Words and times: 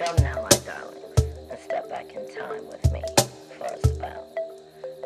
Come 0.00 0.16
now, 0.22 0.40
my 0.40 0.58
darlings, 0.64 1.20
and 1.50 1.58
step 1.58 1.90
back 1.90 2.14
in 2.14 2.26
time 2.34 2.66
with 2.66 2.90
me 2.90 3.02
for 3.58 3.66
a 3.66 3.78
spell. 3.86 4.26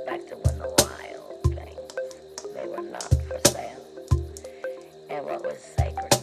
Back 0.06 0.24
to 0.28 0.36
when 0.36 0.56
the 0.56 0.68
wild 0.68 1.42
things, 1.42 2.54
they 2.54 2.68
were 2.68 2.80
not 2.80 3.12
for 3.26 3.40
sale. 3.50 3.84
And 5.10 5.24
what 5.26 5.44
was 5.44 5.58
sacred 5.58 6.14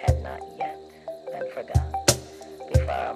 had 0.00 0.22
not 0.22 0.40
yet 0.58 0.80
been 1.30 1.50
forgotten 1.52 2.18
before 2.72 2.90
our 2.92 3.14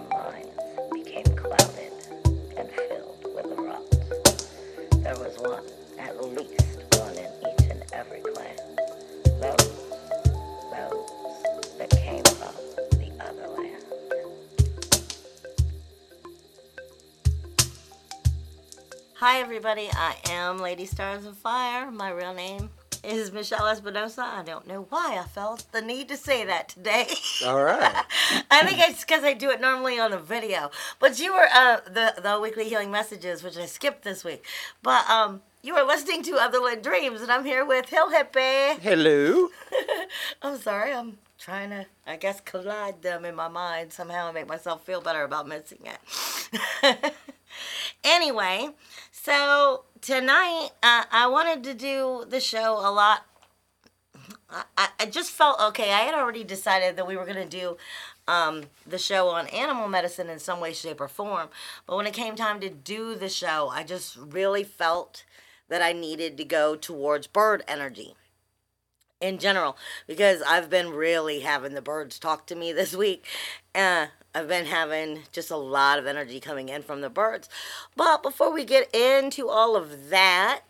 Hi, 19.21 19.41
everybody. 19.41 19.89
I 19.93 20.15
am 20.31 20.59
Lady 20.59 20.87
Stars 20.87 21.27
on 21.27 21.35
Fire. 21.35 21.91
My 21.91 22.09
real 22.09 22.33
name 22.33 22.71
is 23.03 23.33
Michelle 23.33 23.67
Espinosa. 23.67 24.23
I 24.23 24.45
don't 24.45 24.69
know 24.69 24.87
why 24.91 25.19
I 25.21 25.27
felt 25.27 25.65
the 25.73 25.83
need 25.83 26.09
to 26.11 26.17
say 26.17 26.45
that 26.45 26.69
today. 26.69 27.09
All 27.45 27.65
right. 27.65 28.05
I 28.53 28.65
think 28.65 28.79
it's 28.79 29.05
because 29.05 29.25
I 29.25 29.33
do 29.33 29.51
it 29.51 29.61
normally 29.61 29.99
on 29.99 30.13
a 30.13 30.21
video. 30.21 30.71
But 31.01 31.19
you 31.19 31.35
were 31.35 31.49
uh, 31.53 31.79
the 31.85 32.15
the 32.23 32.39
weekly 32.41 32.69
healing 32.69 32.93
messages, 32.93 33.43
which 33.43 33.57
I 33.57 33.67
skipped 33.67 34.05
this 34.05 34.23
week. 34.23 34.45
But 34.85 35.11
um, 35.11 35.43
you 35.63 35.75
were 35.75 35.83
listening 35.83 36.23
to 36.23 36.35
Otherland 36.35 36.85
Dreams, 36.85 37.21
and 37.21 37.33
I'm 37.33 37.45
here 37.45 37.65
with 37.65 37.89
Hill 37.89 38.13
Hippie. 38.13 38.79
Hello. 38.79 39.49
I'm 40.43 40.59
sorry, 40.59 40.93
I'm 40.93 41.19
trying 41.41 41.71
to, 41.71 41.87
I 42.07 42.15
guess, 42.15 42.41
collide 42.41 43.03
them 43.03 43.25
in 43.25 43.35
my 43.35 43.49
mind 43.49 43.93
somehow 43.93 44.27
and 44.27 44.35
make 44.35 44.47
myself 44.47 44.87
feel 44.87 45.01
better 45.01 45.25
about 45.25 45.49
missing 45.49 45.81
it. 45.85 47.15
anyway, 48.05 48.71
so 49.29 49.85
tonight 50.01 50.71
uh, 50.83 51.05
I 51.13 51.27
wanted 51.27 51.63
to 51.65 51.75
do 51.75 52.25
the 52.27 52.41
show 52.41 52.79
a 52.79 52.89
lot. 52.91 53.27
I- 54.49 54.89
I, 54.99 55.05
just 55.05 55.33
felt 55.33 55.61
okay. 55.61 55.93
I 55.93 56.01
had 56.01 56.15
already 56.15 56.45
decided 56.45 56.97
that 56.97 57.07
we 57.07 57.15
were 57.15 57.27
going 57.27 57.37
to 57.37 57.45
do 57.45 57.77
um, 58.27 58.65
the 58.87 58.97
show 58.99 59.29
on 59.29 59.47
animal 59.49 59.87
medicine 59.87 60.31
in 60.31 60.39
some 60.39 60.61
way, 60.61 60.73
shape, 60.73 61.01
or 61.03 61.09
form. 61.09 61.51
But 61.87 61.97
when 61.97 62.07
it 62.07 62.15
came 62.15 62.37
time 62.37 62.59
to 62.61 62.71
do 62.71 63.15
the 63.15 63.29
show, 63.29 63.69
I 63.71 63.83
just 63.83 64.17
really 64.17 64.65
felt 64.65 65.25
that 65.69 65.83
I 65.83 65.93
needed 65.93 66.39
to 66.39 66.45
go 66.45 66.75
towards 66.75 67.27
bird 67.27 67.63
energy 67.69 68.15
in 69.21 69.39
general 69.39 69.77
because 70.07 70.41
I've 70.41 70.71
been 70.71 70.89
really 70.91 71.41
having 71.41 71.75
the 71.75 71.83
birds 71.83 72.19
talk 72.19 72.47
to 72.47 72.55
me 72.55 72.73
this 72.73 72.97
week. 72.97 73.27
Uh, 73.75 74.07
I've 74.39 74.47
been 74.47 74.67
having 74.67 75.23
just 75.33 75.51
a 75.51 75.57
lot 75.57 75.99
of 75.99 76.07
energy 76.07 76.39
coming 76.39 76.69
in 76.69 76.83
from 76.83 77.01
the 77.01 77.11
birds. 77.11 77.49
But 77.97 78.23
before 78.23 78.53
we 78.53 78.65
get 78.65 78.95
into 78.95 79.49
all 79.49 79.75
of 79.75 80.11
that, 80.11 80.69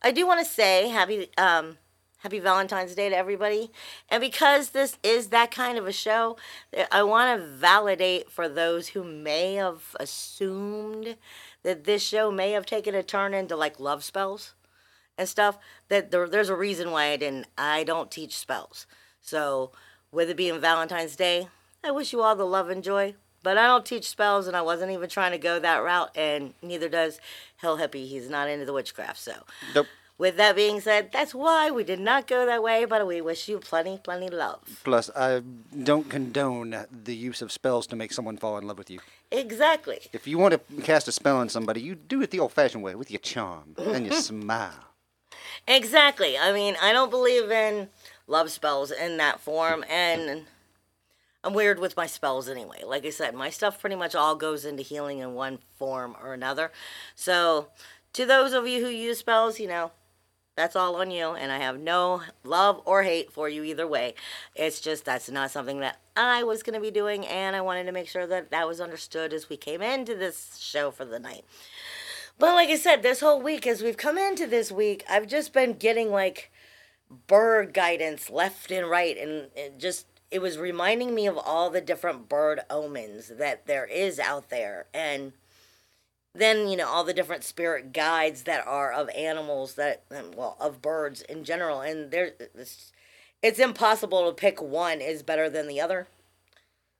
I 0.00 0.12
do 0.12 0.24
want 0.24 0.38
to 0.38 0.46
say 0.46 0.88
happy 0.88 1.28
um, 1.36 1.78
happy 2.18 2.38
Valentine's 2.38 2.94
Day 2.94 3.08
to 3.08 3.16
everybody. 3.16 3.72
And 4.08 4.20
because 4.20 4.70
this 4.70 4.98
is 5.02 5.28
that 5.28 5.50
kind 5.50 5.78
of 5.78 5.88
a 5.88 5.92
show, 5.92 6.36
I 6.92 7.02
want 7.02 7.40
to 7.40 7.44
validate 7.44 8.30
for 8.30 8.48
those 8.48 8.88
who 8.88 9.02
may 9.02 9.54
have 9.54 9.96
assumed 9.98 11.16
that 11.64 11.82
this 11.82 12.04
show 12.04 12.30
may 12.30 12.52
have 12.52 12.66
taken 12.66 12.94
a 12.94 13.02
turn 13.02 13.34
into 13.34 13.56
like 13.56 13.80
love 13.80 14.04
spells 14.04 14.54
and 15.18 15.28
stuff 15.28 15.58
that 15.88 16.12
there, 16.12 16.28
there's 16.28 16.50
a 16.50 16.54
reason 16.54 16.92
why 16.92 17.06
I 17.06 17.16
didn't 17.16 17.48
I 17.58 17.82
don't 17.82 18.12
teach 18.12 18.38
spells. 18.38 18.86
So 19.20 19.72
with 20.12 20.30
it 20.30 20.36
being 20.36 20.60
Valentine's 20.60 21.16
Day, 21.16 21.48
I 21.84 21.90
wish 21.90 22.12
you 22.12 22.22
all 22.22 22.36
the 22.36 22.44
love 22.46 22.68
and 22.70 22.82
joy. 22.82 23.14
But 23.42 23.58
I 23.58 23.66
don't 23.66 23.84
teach 23.84 24.08
spells 24.08 24.46
and 24.46 24.56
I 24.56 24.62
wasn't 24.62 24.92
even 24.92 25.08
trying 25.08 25.32
to 25.32 25.38
go 25.38 25.58
that 25.58 25.78
route 25.78 26.16
and 26.16 26.54
neither 26.62 26.88
does 26.88 27.18
Hill 27.60 27.78
Hippie. 27.78 28.06
He's 28.06 28.30
not 28.30 28.48
into 28.48 28.64
the 28.64 28.72
witchcraft. 28.72 29.18
So 29.18 29.32
Nope. 29.74 29.88
with 30.16 30.36
that 30.36 30.54
being 30.54 30.80
said, 30.80 31.10
that's 31.12 31.34
why 31.34 31.68
we 31.72 31.82
did 31.82 31.98
not 31.98 32.28
go 32.28 32.46
that 32.46 32.62
way, 32.62 32.84
but 32.84 33.04
we 33.04 33.20
wish 33.20 33.48
you 33.48 33.58
plenty, 33.58 33.98
plenty 33.98 34.28
love. 34.28 34.82
Plus, 34.84 35.10
I 35.16 35.42
don't 35.82 36.08
condone 36.08 36.86
the 36.92 37.16
use 37.16 37.42
of 37.42 37.50
spells 37.50 37.88
to 37.88 37.96
make 37.96 38.12
someone 38.12 38.36
fall 38.36 38.58
in 38.58 38.66
love 38.68 38.78
with 38.78 38.90
you. 38.90 39.00
Exactly. 39.32 39.98
If 40.12 40.28
you 40.28 40.38
want 40.38 40.54
to 40.54 40.82
cast 40.82 41.08
a 41.08 41.12
spell 41.12 41.38
on 41.38 41.48
somebody, 41.48 41.80
you 41.80 41.96
do 41.96 42.22
it 42.22 42.30
the 42.30 42.38
old-fashioned 42.38 42.84
way 42.84 42.94
with 42.94 43.10
your 43.10 43.18
charm 43.20 43.74
and 43.76 44.06
your 44.06 44.14
smile. 44.20 44.94
Exactly. 45.66 46.38
I 46.38 46.52
mean, 46.52 46.76
I 46.80 46.92
don't 46.92 47.10
believe 47.10 47.50
in 47.50 47.88
love 48.28 48.52
spells 48.52 48.92
in 48.92 49.16
that 49.16 49.40
form, 49.40 49.84
and 49.90 50.44
I'm 51.44 51.54
weird 51.54 51.80
with 51.80 51.96
my 51.96 52.06
spells 52.06 52.48
anyway. 52.48 52.82
Like 52.84 53.04
I 53.04 53.10
said, 53.10 53.34
my 53.34 53.50
stuff 53.50 53.80
pretty 53.80 53.96
much 53.96 54.14
all 54.14 54.36
goes 54.36 54.64
into 54.64 54.82
healing 54.82 55.18
in 55.18 55.34
one 55.34 55.58
form 55.76 56.16
or 56.22 56.34
another. 56.34 56.70
So, 57.14 57.68
to 58.12 58.26
those 58.26 58.52
of 58.52 58.68
you 58.68 58.84
who 58.84 58.90
use 58.90 59.18
spells, 59.18 59.58
you 59.58 59.66
know, 59.66 59.90
that's 60.54 60.76
all 60.76 60.96
on 60.96 61.10
you, 61.10 61.30
and 61.30 61.50
I 61.50 61.58
have 61.58 61.80
no 61.80 62.22
love 62.44 62.82
or 62.84 63.02
hate 63.02 63.32
for 63.32 63.48
you 63.48 63.64
either 63.64 63.86
way. 63.86 64.14
It's 64.54 64.80
just 64.80 65.04
that's 65.04 65.30
not 65.30 65.50
something 65.50 65.80
that 65.80 65.98
I 66.14 66.42
was 66.42 66.62
going 66.62 66.74
to 66.74 66.80
be 66.80 66.90
doing, 66.90 67.26
and 67.26 67.56
I 67.56 67.62
wanted 67.62 67.84
to 67.84 67.92
make 67.92 68.08
sure 68.08 68.26
that 68.26 68.50
that 68.50 68.68
was 68.68 68.80
understood 68.80 69.32
as 69.32 69.48
we 69.48 69.56
came 69.56 69.80
into 69.80 70.14
this 70.14 70.58
show 70.60 70.90
for 70.90 71.06
the 71.06 71.18
night. 71.18 71.44
But 72.38 72.54
like 72.54 72.68
I 72.68 72.76
said, 72.76 73.02
this 73.02 73.20
whole 73.20 73.40
week, 73.40 73.66
as 73.66 73.82
we've 73.82 73.96
come 73.96 74.18
into 74.18 74.46
this 74.46 74.70
week, 74.70 75.04
I've 75.08 75.26
just 75.26 75.54
been 75.54 75.72
getting 75.72 76.10
like 76.10 76.52
bird 77.26 77.72
guidance 77.72 78.28
left 78.28 78.70
and 78.70 78.88
right, 78.88 79.16
and 79.16 79.48
it 79.56 79.78
just 79.78 80.06
it 80.32 80.40
was 80.40 80.56
reminding 80.58 81.14
me 81.14 81.26
of 81.26 81.36
all 81.36 81.68
the 81.68 81.82
different 81.82 82.28
bird 82.28 82.60
omens 82.70 83.28
that 83.28 83.66
there 83.66 83.84
is 83.84 84.18
out 84.18 84.48
there, 84.48 84.86
and 84.94 85.32
then 86.34 86.68
you 86.68 86.76
know 86.76 86.88
all 86.88 87.04
the 87.04 87.12
different 87.12 87.44
spirit 87.44 87.92
guides 87.92 88.44
that 88.44 88.66
are 88.66 88.90
of 88.90 89.10
animals 89.10 89.74
that 89.74 90.02
um, 90.10 90.32
well 90.34 90.56
of 90.58 90.80
birds 90.80 91.20
in 91.20 91.44
general, 91.44 91.82
and 91.82 92.10
there 92.10 92.32
it's, 92.54 92.92
it's 93.42 93.58
impossible 93.58 94.26
to 94.26 94.32
pick 94.32 94.60
one 94.62 95.02
is 95.02 95.22
better 95.22 95.50
than 95.50 95.68
the 95.68 95.80
other. 95.80 96.08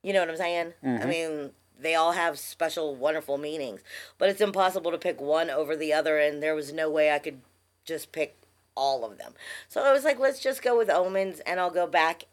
You 0.03 0.13
know 0.13 0.19
what 0.19 0.29
I'm 0.29 0.37
saying? 0.37 0.73
I 0.83 1.05
mean, 1.05 1.51
they 1.79 1.95
all 1.95 2.11
have 2.11 2.37
special, 2.37 2.95
wonderful 2.95 3.39
meanings, 3.39 3.81
but 4.19 4.29
it's 4.29 4.41
impossible 4.41 4.91
to 4.91 4.97
pick 4.97 5.19
one 5.19 5.49
over 5.49 5.75
the 5.75 5.91
other, 5.91 6.19
and 6.19 6.43
there 6.43 6.53
was 6.53 6.71
no 6.71 6.89
way 6.89 7.11
I 7.11 7.19
could 7.19 7.41
just 7.83 8.11
pick 8.11 8.37
all 8.75 9.03
of 9.05 9.17
them. 9.17 9.33
So 9.69 9.81
I 9.81 9.91
was 9.91 10.03
like, 10.03 10.19
let's 10.19 10.39
just 10.39 10.61
go 10.61 10.77
with 10.77 10.89
omens, 10.89 11.39
and 11.41 11.59
I'll 11.59 11.71
go 11.71 11.87
back 11.87 12.25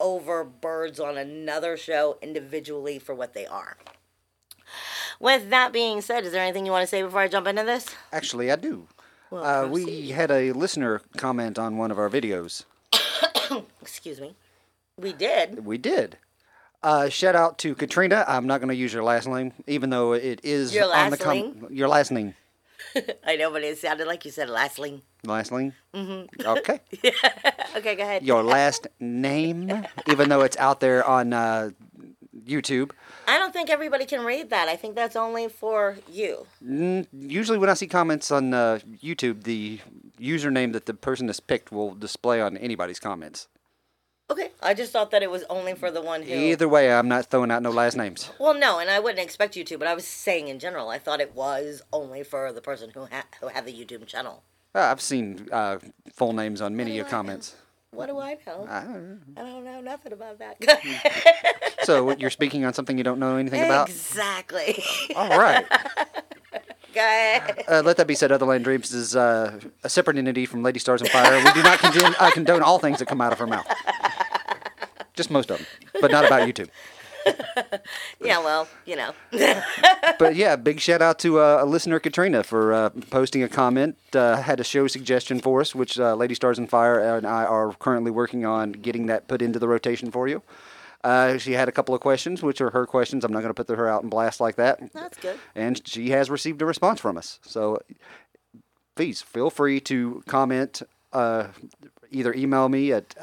over 0.00 0.42
birds 0.44 0.98
on 0.98 1.16
another 1.16 1.76
show 1.76 2.18
individually 2.22 2.98
for 2.98 3.14
what 3.14 3.34
they 3.34 3.46
are. 3.46 3.76
With 5.20 5.50
that 5.50 5.72
being 5.72 6.00
said, 6.00 6.24
is 6.24 6.32
there 6.32 6.42
anything 6.42 6.64
you 6.66 6.72
want 6.72 6.82
to 6.82 6.86
say 6.86 7.02
before 7.02 7.20
I 7.20 7.28
jump 7.28 7.46
into 7.46 7.62
this? 7.62 7.86
Actually, 8.12 8.50
I 8.50 8.56
do. 8.56 8.88
Well, 9.30 9.44
Uh, 9.44 9.68
we 9.68 10.08
had 10.10 10.30
a 10.30 10.52
listener 10.52 11.02
comment 11.16 11.58
on 11.58 11.76
one 11.76 11.90
of 11.90 11.98
our 11.98 12.08
videos. 12.08 12.64
Excuse 13.82 14.20
me. 14.20 14.34
We 14.96 15.12
did. 15.12 15.64
We 15.64 15.78
did. 15.78 16.18
Uh, 16.82 17.08
shout 17.10 17.36
out 17.36 17.58
to 17.58 17.74
Katrina. 17.74 18.24
I'm 18.26 18.46
not 18.46 18.60
going 18.60 18.70
to 18.70 18.74
use 18.74 18.92
your 18.92 19.02
last 19.02 19.28
name, 19.28 19.52
even 19.66 19.90
though 19.90 20.14
it 20.14 20.40
is 20.42 20.74
Your 20.74 20.84
on 20.84 21.10
the 21.10 21.16
last 21.16 21.26
name? 21.26 21.66
your 21.70 21.88
last 21.88 22.10
name. 22.10 22.34
I 23.26 23.36
know, 23.36 23.50
but 23.50 23.62
it 23.62 23.78
sounded 23.78 24.06
like 24.06 24.24
you 24.24 24.30
said 24.30 24.48
lastly. 24.50 25.02
Last 25.24 25.52
name. 25.52 25.74
Mm-hmm. 25.94 26.46
Okay. 26.46 26.80
Okay, 27.76 27.94
go 27.94 28.02
ahead. 28.02 28.24
your 28.24 28.42
last 28.42 28.88
name, 28.98 29.70
even 30.08 30.28
though 30.28 30.40
it's 30.40 30.56
out 30.56 30.80
there 30.80 31.04
on 31.06 31.32
uh, 31.32 31.70
YouTube. 32.44 32.90
I 33.28 33.38
don't 33.38 33.52
think 33.52 33.70
everybody 33.70 34.06
can 34.06 34.24
read 34.24 34.50
that. 34.50 34.66
I 34.68 34.74
think 34.74 34.96
that's 34.96 35.14
only 35.14 35.46
for 35.48 35.96
you. 36.10 36.46
Mm, 36.66 37.06
Usually, 37.12 37.58
when 37.58 37.70
I 37.70 37.74
see 37.74 37.86
comments 37.86 38.32
on 38.32 38.52
uh, 38.52 38.80
YouTube, 39.00 39.44
the 39.44 39.78
username 40.18 40.72
that 40.72 40.86
the 40.86 40.94
person 40.94 41.28
has 41.28 41.38
picked 41.38 41.70
will 41.70 41.94
display 41.94 42.40
on 42.40 42.56
anybody's 42.56 42.98
comments. 42.98 43.46
Okay. 44.30 44.50
I 44.62 44.74
just 44.74 44.92
thought 44.92 45.10
that 45.10 45.22
it 45.22 45.30
was 45.30 45.44
only 45.50 45.74
for 45.74 45.90
the 45.90 46.00
one 46.00 46.22
who. 46.22 46.32
Either 46.32 46.68
way, 46.68 46.92
I'm 46.92 47.08
not 47.08 47.26
throwing 47.26 47.50
out 47.50 47.62
no 47.62 47.70
last 47.70 47.96
names. 47.96 48.30
Well, 48.38 48.54
no, 48.54 48.78
and 48.78 48.88
I 48.88 49.00
wouldn't 49.00 49.18
expect 49.22 49.56
you 49.56 49.64
to, 49.64 49.76
but 49.78 49.88
I 49.88 49.94
was 49.94 50.06
saying 50.06 50.48
in 50.48 50.58
general, 50.58 50.88
I 50.88 50.98
thought 50.98 51.20
it 51.20 51.34
was 51.34 51.82
only 51.92 52.22
for 52.22 52.52
the 52.52 52.60
person 52.60 52.90
who 52.90 53.06
ha- 53.06 53.26
who 53.40 53.48
had 53.48 53.66
the 53.66 53.72
YouTube 53.72 54.06
channel. 54.06 54.42
Uh, 54.74 54.80
I've 54.80 55.00
seen 55.00 55.48
uh, 55.50 55.78
full 56.12 56.32
names 56.32 56.60
on 56.60 56.76
many 56.76 56.98
of 57.00 57.06
know? 57.06 57.10
comments. 57.10 57.56
What 57.92 58.06
do 58.06 58.18
I 58.20 58.38
know? 58.46 58.68
I 58.70 58.82
don't 58.84 58.92
know. 58.92 59.18
I 59.36 59.40
don't 59.44 59.64
know 59.64 59.80
nothing 59.80 60.12
about 60.12 60.38
that. 60.38 60.58
So 61.84 62.14
you're 62.16 62.30
speaking 62.30 62.64
on 62.66 62.74
something 62.74 62.98
you 62.98 63.04
don't 63.04 63.18
know 63.18 63.36
anything 63.36 63.64
about? 63.64 63.88
exactly. 63.88 64.84
All 65.16 65.30
right. 65.38 65.66
Go 66.94 67.00
ahead. 67.00 67.64
Uh, 67.66 67.82
let 67.84 67.96
that 67.96 68.06
be 68.06 68.14
said. 68.14 68.30
Otherland 68.30 68.64
Dreams 68.64 68.92
is 68.92 69.16
uh, 69.16 69.58
a 69.82 69.88
separate 69.88 70.18
entity 70.18 70.44
from 70.44 70.62
Lady 70.62 70.78
Stars 70.78 71.00
and 71.00 71.10
Fire. 71.10 71.42
We 71.42 71.52
do 71.52 71.62
not 71.62 71.78
condemn, 71.78 72.14
uh, 72.18 72.30
condone 72.32 72.62
all 72.62 72.78
things 72.78 72.98
that 72.98 73.06
come 73.06 73.20
out 73.20 73.32
of 73.32 73.38
her 73.38 73.46
mouth. 73.46 73.66
Just 75.20 75.30
most 75.30 75.50
of 75.50 75.58
them, 75.58 75.66
but 76.00 76.10
not 76.10 76.24
about 76.24 76.48
YouTube. 76.48 76.70
Yeah, 78.24 78.38
well, 78.38 78.66
you 78.86 78.96
know. 78.96 79.12
But 80.18 80.34
yeah, 80.34 80.56
big 80.56 80.80
shout 80.80 81.02
out 81.02 81.18
to 81.18 81.38
uh, 81.38 81.58
a 81.60 81.66
listener, 81.66 82.00
Katrina, 82.00 82.42
for 82.42 82.72
uh, 82.72 82.88
posting 83.10 83.42
a 83.42 83.48
comment. 83.50 83.98
Uh, 84.14 84.40
had 84.40 84.60
a 84.60 84.64
show 84.64 84.86
suggestion 84.86 85.38
for 85.38 85.60
us, 85.60 85.74
which 85.74 85.98
uh, 86.00 86.14
Lady 86.14 86.34
Stars 86.34 86.58
and 86.58 86.70
Fire 86.70 86.98
and 86.98 87.26
I 87.26 87.44
are 87.44 87.74
currently 87.74 88.10
working 88.10 88.46
on 88.46 88.72
getting 88.72 89.04
that 89.06 89.28
put 89.28 89.42
into 89.42 89.58
the 89.58 89.68
rotation 89.68 90.10
for 90.10 90.26
you. 90.26 90.42
Uh, 91.04 91.36
she 91.36 91.52
had 91.52 91.68
a 91.68 91.72
couple 91.72 91.94
of 91.94 92.00
questions, 92.00 92.42
which 92.42 92.62
are 92.62 92.70
her 92.70 92.86
questions. 92.86 93.22
I'm 93.22 93.32
not 93.32 93.42
going 93.42 93.52
to 93.54 93.62
put 93.62 93.76
her 93.76 93.88
out 93.88 94.00
and 94.00 94.10
blast 94.10 94.40
like 94.40 94.56
that. 94.56 94.80
That's 94.94 95.18
good. 95.18 95.38
And 95.54 95.86
she 95.86 96.10
has 96.12 96.30
received 96.30 96.62
a 96.62 96.64
response 96.64 96.98
from 96.98 97.18
us. 97.18 97.40
So 97.42 97.78
please 98.96 99.20
feel 99.20 99.50
free 99.50 99.80
to 99.80 100.22
comment. 100.26 100.80
Uh, 101.12 101.48
either 102.10 102.32
email 102.32 102.70
me 102.70 102.92
at 102.92 103.14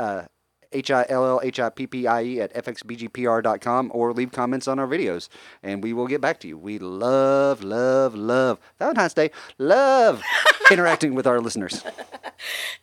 uh, 0.73 0.77
H-I-L-L-H-I-P-P-I-E 0.77 2.41
at 2.41 2.53
fxbgpr.com 2.53 3.91
or 3.93 4.13
leave 4.13 4.31
comments 4.31 4.67
on 4.67 4.79
our 4.79 4.87
videos 4.87 5.29
and 5.63 5.83
we 5.83 5.93
will 5.93 6.07
get 6.07 6.21
back 6.21 6.39
to 6.41 6.47
you. 6.47 6.57
We 6.57 6.79
love, 6.79 7.63
love, 7.63 8.15
love 8.15 8.59
Valentine's 8.79 9.13
Day. 9.13 9.31
Love 9.57 10.21
interacting 10.71 11.15
with 11.15 11.27
our 11.27 11.39
listeners. 11.39 11.83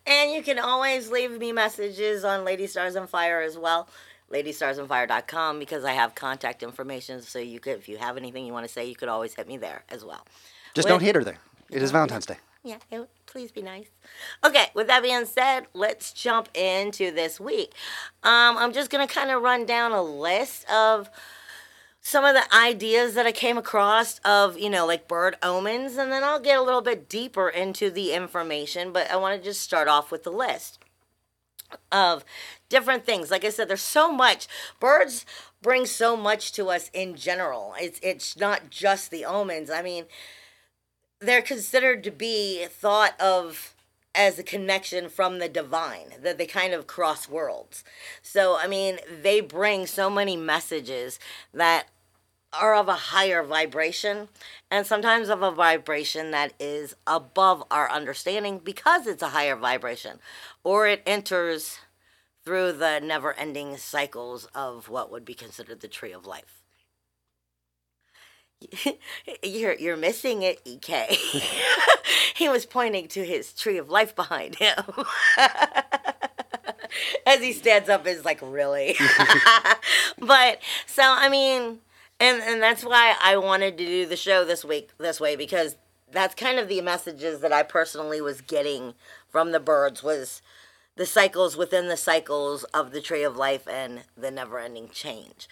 And 0.06 0.32
you 0.32 0.42
can 0.42 0.58
always 0.58 1.10
leave 1.10 1.38
me 1.38 1.52
messages 1.52 2.24
on 2.24 2.44
Lady 2.44 2.66
Stars 2.66 2.96
on 2.96 3.06
Fire 3.06 3.40
as 3.40 3.58
well. 3.58 3.88
LadyStarsOnFire.com 4.32 5.58
because 5.58 5.84
I 5.84 5.92
have 5.92 6.14
contact 6.14 6.62
information. 6.62 7.22
So 7.22 7.38
you 7.38 7.60
could, 7.60 7.78
if 7.78 7.88
you 7.88 7.98
have 7.98 8.16
anything 8.16 8.46
you 8.46 8.52
want 8.52 8.66
to 8.66 8.72
say, 8.72 8.88
you 8.88 8.96
could 8.96 9.08
always 9.08 9.34
hit 9.34 9.46
me 9.46 9.56
there 9.56 9.84
as 9.88 10.04
well. 10.04 10.26
Just 10.74 10.86
With- 10.86 10.92
don't 10.92 11.02
hit 11.02 11.14
her 11.14 11.24
there. 11.24 11.38
It 11.70 11.82
is 11.82 11.90
Valentine's 11.90 12.26
Day. 12.26 12.36
Yeah, 12.64 12.78
please 13.26 13.52
be 13.52 13.60
nice. 13.60 13.88
Okay, 14.42 14.68
with 14.72 14.86
that 14.86 15.02
being 15.02 15.26
said, 15.26 15.66
let's 15.74 16.14
jump 16.14 16.48
into 16.54 17.10
this 17.10 17.38
week. 17.38 17.74
Um, 18.22 18.56
I'm 18.56 18.72
just 18.72 18.90
gonna 18.90 19.06
kind 19.06 19.30
of 19.30 19.42
run 19.42 19.66
down 19.66 19.92
a 19.92 20.02
list 20.02 20.68
of 20.70 21.10
some 22.00 22.24
of 22.24 22.34
the 22.34 22.54
ideas 22.54 23.14
that 23.14 23.26
I 23.26 23.32
came 23.32 23.58
across 23.58 24.18
of, 24.20 24.58
you 24.58 24.70
know, 24.70 24.86
like 24.86 25.06
bird 25.06 25.36
omens, 25.42 25.98
and 25.98 26.10
then 26.10 26.24
I'll 26.24 26.40
get 26.40 26.58
a 26.58 26.62
little 26.62 26.80
bit 26.80 27.06
deeper 27.06 27.50
into 27.50 27.90
the 27.90 28.12
information, 28.14 28.92
but 28.92 29.10
I 29.10 29.16
want 29.16 29.38
to 29.38 29.44
just 29.46 29.60
start 29.60 29.86
off 29.86 30.10
with 30.10 30.24
the 30.24 30.32
list 30.32 30.78
of 31.92 32.24
different 32.70 33.04
things. 33.04 33.30
Like 33.30 33.44
I 33.44 33.50
said, 33.50 33.68
there's 33.68 33.82
so 33.82 34.10
much. 34.10 34.48
Birds 34.80 35.26
bring 35.60 35.84
so 35.84 36.16
much 36.16 36.52
to 36.52 36.68
us 36.70 36.90
in 36.94 37.14
general. 37.14 37.74
It's 37.78 38.00
it's 38.02 38.38
not 38.38 38.70
just 38.70 39.10
the 39.10 39.24
omens. 39.26 39.70
I 39.70 39.82
mean, 39.82 40.04
they're 41.24 41.42
considered 41.42 42.04
to 42.04 42.10
be 42.10 42.66
thought 42.66 43.18
of 43.20 43.74
as 44.14 44.38
a 44.38 44.44
connection 44.44 45.08
from 45.08 45.38
the 45.38 45.48
divine 45.48 46.14
that 46.22 46.38
they 46.38 46.46
kind 46.46 46.72
of 46.72 46.86
cross 46.86 47.28
worlds. 47.28 47.82
So 48.22 48.56
i 48.58 48.66
mean 48.66 48.98
they 49.22 49.40
bring 49.40 49.86
so 49.86 50.08
many 50.08 50.36
messages 50.36 51.18
that 51.52 51.88
are 52.60 52.74
of 52.74 52.88
a 52.88 52.94
higher 52.94 53.42
vibration 53.42 54.28
and 54.70 54.86
sometimes 54.86 55.28
of 55.28 55.42
a 55.42 55.50
vibration 55.50 56.30
that 56.30 56.52
is 56.60 56.94
above 57.06 57.64
our 57.70 57.90
understanding 57.90 58.60
because 58.62 59.06
it's 59.06 59.22
a 59.22 59.30
higher 59.30 59.56
vibration 59.56 60.18
or 60.62 60.86
it 60.86 61.02
enters 61.04 61.78
through 62.44 62.72
the 62.72 63.00
never 63.00 63.32
ending 63.34 63.76
cycles 63.76 64.46
of 64.54 64.88
what 64.88 65.10
would 65.10 65.24
be 65.24 65.34
considered 65.34 65.80
the 65.80 65.88
tree 65.88 66.12
of 66.12 66.26
life 66.26 66.63
you're 69.42 69.74
you're 69.74 69.96
missing 69.96 70.42
it, 70.42 70.60
EK. 70.64 71.16
he 72.34 72.48
was 72.48 72.66
pointing 72.66 73.08
to 73.08 73.24
his 73.24 73.52
tree 73.52 73.78
of 73.78 73.88
life 73.88 74.14
behind 74.14 74.56
him. 74.56 74.76
As 77.26 77.40
he 77.40 77.52
stands 77.52 77.88
up 77.88 78.06
is 78.06 78.24
like 78.24 78.40
really. 78.42 78.96
but 80.18 80.58
so 80.86 81.02
I 81.04 81.28
mean 81.28 81.80
and 82.20 82.42
and 82.42 82.62
that's 82.62 82.84
why 82.84 83.16
I 83.22 83.36
wanted 83.36 83.76
to 83.78 83.86
do 83.86 84.06
the 84.06 84.16
show 84.16 84.44
this 84.44 84.64
week 84.64 84.90
this 84.98 85.20
way 85.20 85.36
because 85.36 85.76
that's 86.10 86.34
kind 86.34 86.58
of 86.58 86.68
the 86.68 86.80
messages 86.80 87.40
that 87.40 87.52
I 87.52 87.62
personally 87.64 88.20
was 88.20 88.40
getting 88.40 88.94
from 89.28 89.52
the 89.52 89.60
birds 89.60 90.02
was 90.02 90.40
the 90.96 91.06
cycles 91.06 91.56
within 91.56 91.88
the 91.88 91.96
cycles 91.96 92.64
of 92.64 92.92
the 92.92 93.00
tree 93.00 93.24
of 93.24 93.36
life 93.36 93.66
and 93.66 94.02
the 94.16 94.30
never 94.30 94.58
ending 94.58 94.88
change. 94.90 95.48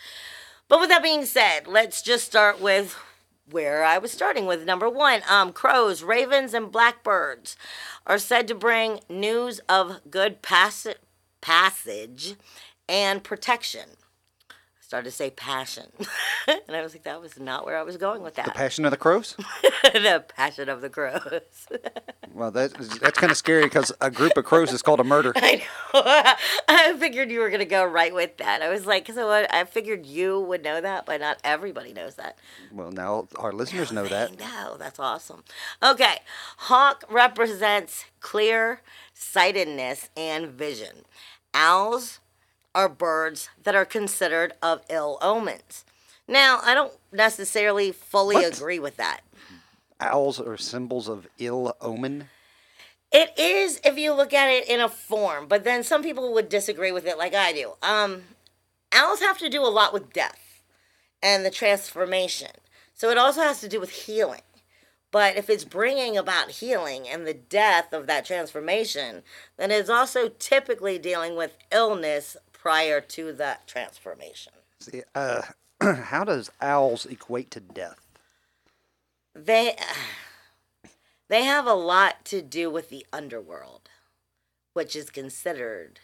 But 0.69 0.81
with 0.81 0.89
that 0.89 1.03
being 1.03 1.25
said, 1.25 1.67
let's 1.67 2.03
just 2.03 2.25
start 2.25 2.61
with 2.61 2.97
where 3.51 3.85
I 3.85 3.99
was 3.99 4.13
starting 4.13 4.47
with 4.47 4.65
number 4.65 4.89
one. 4.89 5.23
Um, 5.29 5.53
crows, 5.53 6.03
ravens, 6.03 6.55
and 6.55 6.73
blackbirds 6.73 7.57
are 8.07 8.19
said 8.19 8.49
to 8.49 8.55
bring 8.55 9.01
news 9.09 9.61
of 9.69 10.01
good 10.11 10.43
pass- 10.43 10.87
passage 11.41 12.35
and 12.89 13.23
protection. 13.23 13.91
I 14.93 14.95
started 14.95 15.11
to 15.11 15.17
say 15.17 15.31
passion, 15.31 15.87
and 16.47 16.77
I 16.77 16.83
was 16.83 16.93
like, 16.93 17.05
that 17.05 17.19
was 17.19 17.41
not 17.41 17.65
where 17.65 17.79
I 17.79 17.83
was 17.83 17.97
going 17.97 18.21
with 18.23 18.35
that. 18.35 18.45
The. 18.53 18.53
Passion 18.53 18.85
of 18.85 18.91
the 18.91 18.99
Crows? 18.99 19.37
the 19.83 20.23
passion 20.37 20.69
of 20.69 20.83
the 20.83 20.91
crows. 20.91 21.67
Well, 22.35 22.51
that, 22.51 22.75
that's 23.01 23.19
kind 23.19 23.31
of 23.31 23.39
scary 23.39 23.63
because 23.63 23.91
a 24.03 24.11
group 24.11 24.37
of 24.37 24.45
crows 24.45 24.71
is 24.71 24.83
called 24.83 25.01
a 25.01 25.05
murder. 25.05 25.33
I 25.35 25.63
know. 25.95 26.03
I 26.69 26.95
figured 26.99 27.31
you 27.31 27.41
were 27.41 27.49
gonna 27.49 27.65
go 27.65 27.85
right 27.87 28.13
with 28.15 28.37
that. 28.37 28.61
I 28.61 28.69
was 28.69 28.85
like, 28.85 29.09
so 29.09 29.29
what? 29.29 29.53
I 29.55 29.65
figured 29.65 30.05
you 30.05 30.41
would 30.41 30.63
know 30.63 30.81
that, 30.81 31.07
but 31.07 31.21
not 31.21 31.39
everybody 31.43 31.95
knows 31.95 32.17
that. 32.17 32.37
Well, 32.71 32.91
now 32.91 33.29
our 33.37 33.53
listeners 33.53 33.93
know 33.93 34.07
that. 34.09 34.33
I 34.33 34.65
know. 34.65 34.77
That's 34.77 34.99
awesome. 34.99 35.43
Okay. 35.83 36.17
Hawk 36.59 37.05
represents 37.09 38.05
clear 38.21 38.83
sightedness 39.15 40.11
and 40.17 40.49
vision. 40.49 41.05
Owls 41.55 42.19
are 42.75 42.89
birds 42.89 43.49
that 43.63 43.75
are 43.75 43.85
considered 43.85 44.53
of 44.63 44.83
ill 44.89 45.19
omens. 45.21 45.85
Now, 46.27 46.61
I 46.63 46.75
don't 46.75 46.93
necessarily 47.13 47.93
fully 47.93 48.37
What? 48.37 48.57
agree 48.57 48.79
with 48.79 48.97
that. 48.97 49.21
Owls 50.01 50.41
are 50.41 50.57
symbols 50.57 51.09
of 51.09 51.27
ill 51.39 51.77
omen. 51.81 52.29
It 53.13 53.39
is 53.39 53.81
if 53.85 53.99
you 53.99 54.13
look 54.15 54.33
at 54.33 54.49
it 54.49 54.69
in 54.69 54.81
a 54.81 54.89
form, 54.89 55.47
but 55.47 55.65
then 55.65 55.83
some 55.85 56.03
people 56.03 56.33
would 56.33 56.49
disagree 56.49 56.93
with 56.93 57.07
it 57.07 57.19
like 57.19 57.35
I 57.35 57.53
do. 57.53 57.75
Um, 57.83 58.23
owls 58.91 59.21
have 59.21 59.39
to 59.39 59.51
do 59.51 59.63
a 59.63 59.69
lot 59.69 59.93
with 59.93 60.13
death 60.13 60.63
and 61.23 61.45
the 61.45 61.51
transformation. 61.51 62.51
So 62.95 63.11
it 63.11 63.19
also 63.19 63.43
has 63.43 63.61
to 63.61 63.69
do 63.69 63.81
with 63.81 63.91
healing. 63.91 64.41
But 65.11 65.37
if 65.37 65.51
it's 65.51 65.65
bringing 65.65 66.17
about 66.17 66.53
healing 66.53 67.07
and 67.07 67.27
the 67.27 67.35
death 67.35 67.93
of 67.93 68.07
that 68.07 68.25
transformation, 68.25 69.23
then 69.59 69.71
it's 69.71 69.91
also 69.91 70.31
typically 70.31 70.99
dealing 70.99 71.37
with 71.37 71.59
illness 71.71 72.37
prior 72.63 73.01
to 73.01 73.33
that 73.33 73.67
transformation. 73.67 74.53
See, 74.79 75.03
uh, 75.17 75.43
how 75.83 76.23
does 76.23 76.49
owls 76.61 77.05
equate 77.07 77.51
to 77.51 77.61
death? 77.61 78.07
They 79.35 79.77
they 81.29 81.43
have 81.43 81.67
a 81.67 81.75
lot 81.75 82.25
to 82.27 82.41
do 82.41 82.71
with 82.71 82.89
the 82.89 83.05
underworld, 83.13 83.89
which 84.75 84.95
is 84.95 85.11
considered, 85.11 85.99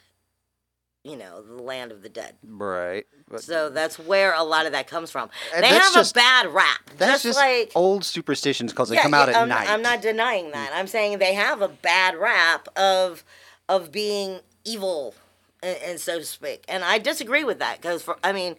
you 1.05 1.17
know, 1.17 1.43
the 1.43 1.63
land 1.63 1.93
of 1.93 2.03
the 2.03 2.09
dead. 2.09 2.35
Right. 2.45 3.07
So 3.37 3.71
that's 3.71 3.97
where 3.99 4.35
a 4.35 4.43
lot 4.43 4.67
of 4.67 4.73
that 4.73 4.89
comes 4.89 5.13
from. 5.13 5.31
They 5.61 5.69
have 5.69 5.93
just- 5.95 6.11
a 6.13 6.15
bad 6.15 6.47
rap. 6.53 6.91
that's 6.97 7.23
just, 7.23 7.25
just 7.25 7.39
like 7.39 7.71
old 7.77 8.05
superstitions 8.05 8.73
because 8.73 8.89
they 8.89 8.97
Yeah, 8.97 9.03
come 9.03 9.15
out 9.15 9.29
yeah, 9.29 9.37
at 9.37 9.43
I'm, 9.43 9.49
night. 9.49 9.69
I'm 9.71 9.83
not 9.83 10.03
denying 10.03 10.51
that. 10.51 10.73
I'm 10.75 10.89
saying 10.89 11.19
they 11.19 11.35
have 11.35 11.63
a 11.63 11.69
bad 11.69 12.17
rap 12.17 12.67
of 12.77 13.23
of 13.69 13.93
being 13.93 14.41
evil, 14.65 15.15
and, 15.63 15.77
and 15.85 16.01
so 16.01 16.19
to 16.19 16.25
speak. 16.25 16.65
And 16.69 16.85
I 16.85 16.99
disagree 16.99 17.45
with 17.45 17.59
that 17.59 17.81
because, 17.81 18.03
for 18.03 18.17
I 18.23 18.33
mean, 18.33 18.57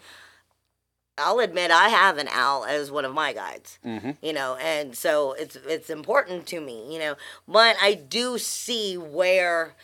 I'll 1.18 1.40
admit 1.40 1.70
I 1.72 1.90
have 1.90 2.18
an 2.18 2.30
owl 2.30 2.64
as 2.66 2.92
one 2.92 3.04
of 3.06 3.14
my 3.14 3.34
guides. 3.34 3.78
Mhm. 3.86 4.18
You 4.22 4.34
know, 4.34 4.56
and 4.56 4.96
so 4.96 5.34
it's 5.34 5.56
it's 5.58 5.90
important 5.90 6.46
to 6.48 6.62
me. 6.62 6.94
You 6.94 7.00
know, 7.00 7.16
but 7.48 7.76
I 7.82 7.94
do 7.94 8.38
see 8.38 8.98
where, 8.98 9.76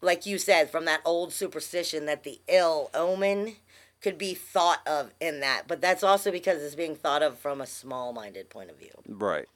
like 0.00 0.26
you 0.26 0.36
said, 0.38 0.70
from 0.70 0.84
that 0.86 1.00
old 1.04 1.32
superstition 1.32 2.06
that 2.06 2.24
the 2.24 2.40
ill 2.48 2.90
omen 2.92 3.56
could 4.02 4.16
be 4.18 4.34
thought 4.34 4.80
of 4.86 5.12
in 5.20 5.40
that. 5.40 5.64
But 5.68 5.80
that's 5.80 6.02
also 6.02 6.32
because 6.32 6.62
it's 6.62 6.74
being 6.74 6.96
thought 6.96 7.22
of 7.22 7.38
from 7.38 7.60
a 7.60 7.66
small-minded 7.66 8.48
point 8.48 8.70
of 8.70 8.76
view 8.78 8.92
Right. 9.06 9.46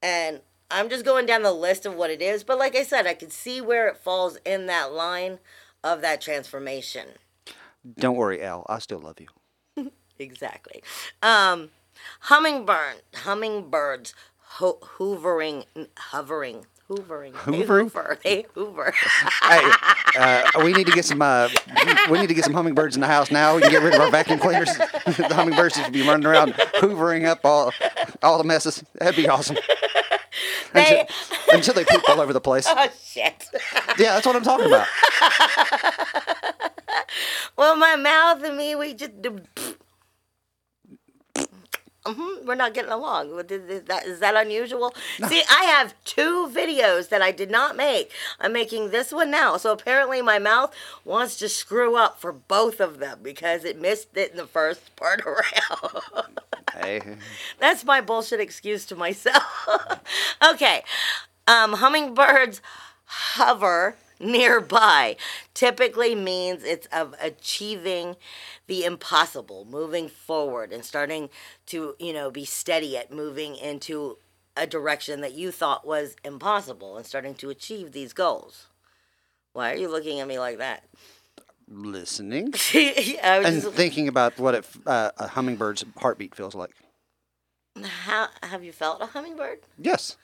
and 0.00 0.40
I'm 0.70 0.88
just 0.88 1.04
going 1.04 1.26
down 1.26 1.42
the 1.42 1.52
list 1.52 1.84
of 1.84 1.94
what 1.94 2.08
it 2.08 2.22
is. 2.22 2.42
But 2.42 2.58
like 2.58 2.74
I 2.74 2.82
said, 2.84 3.06
I 3.06 3.12
could 3.12 3.30
see 3.30 3.60
where 3.60 3.88
it 3.88 3.98
falls 3.98 4.38
in 4.46 4.64
that 4.66 4.90
line 4.94 5.38
of 5.84 6.00
that 6.02 6.20
transformation. 6.20 7.06
Don't 7.98 8.16
worry, 8.16 8.42
Al. 8.42 8.64
I 8.68 8.78
still 8.78 9.00
love 9.00 9.18
you. 9.20 9.28
Exactly. 10.18 10.82
Um, 11.22 11.70
hummingbird, 12.20 13.02
hummingbirds 13.14 14.14
ho- 14.38 14.78
hoovering, 14.98 15.64
hovering, 15.96 16.66
hoovering. 16.88 17.32
Hoovering? 17.32 17.80
hoover. 17.80 18.18
They 18.22 18.44
hoover. 18.54 18.92
hey, 19.42 19.70
uh, 20.16 20.42
we 20.62 20.72
need 20.74 20.86
to 20.86 20.92
get 20.92 21.04
some. 21.06 21.22
Uh, 21.22 21.48
we 22.10 22.20
need 22.20 22.28
to 22.28 22.34
get 22.34 22.44
some 22.44 22.54
hummingbirds 22.54 22.94
in 22.94 23.00
the 23.00 23.06
house 23.08 23.30
now. 23.32 23.56
We 23.56 23.62
can 23.62 23.70
get 23.72 23.82
rid 23.82 23.94
of 23.94 24.00
our 24.00 24.10
vacuum 24.10 24.38
cleaners. 24.38 24.68
the 24.76 25.34
hummingbirds 25.34 25.74
should 25.74 25.92
be 25.92 26.06
running 26.06 26.26
around 26.26 26.52
hoovering 26.52 27.24
up 27.24 27.40
all 27.44 27.72
all 28.22 28.38
the 28.38 28.44
messes. 28.44 28.84
That'd 29.00 29.16
be 29.16 29.28
awesome. 29.28 29.56
Until, 30.74 31.04
They- 31.04 31.56
until 31.56 31.74
they 31.74 31.84
poop 31.84 32.02
all 32.08 32.20
over 32.20 32.32
the 32.32 32.40
place. 32.40 32.66
oh 32.68 32.88
shit. 33.02 33.46
Yeah, 33.98 34.14
that's 34.14 34.26
what 34.26 34.36
I'm 34.36 34.42
talking 34.42 34.66
about. 34.66 34.86
well, 37.56 37.76
my 37.76 37.96
mouth 37.96 38.42
and 38.42 38.56
me, 38.56 38.74
we 38.74 38.94
just. 38.94 39.20
do- 39.22 39.40
hmm 42.04 42.44
we're 42.44 42.56
not 42.56 42.74
getting 42.74 42.90
along. 42.90 43.28
Is 43.48 43.84
that, 43.84 44.04
is 44.06 44.18
that 44.18 44.34
unusual? 44.34 44.92
See, 45.28 45.42
I 45.48 45.64
have 45.64 45.94
two 46.04 46.48
videos 46.52 47.08
that 47.10 47.22
I 47.22 47.30
did 47.30 47.48
not 47.50 47.76
make. 47.76 48.10
I'm 48.40 48.52
making 48.52 48.90
this 48.90 49.12
one 49.12 49.30
now. 49.30 49.56
So 49.56 49.70
apparently 49.72 50.20
my 50.20 50.40
mouth 50.40 50.74
wants 51.04 51.36
to 51.36 51.48
screw 51.48 51.96
up 51.96 52.20
for 52.20 52.32
both 52.32 52.80
of 52.80 52.98
them 52.98 53.20
because 53.22 53.64
it 53.64 53.80
missed 53.80 54.16
it 54.16 54.32
in 54.32 54.36
the 54.36 54.46
first 54.48 54.96
part 54.96 55.20
around. 55.26 56.40
Hey, 56.72 57.00
That's 57.58 57.84
my 57.84 58.00
bullshit 58.00 58.40
excuse 58.40 58.84
to 58.86 58.96
myself. 58.96 59.68
okay. 60.52 60.82
Um, 61.46 61.74
hummingbirds 61.74 62.60
hover 63.04 63.96
nearby 64.20 65.16
typically 65.54 66.14
means 66.14 66.62
it's 66.62 66.86
of 66.86 67.14
achieving 67.20 68.16
the 68.68 68.84
impossible, 68.84 69.66
moving 69.68 70.08
forward 70.08 70.72
and 70.72 70.84
starting 70.84 71.28
to, 71.66 71.96
you 71.98 72.12
know, 72.12 72.30
be 72.30 72.44
steady 72.44 72.96
at 72.96 73.12
moving 73.12 73.56
into 73.56 74.18
a 74.56 74.66
direction 74.66 75.20
that 75.22 75.32
you 75.34 75.50
thought 75.50 75.86
was 75.86 76.14
impossible 76.24 76.96
and 76.96 77.06
starting 77.06 77.34
to 77.34 77.50
achieve 77.50 77.92
these 77.92 78.12
goals. 78.12 78.68
Why 79.52 79.72
are 79.72 79.76
you 79.76 79.88
looking 79.88 80.20
at 80.20 80.28
me 80.28 80.38
like 80.38 80.58
that? 80.58 80.84
Listening 81.74 82.52
I 82.74 83.38
was 83.38 83.46
and 83.46 83.62
just- 83.62 83.74
thinking 83.74 84.06
about 84.08 84.38
what 84.38 84.54
it, 84.54 84.66
uh, 84.86 85.10
a 85.16 85.28
hummingbird's 85.28 85.84
heartbeat 85.96 86.34
feels 86.34 86.54
like. 86.54 86.72
how 87.82 88.28
have 88.42 88.62
you 88.62 88.72
felt 88.72 89.00
a 89.00 89.06
hummingbird? 89.06 89.60
Yes. 89.78 90.16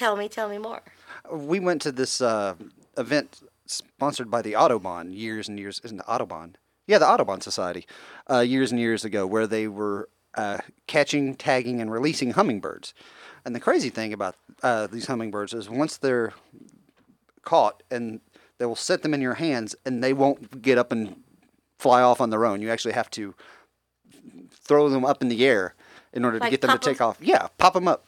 Tell 0.00 0.16
me, 0.16 0.28
tell 0.28 0.48
me 0.48 0.58
more. 0.58 0.82
we 1.30 1.60
went 1.60 1.80
to 1.82 1.92
this 1.92 2.20
uh, 2.20 2.54
event 2.98 3.40
sponsored 3.66 4.30
by 4.30 4.42
the 4.42 4.54
Autobahn 4.54 5.14
years 5.16 5.48
and 5.48 5.58
years. 5.60 5.80
Isn't 5.84 6.00
it 6.00 6.04
Audubon? 6.08 6.56
Yeah, 6.88 6.98
the 6.98 7.06
Audubon 7.08 7.40
Society, 7.40 7.86
uh, 8.28 8.40
years 8.40 8.72
and 8.72 8.80
years 8.80 9.04
ago, 9.04 9.26
where 9.26 9.46
they 9.46 9.68
were 9.68 10.08
uh, 10.34 10.58
catching, 10.88 11.36
tagging, 11.36 11.80
and 11.80 11.92
releasing 11.92 12.32
hummingbirds. 12.32 12.94
And 13.44 13.54
the 13.54 13.60
crazy 13.60 13.90
thing 13.90 14.12
about 14.12 14.34
uh, 14.64 14.88
these 14.88 15.06
hummingbirds 15.06 15.54
is 15.54 15.70
once 15.70 15.96
they're 15.98 16.32
caught, 17.44 17.82
and 17.92 18.20
they 18.60 18.66
will 18.66 18.76
set 18.76 19.02
them 19.02 19.14
in 19.14 19.22
your 19.22 19.34
hands, 19.34 19.74
and 19.86 20.04
they 20.04 20.12
won't 20.12 20.60
get 20.60 20.76
up 20.76 20.92
and 20.92 21.16
fly 21.78 22.02
off 22.02 22.20
on 22.20 22.28
their 22.28 22.44
own. 22.44 22.60
You 22.60 22.70
actually 22.70 22.92
have 22.92 23.10
to 23.12 23.34
throw 24.50 24.90
them 24.90 25.02
up 25.02 25.22
in 25.22 25.30
the 25.30 25.46
air 25.46 25.74
in 26.12 26.26
order 26.26 26.38
to 26.38 26.50
get 26.50 26.60
them 26.60 26.70
to 26.70 26.78
take 26.78 27.00
off. 27.00 27.16
Yeah, 27.22 27.48
pop 27.56 27.72
them 27.72 27.88
up. 27.88 28.06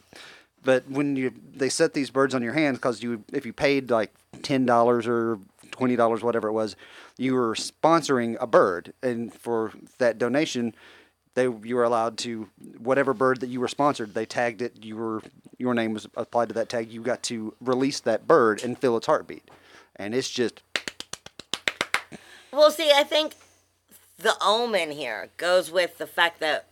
But 0.63 0.87
when 0.87 1.15
you 1.15 1.33
they 1.55 1.69
set 1.69 1.93
these 1.93 2.11
birds 2.11 2.35
on 2.35 2.43
your 2.43 2.53
hands 2.53 2.77
because 2.77 3.01
you 3.01 3.23
if 3.33 3.47
you 3.47 3.51
paid 3.51 3.89
like 3.89 4.13
ten 4.43 4.63
dollars 4.67 5.07
or 5.07 5.39
twenty 5.71 5.95
dollars 5.95 6.21
whatever 6.21 6.49
it 6.49 6.53
was, 6.53 6.75
you 7.17 7.33
were 7.33 7.55
sponsoring 7.55 8.37
a 8.39 8.45
bird, 8.45 8.93
and 9.01 9.33
for 9.33 9.71
that 9.97 10.19
donation, 10.19 10.75
they 11.33 11.45
you 11.63 11.75
were 11.75 11.83
allowed 11.83 12.15
to 12.19 12.47
whatever 12.77 13.15
bird 13.15 13.39
that 13.39 13.47
you 13.47 13.59
were 13.59 13.67
sponsored. 13.67 14.13
They 14.13 14.27
tagged 14.27 14.61
it. 14.61 14.83
You 14.85 14.97
were 14.97 15.23
your 15.57 15.73
name 15.73 15.95
was 15.95 16.07
applied 16.15 16.49
to 16.49 16.53
that 16.53 16.69
tag. 16.69 16.91
You 16.91 17.01
got 17.01 17.23
to 17.23 17.55
release 17.59 17.99
that 18.01 18.27
bird 18.27 18.63
and 18.63 18.77
feel 18.77 18.95
its 18.95 19.07
heartbeat, 19.07 19.49
and 19.95 20.13
it's 20.15 20.29
just 20.29 20.61
Well, 22.51 22.71
see, 22.71 22.91
I 22.93 23.03
think 23.03 23.33
the 24.17 24.35
omen 24.41 24.91
here 24.91 25.29
goes 25.37 25.71
with 25.71 25.97
the 25.97 26.07
fact 26.07 26.39
that 26.39 26.65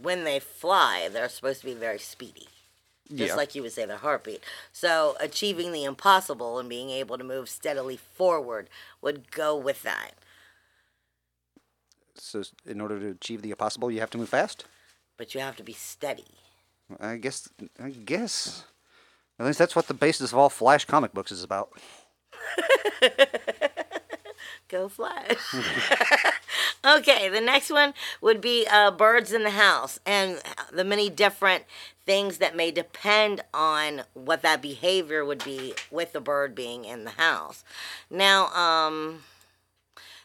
when 0.00 0.24
they 0.24 0.38
fly, 0.38 1.08
they're 1.10 1.28
supposed 1.28 1.60
to 1.60 1.66
be 1.66 1.74
very 1.74 1.98
speedy. 1.98 2.48
Just 3.08 3.30
Yeah. 3.30 3.34
like 3.34 3.54
you 3.54 3.62
would 3.62 3.72
say, 3.72 3.84
their 3.86 3.96
heartbeat. 3.96 4.42
So, 4.72 5.16
achieving 5.18 5.72
the 5.72 5.84
impossible 5.84 6.58
and 6.58 6.68
being 6.68 6.90
able 6.90 7.18
to 7.18 7.24
move 7.24 7.48
steadily 7.48 7.96
forward 7.96 8.68
would 9.00 9.30
go 9.30 9.56
with 9.56 9.82
that. 9.82 10.12
so. 12.14 12.42
In 12.66 12.80
order 12.80 13.00
to 13.00 13.08
achieve 13.08 13.40
the 13.42 13.50
impossible, 13.50 13.90
you 13.90 14.00
have 14.00 14.10
to 14.10 14.18
move 14.18 14.28
fast. 14.28 14.64
But 15.16 15.34
you 15.34 15.40
have 15.40 15.56
to 15.56 15.62
be 15.64 15.72
steady. 15.72 16.26
I 17.00 17.16
guess. 17.16 17.48
I 17.82 17.90
guess. 17.90 18.64
At 19.38 19.46
least 19.46 19.58
that's 19.58 19.74
what 19.74 19.88
the 19.88 19.94
basis 19.94 20.32
of 20.32 20.38
all 20.38 20.50
Flash 20.50 20.84
comic 20.84 21.12
books 21.14 21.32
is 21.32 21.42
about. 21.42 21.72
Go 24.68 24.88
Flash. 24.88 25.54
okay, 26.84 27.28
the 27.28 27.40
next 27.40 27.70
one 27.70 27.92
would 28.20 28.40
be 28.40 28.66
uh, 28.70 28.90
birds 28.90 29.32
in 29.32 29.42
the 29.42 29.50
house 29.50 29.98
and 30.06 30.40
the 30.72 30.84
many 30.84 31.10
different 31.10 31.64
things 32.06 32.38
that 32.38 32.56
may 32.56 32.70
depend 32.70 33.42
on 33.52 34.02
what 34.14 34.42
that 34.42 34.62
behavior 34.62 35.24
would 35.24 35.44
be 35.44 35.74
with 35.90 36.12
the 36.12 36.20
bird 36.20 36.54
being 36.54 36.84
in 36.84 37.04
the 37.04 37.10
house. 37.10 37.64
Now, 38.08 38.46
um, 38.48 39.20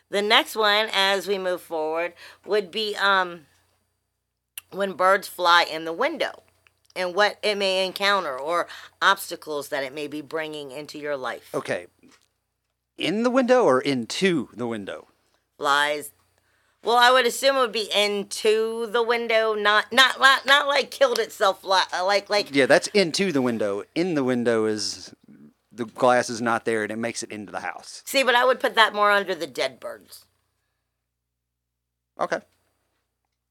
the 0.09 0.21
next 0.21 0.55
one, 0.55 0.87
as 0.93 1.27
we 1.27 1.37
move 1.37 1.61
forward, 1.61 2.13
would 2.45 2.71
be 2.71 2.95
um, 2.95 3.45
when 4.71 4.93
birds 4.93 5.27
fly 5.27 5.63
in 5.63 5.85
the 5.85 5.93
window 5.93 6.43
and 6.95 7.13
what 7.13 7.37
it 7.43 7.57
may 7.57 7.85
encounter 7.85 8.37
or 8.37 8.67
obstacles 9.01 9.69
that 9.69 9.83
it 9.83 9.93
may 9.93 10.07
be 10.07 10.21
bringing 10.21 10.71
into 10.71 10.97
your 10.97 11.17
life. 11.17 11.49
Okay. 11.53 11.87
In 12.97 13.23
the 13.23 13.29
window 13.29 13.63
or 13.63 13.81
into 13.81 14.49
the 14.53 14.67
window? 14.67 15.07
flies. 15.57 16.11
Well, 16.83 16.97
I 16.97 17.11
would 17.11 17.25
assume 17.25 17.55
it 17.55 17.59
would 17.59 17.71
be 17.71 17.89
into 17.95 18.85
the 18.87 19.01
window, 19.01 19.55
not 19.55 19.91
not 19.91 20.19
not, 20.19 20.45
not 20.45 20.67
like 20.67 20.91
killed 20.91 21.17
itself, 21.17 21.63
like 21.63 22.29
like 22.29 22.53
Yeah, 22.53 22.67
that's 22.67 22.87
into 22.87 23.31
the 23.31 23.41
window. 23.41 23.83
In 23.95 24.13
the 24.13 24.23
window 24.23 24.65
is 24.65 25.13
the 25.71 25.85
glass 25.85 26.29
is 26.29 26.41
not 26.41 26.65
there 26.65 26.83
and 26.83 26.91
it 26.91 26.97
makes 26.97 27.23
it 27.23 27.31
into 27.31 27.51
the 27.51 27.61
house. 27.61 28.03
see. 28.05 28.23
But 28.23 28.35
I 28.35 28.45
would 28.45 28.59
put 28.59 28.75
that 28.75 28.93
more 28.93 29.11
under 29.11 29.33
the 29.33 29.47
dead 29.47 29.79
birds. 29.79 30.25
Okay. 32.19 32.39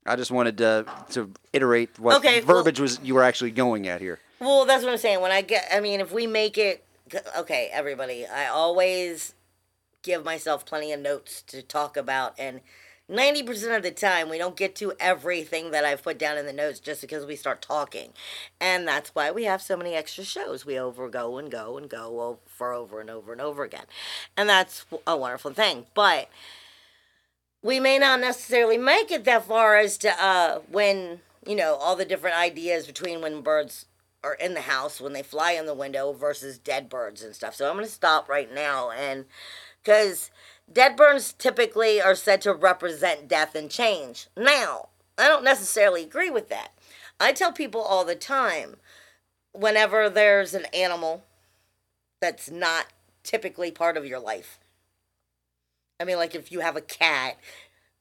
I 0.07 0.17
just 0.17 0.31
wanted 0.31 0.59
to 0.59 0.87
to 1.11 1.31
iterate 1.53 1.99
what 1.99 2.17
Okay, 2.17 2.41
well- 2.43 2.57
verbiage 2.59 2.81
was 2.81 3.01
you 3.03 3.15
were 3.15 3.23
actually 3.23 3.51
going 3.51 3.89
at 3.89 4.01
here. 4.01 4.19
Well, 4.41 4.65
that's 4.67 4.85
what 4.85 4.93
I'm 4.93 4.99
saying. 4.99 5.21
When 5.21 5.33
I 5.33 5.41
get, 5.41 5.67
I 5.73 5.81
mean, 5.81 6.01
if 6.01 6.13
we 6.13 6.27
make 6.27 6.59
it, 6.59 6.85
okay, 7.39 7.71
everybody, 7.73 8.27
I 8.27 8.47
always 8.47 9.35
give 10.03 10.25
myself 10.25 10.67
plenty 10.67 10.93
of 10.93 11.01
notes 11.01 11.41
to 11.43 11.63
talk 11.63 11.97
about, 11.97 12.35
and 12.39 12.61
90% 13.11 13.77
of 13.77 13.83
the 13.83 13.91
time, 13.91 14.29
we 14.31 14.39
don't 14.39 14.57
get 14.57 14.75
to 14.77 14.93
everything 14.99 15.71
that 15.71 15.85
I've 15.85 16.03
put 16.03 16.19
down 16.19 16.39
in 16.39 16.47
the 16.47 16.53
notes 16.53 16.81
just 16.81 17.01
because 17.03 17.27
we 17.27 17.37
start 17.37 17.61
talking. 17.63 18.13
And 18.61 18.89
that's 18.89 19.15
why 19.15 19.31
we 19.31 19.45
have 19.45 19.61
so 19.61 19.77
many 19.77 19.95
extra 19.95 20.25
shows. 20.25 20.65
We 20.65 20.79
over 20.79 21.09
go 21.09 21.37
and 21.39 21.51
go 21.51 21.77
and 21.77 21.89
go 21.89 22.39
for 22.47 22.73
over 22.73 23.01
and 23.01 23.11
over 23.11 23.33
and 23.33 23.41
over 23.43 23.63
again. 23.63 23.85
And 24.37 24.49
that's 24.49 24.87
a 25.07 25.17
wonderful 25.17 25.53
thing. 25.53 25.87
But 25.95 26.29
we 27.65 27.81
may 27.81 27.99
not 27.99 28.21
necessarily 28.21 28.77
make 28.77 29.11
it 29.11 29.25
that 29.25 29.47
far 29.47 29.77
as 29.77 29.97
to 29.97 30.23
uh, 30.23 30.59
when, 30.71 31.21
you 31.47 31.57
know, 31.57 31.77
all 31.77 31.97
the 31.97 32.05
different 32.05 32.37
ideas 32.37 32.87
between 32.87 33.23
when 33.23 33.41
birds 33.41 33.87
are 34.23 34.35
in 34.35 34.53
the 34.53 34.61
house, 34.61 35.01
when 35.01 35.15
they 35.15 35.23
fly 35.23 35.53
in 35.53 35.65
the 35.65 35.75
window 35.75 36.13
versus 36.13 36.59
dead 36.59 36.91
birds 36.91 37.23
and 37.23 37.35
stuff. 37.35 37.55
So 37.55 37.67
I'm 37.67 37.77
going 37.77 37.87
to 37.87 37.91
stop 37.91 38.29
right 38.29 38.53
now 38.53 38.91
and 38.91 39.25
because 39.83 40.31
dead 40.71 40.95
birds 40.95 41.33
typically 41.33 42.03
are 42.03 42.15
said 42.15 42.43
to 42.43 42.53
represent 42.53 43.29
death 43.29 43.55
and 43.55 43.71
change. 43.71 44.29
Now, 44.37 44.89
I 45.17 45.27
don't 45.27 45.45
necessarily 45.45 46.03
agree 46.03 46.31
with 46.31 46.51
that. 46.51 46.73
I 47.19 47.33
tell 47.33 47.53
people 47.53 47.81
all 47.81 48.05
the 48.05 48.15
time 48.15 48.77
whenever 49.53 50.11
there's 50.11 50.53
an 50.53 50.67
animal 50.75 51.25
that's 52.21 52.51
not 52.51 52.89
typically 53.23 53.71
part 53.71 53.97
of 53.97 54.05
your 54.05 54.21
life. 54.21 54.59
I 56.01 56.05
mean, 56.05 56.17
like 56.17 56.35
if 56.35 56.51
you 56.51 56.61
have 56.61 56.77
a 56.77 56.81
cat, 56.81 57.39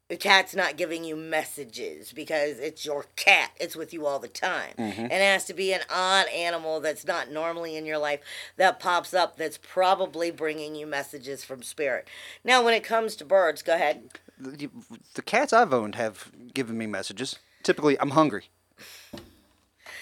the 0.09 0.17
cat's 0.17 0.53
not 0.53 0.77
giving 0.77 1.03
you 1.03 1.15
messages 1.15 2.11
because 2.11 2.59
it's 2.59 2.85
your 2.85 3.05
cat. 3.15 3.51
It's 3.59 3.75
with 3.75 3.93
you 3.93 4.05
all 4.05 4.19
the 4.19 4.27
time. 4.27 4.73
Mm-hmm. 4.77 5.01
And 5.01 5.11
it 5.11 5.21
has 5.21 5.45
to 5.45 5.53
be 5.53 5.73
an 5.73 5.81
odd 5.89 6.27
animal 6.27 6.79
that's 6.79 7.05
not 7.05 7.31
normally 7.31 7.75
in 7.75 7.85
your 7.85 7.97
life 7.97 8.19
that 8.57 8.79
pops 8.79 9.13
up 9.13 9.37
that's 9.37 9.57
probably 9.57 10.29
bringing 10.29 10.75
you 10.75 10.85
messages 10.85 11.43
from 11.43 11.63
spirit. 11.63 12.07
Now, 12.43 12.63
when 12.63 12.73
it 12.73 12.83
comes 12.83 13.15
to 13.17 13.25
birds, 13.25 13.61
go 13.61 13.75
ahead. 13.75 14.09
The, 14.39 14.69
the 15.13 15.21
cats 15.21 15.53
I've 15.53 15.73
owned 15.73 15.95
have 15.95 16.31
given 16.53 16.77
me 16.77 16.85
messages. 16.85 17.39
Typically, 17.63 17.99
I'm 17.99 18.11
hungry. 18.11 18.49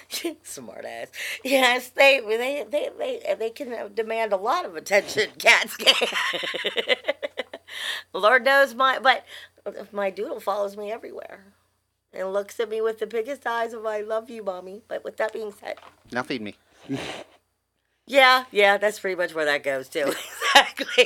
Smart 0.43 0.83
ass. 0.83 1.07
Yes, 1.43 1.89
they 1.89 2.19
they 2.19 2.65
they 2.69 2.89
they 2.97 3.35
they 3.37 3.49
can 3.49 3.93
demand 3.93 4.33
a 4.33 4.37
lot 4.37 4.65
of 4.65 4.75
attention. 4.75 5.29
Cats 5.37 5.77
can. 5.77 5.95
Lord 8.13 8.43
knows 8.43 8.73
my, 8.75 8.99
but 8.99 9.25
my 9.91 10.09
doodle 10.09 10.39
follows 10.39 10.77
me 10.77 10.91
everywhere, 10.91 11.45
and 12.13 12.33
looks 12.33 12.59
at 12.59 12.69
me 12.69 12.81
with 12.81 12.99
the 12.99 13.07
biggest 13.07 13.45
eyes 13.45 13.73
of 13.73 13.85
"I 13.85 14.01
love 14.01 14.29
you, 14.29 14.43
mommy." 14.43 14.83
But 14.87 15.03
with 15.03 15.17
that 15.17 15.33
being 15.33 15.51
said, 15.51 15.77
Now 16.11 16.23
feed 16.23 16.41
me. 16.41 16.55
yeah, 18.07 18.45
yeah, 18.51 18.77
that's 18.77 18.99
pretty 18.99 19.15
much 19.15 19.33
where 19.33 19.45
that 19.45 19.63
goes 19.63 19.87
too. 19.89 20.13
exactly. 20.55 21.05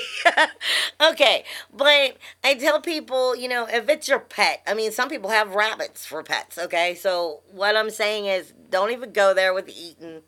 okay, 1.01 1.43
but 1.73 2.17
I 2.43 2.55
tell 2.55 2.81
people, 2.81 3.35
you 3.35 3.47
know, 3.47 3.67
if 3.67 3.89
it's 3.89 4.07
your 4.07 4.19
pet, 4.19 4.61
I 4.67 4.73
mean, 4.73 4.91
some 4.91 5.09
people 5.09 5.29
have 5.29 5.55
rabbits 5.55 6.05
for 6.05 6.23
pets. 6.23 6.57
Okay, 6.57 6.95
so 6.95 7.41
what 7.51 7.75
I'm 7.75 7.89
saying 7.89 8.25
is, 8.25 8.53
don't 8.69 8.91
even 8.91 9.11
go 9.11 9.33
there 9.33 9.53
with 9.53 9.69
eating. 9.69 10.21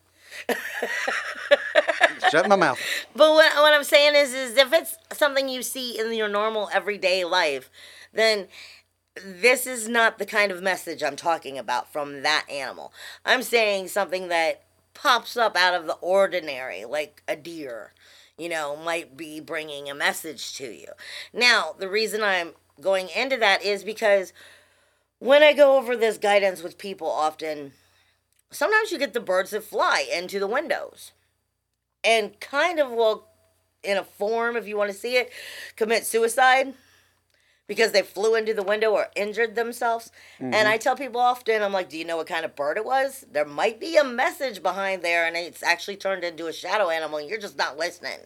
Shut 2.31 2.47
my 2.47 2.55
mouth. 2.55 2.79
But 3.15 3.31
what, 3.31 3.55
what 3.55 3.73
I'm 3.73 3.83
saying 3.83 4.15
is, 4.15 4.33
is 4.33 4.57
if 4.57 4.73
it's 4.73 4.97
something 5.13 5.49
you 5.49 5.61
see 5.61 5.99
in 5.99 6.13
your 6.13 6.27
normal 6.27 6.69
everyday 6.73 7.23
life, 7.23 7.69
then 8.13 8.47
this 9.23 9.65
is 9.65 9.87
not 9.87 10.19
the 10.19 10.25
kind 10.25 10.51
of 10.51 10.61
message 10.61 11.03
I'm 11.03 11.15
talking 11.15 11.57
about 11.57 11.91
from 11.91 12.21
that 12.23 12.45
animal. 12.49 12.93
I'm 13.25 13.43
saying 13.43 13.87
something 13.87 14.27
that 14.29 14.63
pops 14.93 15.37
up 15.37 15.55
out 15.55 15.73
of 15.73 15.85
the 15.85 15.93
ordinary, 15.95 16.85
like 16.85 17.21
a 17.27 17.35
deer, 17.35 17.93
you 18.37 18.49
know, 18.49 18.75
might 18.75 19.15
be 19.15 19.39
bringing 19.39 19.89
a 19.89 19.95
message 19.95 20.55
to 20.55 20.65
you. 20.65 20.87
Now, 21.33 21.75
the 21.77 21.89
reason 21.89 22.21
I'm 22.23 22.53
going 22.81 23.09
into 23.15 23.37
that 23.37 23.63
is 23.63 23.83
because 23.83 24.33
when 25.19 25.43
I 25.43 25.53
go 25.53 25.77
over 25.77 25.95
this 25.95 26.17
guidance 26.17 26.61
with 26.61 26.77
people 26.77 27.09
often, 27.09 27.73
sometimes 28.51 28.91
you 28.91 28.97
get 28.97 29.13
the 29.13 29.19
birds 29.19 29.51
that 29.51 29.63
fly 29.63 30.07
into 30.13 30.39
the 30.39 30.47
windows 30.47 31.11
and 32.03 32.39
kind 32.39 32.79
of 32.79 32.91
will, 32.91 33.27
in 33.83 33.97
a 33.97 34.03
form, 34.03 34.55
if 34.55 34.67
you 34.67 34.77
want 34.77 34.91
to 34.91 34.97
see 34.97 35.15
it, 35.15 35.31
commit 35.75 36.05
suicide 36.05 36.73
because 37.67 37.91
they 37.91 38.01
flew 38.01 38.35
into 38.35 38.53
the 38.53 38.63
window 38.63 38.91
or 38.91 39.07
injured 39.15 39.55
themselves. 39.55 40.11
Mm-hmm. 40.39 40.53
And 40.53 40.67
I 40.67 40.77
tell 40.77 40.95
people 40.95 41.19
often, 41.19 41.61
I'm 41.61 41.73
like, 41.73 41.89
do 41.89 41.97
you 41.97 42.05
know 42.05 42.17
what 42.17 42.27
kind 42.27 42.45
of 42.45 42.55
bird 42.55 42.77
it 42.77 42.85
was? 42.85 43.25
There 43.29 43.45
might 43.45 43.79
be 43.79 43.97
a 43.97 44.03
message 44.03 44.63
behind 44.63 45.01
there, 45.03 45.25
and 45.25 45.35
it's 45.35 45.63
actually 45.63 45.97
turned 45.97 46.23
into 46.23 46.47
a 46.47 46.53
shadow 46.53 46.89
animal, 46.89 47.19
and 47.19 47.29
you're 47.29 47.39
just 47.39 47.57
not 47.57 47.77
listening. 47.77 48.19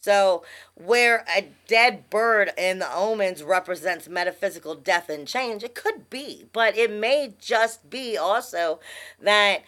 So, 0.00 0.44
where 0.74 1.24
a 1.36 1.48
dead 1.66 2.08
bird 2.08 2.52
in 2.56 2.78
the 2.78 2.92
omens 2.94 3.42
represents 3.42 4.08
metaphysical 4.08 4.76
death 4.76 5.08
and 5.08 5.26
change, 5.26 5.64
it 5.64 5.74
could 5.74 6.08
be, 6.08 6.46
but 6.52 6.76
it 6.76 6.92
may 6.92 7.34
just 7.40 7.90
be 7.90 8.16
also 8.16 8.78
that 9.20 9.62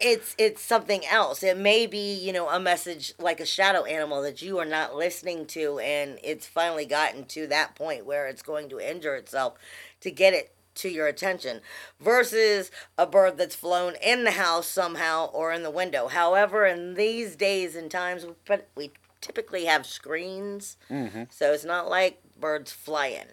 it's 0.00 0.34
it's 0.36 0.60
something 0.60 1.06
else. 1.06 1.42
It 1.42 1.56
may 1.56 1.86
be, 1.86 2.14
you 2.14 2.32
know, 2.32 2.48
a 2.48 2.58
message 2.58 3.14
like 3.18 3.40
a 3.40 3.46
shadow 3.46 3.84
animal 3.84 4.20
that 4.22 4.42
you 4.42 4.58
are 4.58 4.64
not 4.64 4.96
listening 4.96 5.46
to 5.46 5.78
and 5.78 6.18
it's 6.22 6.46
finally 6.46 6.84
gotten 6.86 7.24
to 7.26 7.46
that 7.46 7.74
point 7.76 8.04
where 8.04 8.26
it's 8.26 8.42
going 8.42 8.68
to 8.70 8.80
injure 8.80 9.14
itself 9.14 9.54
to 10.00 10.10
get 10.10 10.34
it 10.34 10.52
to 10.76 10.88
your 10.88 11.06
attention 11.06 11.60
versus 12.00 12.70
a 12.96 13.06
bird 13.06 13.38
that's 13.38 13.54
flown 13.54 13.94
in 14.02 14.24
the 14.24 14.32
house 14.32 14.66
somehow 14.66 15.26
or 15.26 15.52
in 15.52 15.62
the 15.62 15.70
window. 15.70 16.08
However, 16.08 16.66
in 16.66 16.94
these 16.94 17.36
days 17.36 17.76
and 17.76 17.90
times, 17.90 18.26
we 18.74 18.92
typically 19.20 19.66
have 19.66 19.86
screens, 19.86 20.76
mm-hmm. 20.90 21.24
so 21.30 21.52
it's 21.52 21.64
not 21.64 21.88
like 21.88 22.20
birds 22.38 22.72
flying. 22.72 23.26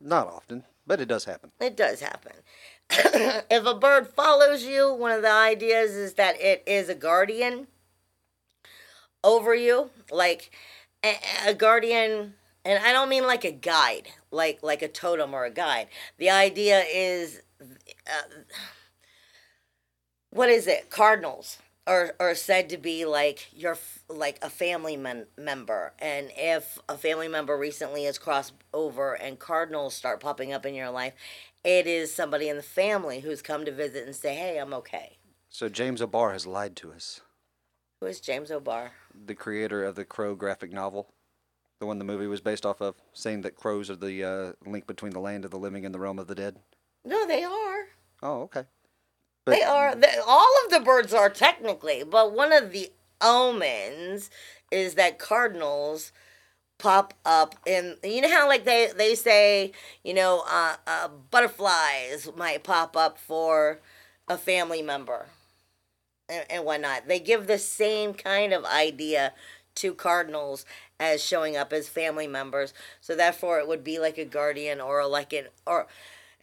Not 0.00 0.26
often, 0.26 0.64
but 0.86 1.00
it 1.00 1.06
does 1.06 1.24
happen. 1.24 1.50
It 1.60 1.76
does 1.76 2.00
happen. 2.00 2.32
if 2.90 3.64
a 3.64 3.74
bird 3.74 4.08
follows 4.08 4.64
you, 4.64 4.92
one 4.92 5.12
of 5.12 5.22
the 5.22 5.30
ideas 5.30 5.92
is 5.92 6.14
that 6.14 6.40
it 6.40 6.62
is 6.66 6.88
a 6.88 6.94
guardian 6.94 7.68
over 9.24 9.54
you, 9.54 9.90
like 10.10 10.50
a, 11.04 11.16
a 11.46 11.54
guardian 11.54 12.34
and 12.64 12.84
I 12.84 12.92
don't 12.92 13.08
mean 13.08 13.26
like 13.26 13.44
a 13.44 13.52
guide, 13.52 14.08
like 14.32 14.62
like 14.62 14.82
a 14.82 14.88
totem 14.88 15.34
or 15.34 15.44
a 15.44 15.50
guide. 15.50 15.88
The 16.18 16.30
idea 16.30 16.82
is, 16.92 17.42
uh, 17.60 18.28
what 20.30 20.48
is 20.48 20.66
it? 20.66 20.90
Cardinals 20.90 21.58
are 21.86 22.14
are 22.18 22.34
said 22.34 22.68
to 22.70 22.78
be 22.78 23.04
like 23.04 23.48
your 23.54 23.78
like 24.08 24.38
a 24.42 24.50
family 24.50 24.96
men- 24.96 25.26
member, 25.36 25.92
and 25.98 26.30
if 26.36 26.78
a 26.88 26.96
family 26.96 27.28
member 27.28 27.56
recently 27.56 28.04
has 28.04 28.18
crossed 28.18 28.54
over 28.72 29.14
and 29.14 29.38
cardinals 29.38 29.94
start 29.94 30.20
popping 30.20 30.52
up 30.52 30.66
in 30.66 30.74
your 30.74 30.90
life, 30.90 31.14
it 31.64 31.86
is 31.86 32.12
somebody 32.12 32.48
in 32.48 32.56
the 32.56 32.62
family 32.62 33.20
who's 33.20 33.42
come 33.42 33.64
to 33.64 33.72
visit 33.72 34.06
and 34.06 34.16
say, 34.16 34.34
"Hey, 34.34 34.58
I'm 34.58 34.74
okay." 34.74 35.18
So 35.48 35.68
James 35.68 36.00
O'Barr 36.00 36.32
has 36.32 36.46
lied 36.46 36.76
to 36.76 36.92
us. 36.92 37.20
Who 38.00 38.06
is 38.06 38.20
James 38.20 38.50
O'Barr? 38.50 38.92
The 39.14 39.34
creator 39.34 39.84
of 39.84 39.94
the 39.94 40.04
Crow 40.04 40.34
graphic 40.34 40.72
novel 40.72 41.12
the 41.82 41.86
one 41.86 41.98
the 41.98 42.04
movie 42.04 42.28
was 42.28 42.40
based 42.40 42.64
off 42.64 42.80
of, 42.80 42.94
saying 43.12 43.40
that 43.40 43.56
crows 43.56 43.90
are 43.90 43.96
the 43.96 44.22
uh, 44.22 44.52
link 44.64 44.86
between 44.86 45.12
the 45.12 45.18
land 45.18 45.44
of 45.44 45.50
the 45.50 45.58
living 45.58 45.84
and 45.84 45.92
the 45.92 45.98
realm 45.98 46.16
of 46.16 46.28
the 46.28 46.34
dead? 46.36 46.60
No, 47.04 47.26
they 47.26 47.42
are. 47.42 47.86
Oh, 48.22 48.42
okay. 48.42 48.66
But, 49.44 49.56
they 49.56 49.62
are. 49.64 49.92
They, 49.96 50.14
all 50.24 50.48
of 50.64 50.70
the 50.70 50.78
birds 50.78 51.12
are 51.12 51.28
technically, 51.28 52.04
but 52.04 52.32
one 52.32 52.52
of 52.52 52.70
the 52.70 52.92
omens 53.20 54.30
is 54.70 54.94
that 54.94 55.18
cardinals 55.18 56.12
pop 56.78 57.14
up 57.24 57.56
in 57.66 57.96
you 58.04 58.20
know 58.20 58.30
how 58.30 58.46
like 58.46 58.64
they 58.64 58.88
they 58.96 59.16
say 59.16 59.72
you 60.04 60.14
know 60.14 60.44
uh, 60.48 60.76
uh, 60.86 61.08
butterflies 61.30 62.28
might 62.36 62.62
pop 62.62 62.96
up 62.96 63.18
for 63.18 63.80
a 64.28 64.38
family 64.38 64.82
member 64.82 65.26
and, 66.28 66.44
and 66.48 66.64
whatnot 66.64 67.06
they 67.06 67.20
give 67.20 67.46
the 67.46 67.58
same 67.58 68.14
kind 68.14 68.52
of 68.52 68.64
idea 68.64 69.32
to 69.74 69.94
cardinals 69.94 70.64
as 71.02 71.20
showing 71.20 71.56
up 71.56 71.72
as 71.72 71.88
family 71.88 72.28
members. 72.28 72.72
So 73.00 73.16
therefore, 73.16 73.58
it 73.58 73.66
would 73.66 73.82
be 73.82 73.98
like 73.98 74.18
a 74.18 74.24
guardian 74.24 74.80
or 74.80 75.04
like 75.06 75.32
an 75.32 75.46
or. 75.66 75.88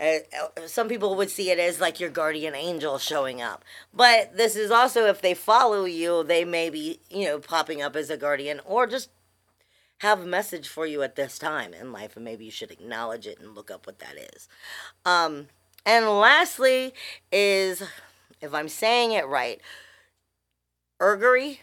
Uh, 0.01 0.19
some 0.65 0.87
people 0.87 1.13
would 1.13 1.29
see 1.29 1.51
it 1.51 1.59
as 1.59 1.81
like 1.81 1.99
your 1.99 2.09
guardian 2.09 2.55
angel 2.55 2.97
showing 2.97 3.41
up. 3.41 3.65
But 3.93 4.37
this 4.37 4.55
is 4.55 4.71
also 4.71 5.07
if 5.07 5.21
they 5.21 5.33
follow 5.33 5.83
you, 5.83 6.23
they 6.23 6.45
may 6.45 6.69
be, 6.69 7.01
you 7.09 7.25
know, 7.25 7.39
popping 7.39 7.81
up 7.81 7.97
as 7.97 8.09
a 8.09 8.15
guardian 8.15 8.61
or 8.63 8.87
just 8.87 9.09
have 9.97 10.21
a 10.21 10.25
message 10.25 10.69
for 10.69 10.87
you 10.87 11.01
at 11.01 11.17
this 11.17 11.37
time 11.37 11.73
in 11.73 11.91
life 11.91 12.15
and 12.15 12.23
maybe 12.23 12.45
you 12.45 12.51
should 12.51 12.71
acknowledge 12.71 13.27
it 13.27 13.41
and 13.41 13.53
look 13.55 13.69
up 13.69 13.85
what 13.85 13.99
that 13.99 14.15
is. 14.33 14.47
Um, 15.05 15.47
and 15.85 16.07
lastly 16.07 16.93
is 17.29 17.83
if 18.39 18.53
I'm 18.53 18.69
saying 18.69 19.11
it 19.11 19.27
right, 19.27 19.59
Urgery 21.01 21.59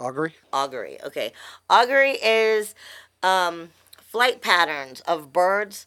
Augury? 0.00 0.34
Augury. 0.52 0.98
Okay. 1.04 1.32
Augury 1.68 2.12
is 2.22 2.74
um, 3.22 3.70
flight 4.00 4.40
patterns 4.40 5.00
of 5.00 5.32
birds 5.32 5.86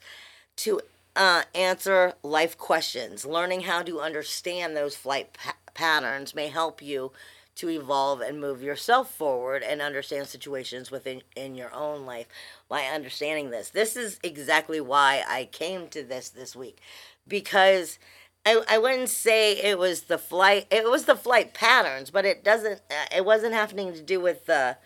to 0.58 0.82
uh, 1.16 1.44
answer 1.56 2.14
life 2.22 2.58
questions. 2.58 3.26
Learning 3.26 3.62
how 3.62 3.82
to 3.84 4.02
understand 4.02 4.76
those 4.76 4.96
flight 4.96 5.34
pa- 5.34 5.56
patterns 5.74 6.36
may 6.36 6.48
help 6.48 6.82
you 6.82 7.12
to 7.56 7.70
evolve 7.70 8.22
and 8.22 8.40
move 8.40 8.62
yourself 8.62 9.12
forward 9.14 9.64
and 9.64 9.82
understand 9.82 10.28
situations 10.28 10.92
within 10.92 11.22
in 11.36 11.56
your 11.56 11.74
own 11.74 12.06
life 12.06 12.28
by 12.68 12.84
understanding 12.84 13.50
this. 13.50 13.70
This 13.70 13.96
is 13.96 14.20
exactly 14.24 14.82
why 14.82 15.24
I 15.28 15.46
came 15.46 15.88
to 15.90 16.04
this 16.04 16.30
this 16.30 16.56
week 16.56 16.80
because 17.28 18.00
I, 18.46 18.64
I 18.68 18.78
wouldn't 18.78 19.10
say 19.10 19.54
it 19.54 19.78
was 19.78 20.04
the 20.04 20.18
flight 20.18 20.68
it 20.72 20.90
was 20.90 21.06
the 21.06 21.16
flight 21.16 21.54
patterns 21.54 22.10
but 22.10 22.26
it 22.26 22.44
doesn't 22.44 22.82
uh, 22.90 23.16
it 23.16 23.26
wasn't 23.26 23.54
happening 23.54 23.94
to 23.94 24.02
do 24.02 24.20
with 24.20 24.46
the 24.46 24.78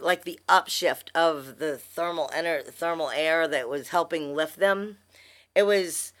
like 0.00 0.24
the 0.24 0.40
upshift 0.48 1.10
of 1.14 1.58
the 1.58 1.76
thermal 1.76 2.30
ener- 2.34 2.64
thermal 2.64 3.10
air 3.10 3.48
that 3.48 3.68
was 3.68 3.88
helping 3.88 4.34
lift 4.34 4.58
them. 4.58 4.98
It 5.54 5.62
was 5.62 6.12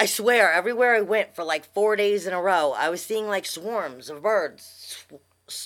i 0.00 0.06
swear 0.06 0.52
everywhere 0.52 0.94
i 0.94 1.00
went 1.00 1.34
for 1.34 1.44
like 1.44 1.72
four 1.72 1.96
days 1.96 2.26
in 2.26 2.32
a 2.32 2.40
row 2.40 2.72
i 2.76 2.88
was 2.88 3.02
seeing 3.02 3.26
like 3.26 3.44
swarms 3.44 4.08
of 4.08 4.22
birds 4.22 5.04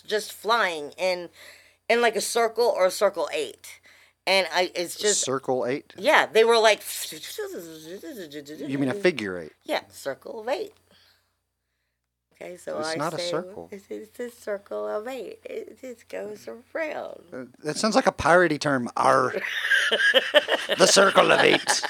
just 0.07 0.33
flying 0.33 0.93
in 0.97 1.29
in 1.89 2.01
like 2.01 2.17
a 2.17 2.21
circle 2.21 2.73
or 2.75 2.87
a 2.87 2.91
circle 2.91 3.29
eight 3.35 3.81
and 4.27 4.47
I 4.53 4.71
it's 4.75 4.97
just 4.97 5.23
circle 5.23 5.67
eight. 5.67 5.93
Yeah, 5.97 6.27
they 6.27 6.45
were 6.45 6.59
like. 6.59 6.83
You 7.11 8.79
mean 8.79 8.89
a 8.89 8.95
figure 8.95 9.39
eight? 9.39 9.53
Yeah, 9.65 9.81
circle 9.91 10.41
of 10.41 10.49
eight. 10.49 10.73
Okay, 12.35 12.57
so 12.57 12.79
it's 12.81 12.89
I 12.89 12.95
not 12.97 13.15
say, 13.15 13.27
a 13.27 13.31
circle. 13.31 13.69
It's, 13.71 13.85
it's 13.89 14.19
a 14.19 14.31
circle 14.31 14.89
of 14.89 15.07
eight. 15.07 15.39
It 15.45 15.81
just 15.81 16.09
goes 16.09 16.49
around. 16.49 17.21
Uh, 17.33 17.45
that 17.63 17.77
sounds 17.77 17.95
like 17.95 18.09
a 18.09 18.13
piratey 18.13 18.59
term. 18.59 18.89
R. 18.97 19.35
the 20.79 20.87
circle 20.87 21.31
of 21.31 21.41
eight. 21.41 21.83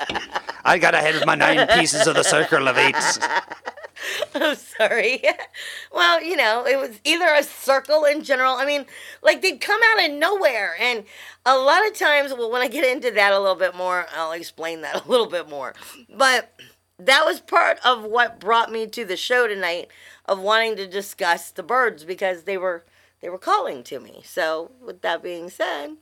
I 0.64 0.78
got 0.78 0.94
ahead 0.94 1.14
of 1.16 1.26
my 1.26 1.34
nine 1.34 1.66
pieces 1.78 2.06
of 2.06 2.14
the 2.14 2.22
circle 2.22 2.68
of 2.68 2.78
eight. 2.78 2.96
I'm 4.34 4.56
sorry. 4.56 5.22
well, 5.92 6.22
you 6.22 6.36
know, 6.36 6.66
it 6.66 6.78
was 6.78 7.00
either 7.04 7.26
a 7.26 7.42
circle 7.42 8.04
in 8.04 8.24
general. 8.24 8.54
I 8.54 8.66
mean, 8.66 8.86
like 9.22 9.42
they'd 9.42 9.60
come 9.60 9.80
out 9.92 10.04
of 10.04 10.12
nowhere. 10.12 10.74
And 10.80 11.04
a 11.46 11.56
lot 11.56 11.86
of 11.86 11.94
times, 11.94 12.32
well, 12.32 12.50
when 12.50 12.62
I 12.62 12.68
get 12.68 12.84
into 12.84 13.10
that 13.12 13.32
a 13.32 13.38
little 13.38 13.56
bit 13.56 13.74
more, 13.74 14.06
I'll 14.14 14.32
explain 14.32 14.82
that 14.82 15.04
a 15.06 15.08
little 15.08 15.28
bit 15.28 15.48
more. 15.48 15.74
But 16.08 16.52
that 16.98 17.24
was 17.24 17.40
part 17.40 17.78
of 17.84 18.04
what 18.04 18.40
brought 18.40 18.70
me 18.70 18.86
to 18.86 19.04
the 19.04 19.16
show 19.16 19.46
tonight 19.46 19.88
of 20.26 20.40
wanting 20.40 20.76
to 20.76 20.86
discuss 20.86 21.50
the 21.50 21.62
birds 21.62 22.04
because 22.04 22.44
they 22.44 22.56
were 22.56 22.84
they 23.20 23.28
were 23.28 23.38
calling 23.38 23.84
to 23.84 24.00
me. 24.00 24.22
So, 24.24 24.72
with 24.84 25.02
that 25.02 25.22
being 25.22 25.48
said, 25.48 25.96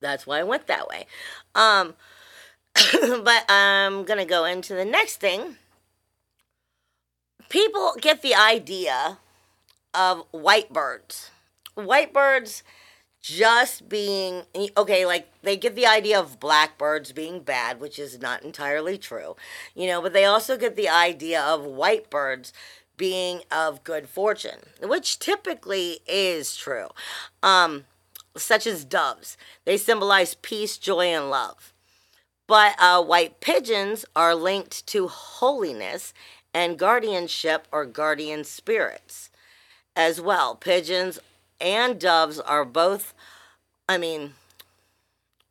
that's 0.00 0.26
why 0.26 0.40
I 0.40 0.44
went 0.44 0.66
that 0.66 0.86
way. 0.86 1.06
Um, 1.54 1.94
but 3.24 3.44
I'm 3.48 4.04
gonna 4.04 4.24
go 4.24 4.44
into 4.44 4.74
the 4.74 4.84
next 4.84 5.16
thing 5.16 5.56
people 7.48 7.94
get 8.00 8.22
the 8.22 8.34
idea 8.34 9.18
of 9.94 10.24
white 10.30 10.72
birds. 10.72 11.30
White 11.74 12.12
birds 12.12 12.62
just 13.20 13.88
being 13.88 14.42
okay 14.76 15.04
like 15.04 15.28
they 15.42 15.56
get 15.56 15.74
the 15.74 15.86
idea 15.86 16.18
of 16.18 16.38
blackbirds 16.38 17.12
being 17.12 17.40
bad 17.40 17.80
which 17.80 17.98
is 17.98 18.20
not 18.20 18.44
entirely 18.44 18.96
true 18.96 19.34
you 19.74 19.88
know 19.88 20.00
but 20.00 20.12
they 20.12 20.24
also 20.24 20.56
get 20.56 20.76
the 20.76 20.88
idea 20.88 21.42
of 21.42 21.64
white 21.64 22.08
birds 22.10 22.52
being 22.96 23.42
of 23.50 23.82
good 23.82 24.08
fortune 24.08 24.60
which 24.84 25.18
typically 25.18 25.98
is 26.06 26.54
true 26.56 26.86
um 27.42 27.84
such 28.40 28.66
as 28.66 28.84
doves. 28.84 29.36
They 29.64 29.76
symbolize 29.76 30.34
peace, 30.34 30.78
joy, 30.78 31.06
and 31.06 31.30
love. 31.30 31.72
But 32.48 32.74
uh, 32.80 33.04
white 33.04 33.40
pigeons 33.40 34.04
are 34.16 34.34
linked 34.34 34.86
to 34.88 35.06
holiness 35.06 36.12
and 36.52 36.78
guardianship 36.78 37.68
or 37.70 37.84
guardian 37.84 38.42
spirits 38.42 39.30
as 39.94 40.20
well. 40.20 40.56
Pigeons 40.56 41.20
and 41.60 42.00
doves 42.00 42.40
are 42.40 42.64
both, 42.64 43.14
I 43.88 43.98
mean, 43.98 44.32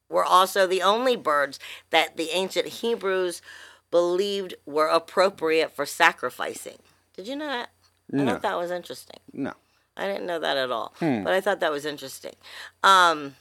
were 0.10 0.25
also 0.25 0.65
the 0.65 0.81
only 0.81 1.15
birds 1.15 1.60
that 1.91 2.17
the 2.17 2.31
ancient 2.31 2.67
Hebrews 2.67 3.41
believed 3.91 4.55
were 4.65 4.88
appropriate 4.88 5.71
for 5.75 5.86
sacrificing. 5.86 6.79
Did 7.15 7.27
you 7.27 7.36
know 7.36 7.47
that? 7.47 7.69
I 8.13 8.25
thought 8.25 8.41
that 8.41 8.57
was 8.57 8.71
interesting. 8.71 9.19
No. 9.33 9.53
I 9.95 10.07
didn't 10.07 10.25
know 10.25 10.39
that 10.39 10.57
at 10.57 10.71
all, 10.71 10.93
but 10.99 11.33
I 11.33 11.41
thought 11.41 11.60
that 11.60 11.71
was 11.71 11.86
interesting. 11.86 12.36
Um, 12.83 13.36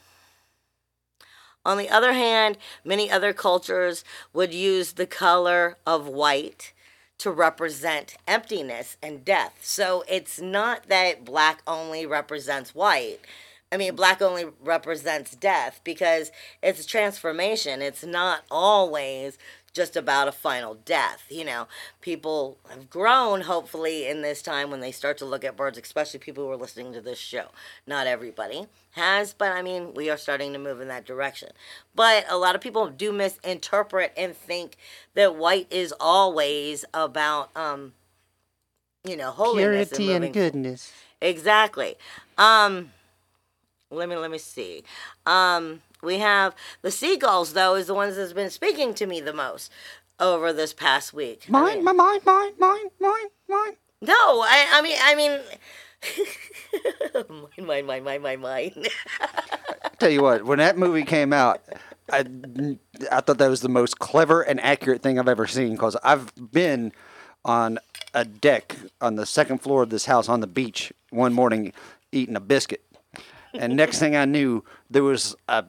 on 1.66 1.78
the 1.78 1.90
other 1.90 2.12
hand, 2.12 2.56
many 2.84 3.10
other 3.10 3.32
cultures 3.32 4.04
would 4.32 4.54
use 4.54 4.92
the 4.92 5.06
color 5.06 5.76
of 5.84 6.06
white 6.06 6.72
to 7.18 7.30
represent 7.30 8.16
emptiness 8.28 8.96
and 9.02 9.24
death. 9.24 9.58
So 9.62 10.04
it's 10.08 10.40
not 10.40 10.88
that 10.88 11.24
black 11.24 11.62
only 11.66 12.06
represents 12.06 12.74
white. 12.74 13.18
I 13.72 13.78
mean, 13.78 13.96
black 13.96 14.22
only 14.22 14.46
represents 14.62 15.34
death 15.34 15.80
because 15.82 16.30
it's 16.62 16.84
a 16.84 16.86
transformation. 16.86 17.82
It's 17.82 18.04
not 18.04 18.44
always 18.48 19.36
just 19.76 19.94
about 19.94 20.26
a 20.26 20.32
final 20.32 20.74
death. 20.74 21.24
You 21.28 21.44
know, 21.44 21.68
people 22.00 22.56
have 22.68 22.88
grown, 22.90 23.42
hopefully, 23.42 24.08
in 24.08 24.22
this 24.22 24.40
time 24.42 24.70
when 24.70 24.80
they 24.80 24.90
start 24.90 25.18
to 25.18 25.26
look 25.26 25.44
at 25.44 25.56
birds, 25.56 25.78
especially 25.78 26.18
people 26.18 26.44
who 26.44 26.50
are 26.50 26.56
listening 26.56 26.94
to 26.94 27.00
this 27.00 27.18
show. 27.18 27.48
Not 27.86 28.06
everybody 28.06 28.66
has, 28.92 29.34
but 29.34 29.52
I 29.52 29.60
mean, 29.62 29.92
we 29.94 30.08
are 30.08 30.16
starting 30.16 30.54
to 30.54 30.58
move 30.58 30.80
in 30.80 30.88
that 30.88 31.04
direction. 31.04 31.50
But 31.94 32.24
a 32.28 32.38
lot 32.38 32.54
of 32.54 32.62
people 32.62 32.88
do 32.88 33.12
misinterpret 33.12 34.12
and 34.16 34.34
think 34.34 34.76
that 35.14 35.36
white 35.36 35.66
is 35.70 35.92
always 36.00 36.86
about, 36.94 37.54
um, 37.54 37.92
you 39.04 39.16
know, 39.16 39.30
holiness 39.30 39.92
and 39.92 40.06
moving 40.06 40.32
goodness. 40.32 40.92
Exactly. 41.20 41.96
Um 42.38 42.90
let 43.90 44.08
me 44.08 44.16
let 44.16 44.30
me 44.30 44.38
see. 44.38 44.82
Um 45.26 45.80
we 46.06 46.18
have 46.18 46.54
the 46.82 46.90
seagulls 46.90 47.52
though 47.52 47.74
is 47.74 47.86
the 47.88 47.94
ones 47.94 48.16
that's 48.16 48.32
been 48.32 48.48
speaking 48.50 48.94
to 48.94 49.06
me 49.06 49.20
the 49.20 49.34
most 49.34 49.70
over 50.18 50.52
this 50.52 50.72
past 50.72 51.12
week. 51.12 51.44
I 51.48 51.50
Mine, 51.52 51.74
mean- 51.76 51.84
my 51.84 51.92
mine, 51.92 52.20
mine, 52.24 52.52
mine, 52.58 52.86
mine, 53.00 53.26
mine. 53.48 53.76
no, 54.00 54.14
I 54.14 54.66
I 54.72 54.82
mean 54.82 54.96
I 55.02 55.14
mean 55.14 55.40
mine, 57.66 57.66
mine, 57.66 57.86
mine, 57.86 58.04
mine, 58.04 58.22
mine, 58.22 58.40
mine. 58.40 58.84
Tell 59.98 60.10
you 60.10 60.22
what, 60.22 60.44
when 60.44 60.58
that 60.58 60.76
movie 60.78 61.04
came 61.04 61.32
out, 61.32 61.60
I, 62.12 62.24
I 63.10 63.20
thought 63.20 63.38
that 63.38 63.48
was 63.48 63.60
the 63.62 63.68
most 63.68 63.98
clever 63.98 64.42
and 64.42 64.60
accurate 64.60 65.02
thing 65.02 65.18
I've 65.18 65.28
ever 65.28 65.46
seen 65.46 65.72
because 65.72 65.96
I've 66.04 66.30
been 66.52 66.92
on 67.44 67.78
a 68.14 68.24
deck 68.24 68.76
on 69.00 69.16
the 69.16 69.26
second 69.26 69.58
floor 69.58 69.82
of 69.82 69.90
this 69.90 70.04
house 70.06 70.28
on 70.28 70.40
the 70.40 70.46
beach 70.46 70.92
one 71.10 71.32
morning 71.32 71.72
eating 72.12 72.36
a 72.36 72.40
biscuit. 72.40 72.82
And 73.54 73.74
next 73.74 73.98
thing 73.98 74.14
I 74.14 74.26
knew, 74.26 74.64
there 74.90 75.02
was 75.02 75.34
a, 75.48 75.64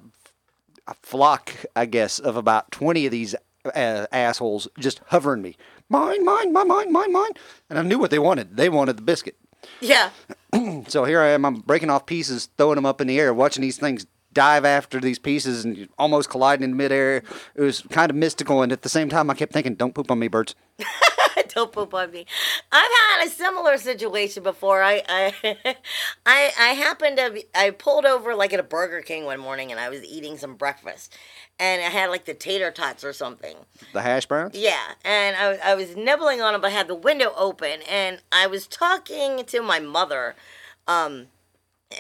a 0.88 0.94
flock, 0.96 1.52
I 1.76 1.86
guess, 1.86 2.20
of 2.20 2.36
about 2.38 2.72
20 2.72 3.06
of 3.06 3.12
these 3.12 3.36
uh, 3.66 4.06
assholes 4.12 4.68
just 4.80 5.02
hovering 5.08 5.42
me. 5.42 5.58
Mine, 5.90 6.24
mine, 6.26 6.52
mine, 6.54 6.68
mine, 6.68 6.92
mine, 6.92 7.12
mine. 7.14 7.32
And 7.70 7.78
I 7.80 7.82
knew 7.82 8.00
what 8.00 8.12
they 8.12 8.20
wanted. 8.20 8.58
They 8.58 8.70
wanted 8.70 8.98
the 8.98 9.02
biscuit. 9.04 9.36
yeah. 9.82 10.10
So 10.88 11.04
here 11.04 11.22
I 11.22 11.28
am, 11.30 11.46
I'm 11.46 11.56
breaking 11.60 11.90
off 11.90 12.06
pieces, 12.06 12.50
throwing 12.58 12.76
them 12.76 12.86
up 12.86 13.00
in 13.02 13.08
the 13.08 13.20
air, 13.20 13.34
watching 13.34 13.62
these 13.62 13.78
things 13.78 14.06
dive 14.34 14.66
after 14.66 15.00
these 15.00 15.20
pieces 15.20 15.66
and 15.66 15.90
almost 15.98 16.30
colliding 16.30 16.64
in 16.64 16.78
midair. 16.78 17.24
It 17.56 17.62
was 17.62 17.82
kind 17.90 18.10
of 18.10 18.16
mystical, 18.16 18.62
and 18.62 18.72
at 18.72 18.82
the 18.82 18.90
same 18.90 19.10
time, 19.10 19.30
I 19.30 19.34
kept 19.34 19.52
thinking, 19.54 19.76
"Don't 19.76 19.94
poop 19.94 20.10
on 20.10 20.20
me, 20.20 20.28
birds." 20.30 20.56
Don't 21.58 21.72
poop 21.72 21.92
on 21.96 22.12
me. 22.12 22.26
I've 22.72 22.92
had 23.10 23.26
a 23.26 23.30
similar 23.32 23.78
situation 23.78 24.44
before. 24.44 24.84
I 24.84 25.02
I 25.10 25.34
I, 26.26 26.52
I 26.60 26.68
happened 26.74 27.18
to 27.18 27.32
be, 27.32 27.46
I 27.56 27.72
pulled 27.72 28.06
over 28.06 28.36
like 28.36 28.54
at 28.54 28.60
a 28.60 28.64
Burger 28.64 29.02
King 29.02 29.26
one 29.26 29.40
morning 29.40 29.72
and 29.72 29.80
I 29.80 29.90
was 29.90 30.04
eating 30.04 30.38
some 30.38 30.54
breakfast, 30.54 31.18
and 31.60 31.82
I 31.82 31.90
had 31.90 32.12
like 32.12 32.26
the 32.26 32.36
tater 32.36 32.70
tots 32.70 33.04
or 33.04 33.12
something. 33.12 33.58
The 33.92 34.04
hash 34.04 34.28
browns. 34.28 34.56
Yeah, 34.56 34.94
and 35.04 35.36
I, 35.36 35.72
I 35.72 35.76
was 35.76 35.96
nibbling 35.96 36.42
on 36.42 36.54
them, 36.54 36.62
but 36.62 36.68
I 36.68 36.76
had 36.76 36.88
the 36.88 36.96
window 36.96 37.34
open, 37.36 37.80
and 37.90 38.22
I 38.32 38.46
was 38.46 38.68
talking 38.68 39.44
to 39.44 39.62
my 39.64 39.80
mother, 39.80 40.36
um, 40.88 41.26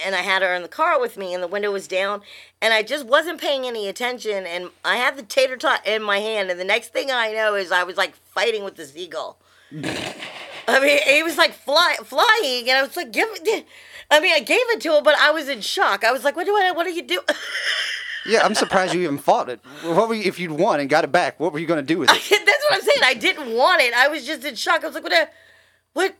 and 0.05 0.13
I 0.13 0.21
had 0.21 0.43
her 0.43 0.53
in 0.53 0.61
the 0.61 0.67
car 0.67 0.99
with 0.99 1.17
me, 1.17 1.33
and 1.33 1.41
the 1.41 1.47
window 1.47 1.71
was 1.71 1.87
down, 1.87 2.21
and 2.61 2.75
I 2.75 2.83
just 2.83 3.07
wasn't 3.07 3.41
paying 3.41 3.65
any 3.65 3.87
attention, 3.87 4.45
and 4.45 4.69
I 4.85 4.97
had 4.97 5.17
the 5.17 5.23
tater 5.23 5.57
tot 5.57 5.87
in 5.87 6.03
my 6.03 6.19
hand, 6.19 6.51
and 6.51 6.59
the 6.59 6.63
next 6.63 6.93
thing 6.93 7.09
I 7.09 7.31
know 7.31 7.55
is 7.55 7.71
I 7.71 7.81
was 7.81 7.97
like 7.97 8.15
fighting 8.15 8.63
with 8.63 8.75
the 8.75 8.85
seagull. 8.85 9.39
I 9.73 10.79
mean, 10.79 10.99
he 11.05 11.23
was 11.23 11.37
like 11.37 11.53
fly, 11.53 11.95
flying, 12.03 12.69
and 12.69 12.77
I 12.77 12.81
was 12.81 12.95
like, 12.95 13.11
"Give 13.11 13.27
it." 13.31 13.65
I 14.09 14.19
mean, 14.19 14.33
I 14.33 14.39
gave 14.39 14.59
it 14.69 14.81
to 14.81 14.97
him, 14.97 15.03
but 15.03 15.15
I 15.15 15.31
was 15.31 15.49
in 15.49 15.61
shock. 15.61 16.03
I 16.03 16.11
was 16.11 16.23
like, 16.23 16.35
"What 16.35 16.45
do 16.45 16.55
I? 16.55 16.71
What 16.71 16.85
are 16.85 16.91
you 16.91 17.03
doing?" 17.03 17.23
Yeah, 18.25 18.43
I'm 18.43 18.55
surprised 18.55 18.93
you 18.93 19.03
even 19.03 19.19
fought 19.19 19.47
it. 19.47 19.61
What 19.83 20.09
were 20.09 20.13
you, 20.13 20.23
if 20.23 20.37
you'd 20.37 20.51
won 20.51 20.81
and 20.81 20.89
got 20.89 21.05
it 21.05 21.13
back? 21.13 21.39
What 21.39 21.53
were 21.53 21.59
you 21.59 21.65
going 21.65 21.79
to 21.79 21.85
do 21.85 21.97
with 21.99 22.09
it? 22.11 22.15
That's 22.45 22.63
what 22.65 22.73
I'm 22.73 22.81
saying. 22.81 22.99
I 23.01 23.13
didn't 23.13 23.55
want 23.55 23.81
it. 23.81 23.93
I 23.93 24.09
was 24.09 24.25
just 24.25 24.43
in 24.43 24.55
shock. 24.55 24.83
I 24.83 24.87
was 24.87 24.95
like, 24.95 25.03
"What? 25.03 25.11
the- 25.13 25.29
What?" 25.93 26.15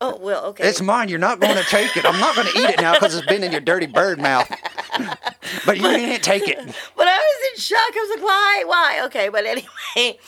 Oh 0.00 0.16
well, 0.20 0.46
okay. 0.46 0.66
It's 0.68 0.80
mine. 0.80 1.08
You're 1.08 1.20
not 1.20 1.38
going 1.38 1.56
to 1.56 1.62
take 1.64 1.96
it. 1.96 2.04
I'm 2.04 2.18
not 2.18 2.34
going 2.34 2.48
to 2.48 2.58
eat 2.58 2.70
it 2.70 2.80
now 2.80 2.94
because 2.94 3.14
it's 3.14 3.26
been 3.26 3.44
in 3.44 3.52
your 3.52 3.60
dirty 3.60 3.86
bird 3.86 4.18
mouth. 4.20 4.48
but 5.66 5.76
you 5.76 5.82
can't 5.82 6.22
take 6.24 6.48
it. 6.48 6.56
But 6.96 7.06
I 7.08 7.16
was 7.16 7.50
in 7.52 7.60
shock. 7.60 7.78
I 7.78 8.06
was 8.08 8.16
like, 8.16 8.24
why? 8.26 8.62
Why? 8.66 9.00
Okay, 9.06 9.28
but 9.28 9.44
anyway, 9.44 10.18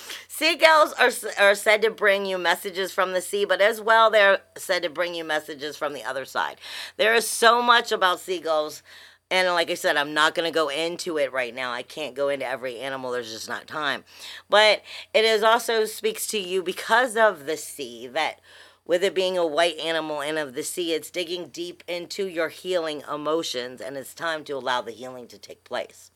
seagulls 0.40 0.94
are, 0.94 1.10
are 1.38 1.54
said 1.54 1.82
to 1.82 1.90
bring 1.90 2.24
you 2.24 2.38
messages 2.38 2.92
from 2.92 3.12
the 3.12 3.20
sea, 3.20 3.44
but 3.44 3.60
as 3.60 3.78
well, 3.78 4.10
they're 4.10 4.40
said 4.56 4.82
to 4.82 4.88
bring 4.88 5.14
you 5.14 5.22
messages 5.22 5.76
from 5.76 5.92
the 5.92 6.02
other 6.02 6.24
side. 6.24 6.56
There 6.96 7.14
is 7.14 7.28
so 7.28 7.60
much 7.60 7.92
about 7.92 8.20
seagulls. 8.20 8.82
And 9.30 9.46
like 9.48 9.70
I 9.70 9.74
said, 9.74 9.98
I'm 9.98 10.14
not 10.14 10.34
going 10.34 10.50
to 10.50 10.54
go 10.54 10.70
into 10.70 11.18
it 11.18 11.30
right 11.30 11.54
now. 11.54 11.72
I 11.72 11.82
can't 11.82 12.14
go 12.14 12.30
into 12.30 12.46
every 12.46 12.80
animal. 12.80 13.10
There's 13.10 13.30
just 13.30 13.50
not 13.50 13.66
time. 13.66 14.02
But 14.48 14.80
it 15.12 15.26
is 15.26 15.42
also 15.42 15.84
speaks 15.84 16.26
to 16.28 16.38
you 16.38 16.62
because 16.62 17.18
of 17.18 17.44
the 17.44 17.58
sea 17.58 18.06
that 18.06 18.40
with 18.86 19.04
it 19.04 19.14
being 19.14 19.36
a 19.36 19.46
white 19.46 19.78
animal 19.78 20.22
and 20.22 20.38
of 20.38 20.54
the 20.54 20.62
sea, 20.62 20.94
it's 20.94 21.10
digging 21.10 21.48
deep 21.48 21.84
into 21.86 22.26
your 22.26 22.48
healing 22.48 23.02
emotions, 23.12 23.82
and 23.82 23.94
it's 23.98 24.14
time 24.14 24.42
to 24.44 24.54
allow 24.54 24.80
the 24.80 24.90
healing 24.90 25.28
to 25.28 25.38
take 25.38 25.64
place. 25.64 26.10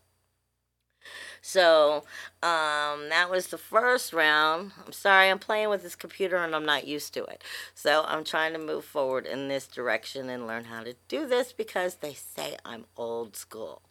So, 1.46 2.04
um, 2.42 3.10
that 3.10 3.28
was 3.30 3.48
the 3.48 3.58
first 3.58 4.14
round. 4.14 4.72
I'm 4.82 4.92
sorry, 4.92 5.28
I'm 5.28 5.38
playing 5.38 5.68
with 5.68 5.82
this 5.82 5.94
computer 5.94 6.36
and 6.38 6.56
I'm 6.56 6.64
not 6.64 6.86
used 6.86 7.12
to 7.14 7.24
it. 7.24 7.44
So, 7.74 8.02
I'm 8.08 8.24
trying 8.24 8.54
to 8.54 8.58
move 8.58 8.86
forward 8.86 9.26
in 9.26 9.48
this 9.48 9.66
direction 9.66 10.30
and 10.30 10.46
learn 10.46 10.64
how 10.64 10.82
to 10.82 10.94
do 11.06 11.26
this 11.26 11.52
because 11.52 11.96
they 11.96 12.14
say 12.14 12.56
I'm 12.64 12.86
old 12.96 13.36
school. 13.36 13.82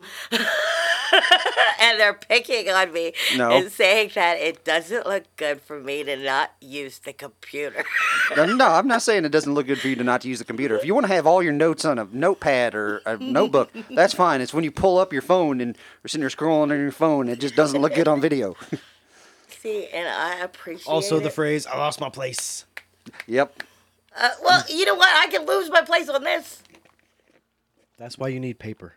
and 0.32 1.98
they're 1.98 2.14
picking 2.14 2.68
on 2.68 2.92
me 2.92 3.12
No. 3.36 3.50
and 3.50 3.70
saying 3.70 4.10
that 4.14 4.38
it 4.38 4.64
doesn't 4.64 5.06
look 5.06 5.24
good 5.36 5.60
for 5.60 5.80
me 5.80 6.04
to 6.04 6.16
not 6.16 6.52
use 6.60 6.98
the 7.00 7.12
computer. 7.12 7.84
No, 8.36 8.68
I'm 8.68 8.86
not 8.86 9.02
saying 9.02 9.24
it 9.24 9.30
doesn't 9.30 9.52
look 9.54 9.66
good 9.66 9.80
for 9.80 9.88
you 9.88 9.96
to 9.96 10.04
not 10.04 10.20
to 10.22 10.28
use 10.28 10.38
the 10.38 10.44
computer. 10.44 10.76
If 10.76 10.84
you 10.84 10.94
want 10.94 11.06
to 11.06 11.12
have 11.12 11.26
all 11.26 11.42
your 11.42 11.52
notes 11.52 11.84
on 11.84 11.98
a 11.98 12.06
notepad 12.12 12.74
or 12.74 13.02
a 13.06 13.16
notebook, 13.20 13.70
that's 13.90 14.14
fine. 14.14 14.40
It's 14.40 14.54
when 14.54 14.64
you 14.64 14.70
pull 14.70 14.98
up 14.98 15.12
your 15.12 15.22
phone 15.22 15.60
and 15.60 15.76
you're 16.02 16.08
sitting 16.08 16.20
there 16.20 16.30
scrolling 16.30 16.70
on 16.72 16.78
your 16.78 16.92
phone, 16.92 17.28
it 17.28 17.40
just 17.40 17.56
doesn't 17.56 17.80
look 17.80 17.94
good 17.94 18.08
on 18.08 18.20
video. 18.20 18.56
See, 19.48 19.88
and 19.92 20.06
I 20.08 20.36
appreciate 20.40 20.86
Also, 20.86 21.18
the 21.18 21.26
it. 21.26 21.32
phrase 21.32 21.66
"I 21.66 21.76
lost 21.76 22.00
my 22.00 22.08
place." 22.10 22.64
yep. 23.26 23.60
Uh, 24.16 24.30
well, 24.44 24.62
you 24.68 24.84
know 24.84 24.94
what? 24.94 25.08
I 25.16 25.26
can 25.30 25.46
lose 25.46 25.68
my 25.70 25.82
place 25.82 26.08
on 26.08 26.22
this. 26.22 26.62
That's 27.96 28.16
why 28.18 28.28
you 28.28 28.38
need 28.38 28.58
paper. 28.60 28.94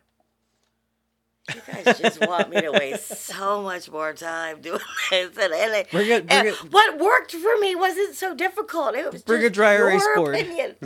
You 1.55 1.61
guys 1.83 1.99
just 1.99 2.19
want 2.27 2.49
me 2.49 2.61
to 2.61 2.71
waste 2.71 3.07
so 3.25 3.61
much 3.61 3.89
more 3.91 4.13
time 4.13 4.61
doing 4.61 4.79
this. 5.11 5.37
And, 5.37 5.53
and, 5.53 5.87
Bring 5.91 6.09
it- 6.09 6.27
bring 6.27 6.29
and 6.29 6.47
it- 6.47 6.55
What 6.71 6.97
worked 6.99 7.31
for 7.31 7.57
me 7.59 7.75
wasn't 7.75 8.15
so 8.15 8.33
difficult. 8.35 8.95
It 8.95 9.11
was 9.11 9.23
Bring 9.23 9.41
a 9.41 9.43
just 9.45 9.53
dry 9.55 9.73
erase 9.75 10.05
board. 10.15 10.35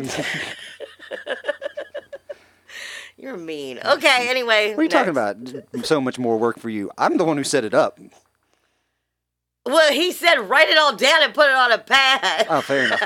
You're 3.18 3.38
mean. 3.38 3.80
Okay, 3.84 4.28
anyway. 4.30 4.72
What 4.72 4.80
are 4.80 4.84
you 4.84 4.90
talking 4.90 5.10
about? 5.12 5.38
So 5.86 6.02
much 6.02 6.20
more 6.20 6.38
work 6.38 6.60
for 6.60 6.70
you. 6.70 6.92
I'm 6.98 7.18
the 7.18 7.24
one 7.24 7.38
who 7.38 7.44
set 7.46 7.64
it 7.64 7.74
up. 7.74 7.98
Well, 9.66 9.94
he 9.94 10.12
said 10.12 10.36
write 10.36 10.68
it 10.70 10.78
all 10.78 10.96
down 10.96 11.24
and 11.24 11.34
put 11.34 11.50
it 11.50 11.56
on 11.56 11.72
a 11.72 11.78
pad. 11.78 12.46
Oh, 12.50 12.62
fair 12.62 12.86
enough. 12.86 13.02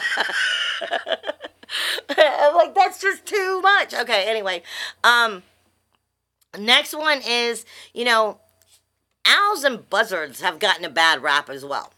I'm 2.18 2.56
like, 2.56 2.74
that's 2.76 3.00
just 3.00 3.26
too 3.26 3.62
much. 3.62 3.94
Okay, 3.94 4.26
anyway. 4.28 4.64
Um 5.04 5.44
next 6.58 6.96
one 6.96 7.22
is, 7.26 7.66
you 7.94 8.06
know, 8.06 8.40
owls 9.26 9.64
and 9.64 9.90
buzzards 9.90 10.42
have 10.42 10.60
gotten 10.60 10.86
a 10.86 10.90
bad 10.90 11.22
rap 11.22 11.50
as 11.50 11.64
well. 11.64 11.94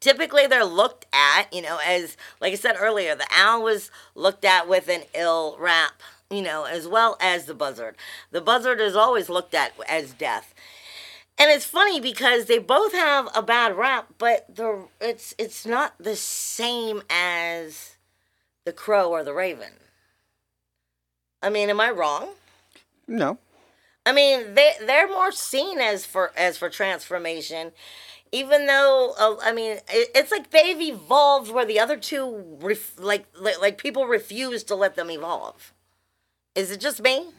Typically 0.00 0.46
they're 0.46 0.64
looked 0.64 1.06
at, 1.12 1.52
you 1.52 1.62
know, 1.62 1.78
as 1.86 2.16
like 2.40 2.52
I 2.52 2.56
said 2.56 2.76
earlier, 2.78 3.14
the 3.14 3.26
owl 3.34 3.62
was 3.62 3.90
looked 4.14 4.44
at 4.44 4.68
with 4.68 4.88
an 4.88 5.04
ill 5.14 5.56
rap 5.58 6.02
you 6.30 6.42
know, 6.42 6.64
as 6.64 6.88
well 6.88 7.16
as 7.20 7.44
the 7.44 7.54
buzzard. 7.54 7.96
The 8.30 8.40
buzzard 8.40 8.80
is 8.80 8.96
always 8.96 9.28
looked 9.28 9.54
at 9.54 9.72
as 9.88 10.12
death. 10.12 10.54
And 11.36 11.50
it's 11.50 11.64
funny 11.64 12.00
because 12.00 12.46
they 12.46 12.58
both 12.58 12.92
have 12.92 13.28
a 13.34 13.42
bad 13.42 13.76
rap, 13.76 14.06
but 14.18 14.46
the 14.54 14.86
it's 15.00 15.34
it's 15.36 15.66
not 15.66 15.94
the 15.98 16.16
same 16.16 17.02
as 17.10 17.96
the 18.64 18.72
crow 18.72 19.10
or 19.10 19.24
the 19.24 19.34
raven. 19.34 19.72
I 21.42 21.50
mean, 21.50 21.70
am 21.70 21.80
I 21.80 21.90
wrong? 21.90 22.30
No. 23.06 23.38
I 24.06 24.12
mean, 24.12 24.54
they 24.54 24.72
they're 24.84 25.08
more 25.08 25.32
seen 25.32 25.80
as 25.80 26.04
for 26.04 26.32
as 26.36 26.58
for 26.58 26.68
transformation, 26.68 27.72
even 28.32 28.66
though 28.66 29.14
uh, 29.18 29.36
I 29.42 29.52
mean 29.52 29.78
it, 29.88 30.10
it's 30.14 30.30
like 30.30 30.50
they've 30.50 30.80
evolved 30.80 31.50
where 31.50 31.64
the 31.64 31.80
other 31.80 31.96
two 31.96 32.58
ref, 32.60 32.98
like, 32.98 33.26
like 33.40 33.60
like 33.60 33.78
people 33.78 34.06
refuse 34.06 34.62
to 34.64 34.74
let 34.74 34.94
them 34.94 35.10
evolve. 35.10 35.72
Is 36.54 36.70
it 36.70 36.80
just 36.80 37.02
me? 37.02 37.30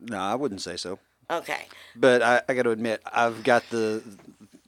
No, 0.00 0.18
I 0.18 0.34
wouldn't 0.34 0.62
say 0.62 0.76
so. 0.76 0.98
Okay. 1.30 1.66
But 1.94 2.22
I, 2.22 2.42
I 2.48 2.54
got 2.54 2.62
to 2.62 2.70
admit, 2.70 3.02
I've 3.12 3.42
got 3.42 3.68
the 3.70 4.02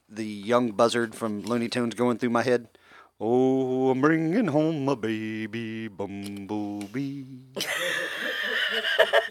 the 0.07 0.25
young 0.25 0.71
buzzard 0.71 1.15
from 1.15 1.41
Looney 1.41 1.69
Tunes 1.69 1.95
going 1.95 2.17
through 2.17 2.29
my 2.29 2.43
head. 2.43 2.67
Oh, 3.19 3.89
I'm 3.89 4.01
bringing 4.01 4.47
home 4.47 4.89
a 4.89 4.95
baby 4.95 5.87
bumblebee. 5.87 7.23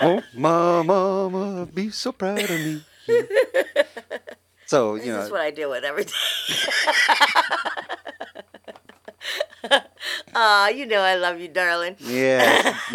oh, 0.01 0.23
my 0.35 0.83
mama 0.83 1.67
be 1.67 1.91
so 1.91 2.13
proud 2.13 2.41
of 2.41 2.51
me. 2.51 2.83
So 4.67 4.95
you 4.95 5.01
This 5.01 5.09
know, 5.09 5.21
is 5.23 5.31
what 5.31 5.41
I 5.41 5.51
deal 5.51 5.71
with 5.71 5.85
every 5.85 6.05
day. 6.05 6.13
Aw, 10.35 10.69
you 10.69 10.87
know 10.87 11.01
I 11.01 11.17
love 11.17 11.41
you, 11.41 11.49
darling. 11.49 11.97
yeah. 12.01 12.79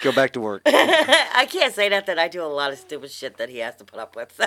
Go 0.00 0.12
back 0.12 0.32
to 0.32 0.40
work. 0.40 0.62
I 0.64 1.46
can't 1.50 1.74
say 1.74 1.90
that 1.90 2.06
that 2.06 2.18
I 2.18 2.28
do 2.28 2.42
a 2.42 2.46
lot 2.48 2.72
of 2.72 2.78
stupid 2.78 3.10
shit 3.10 3.36
that 3.36 3.50
he 3.50 3.58
has 3.58 3.76
to 3.76 3.84
put 3.84 3.98
up 3.98 4.16
with. 4.16 4.32
So 4.34 4.46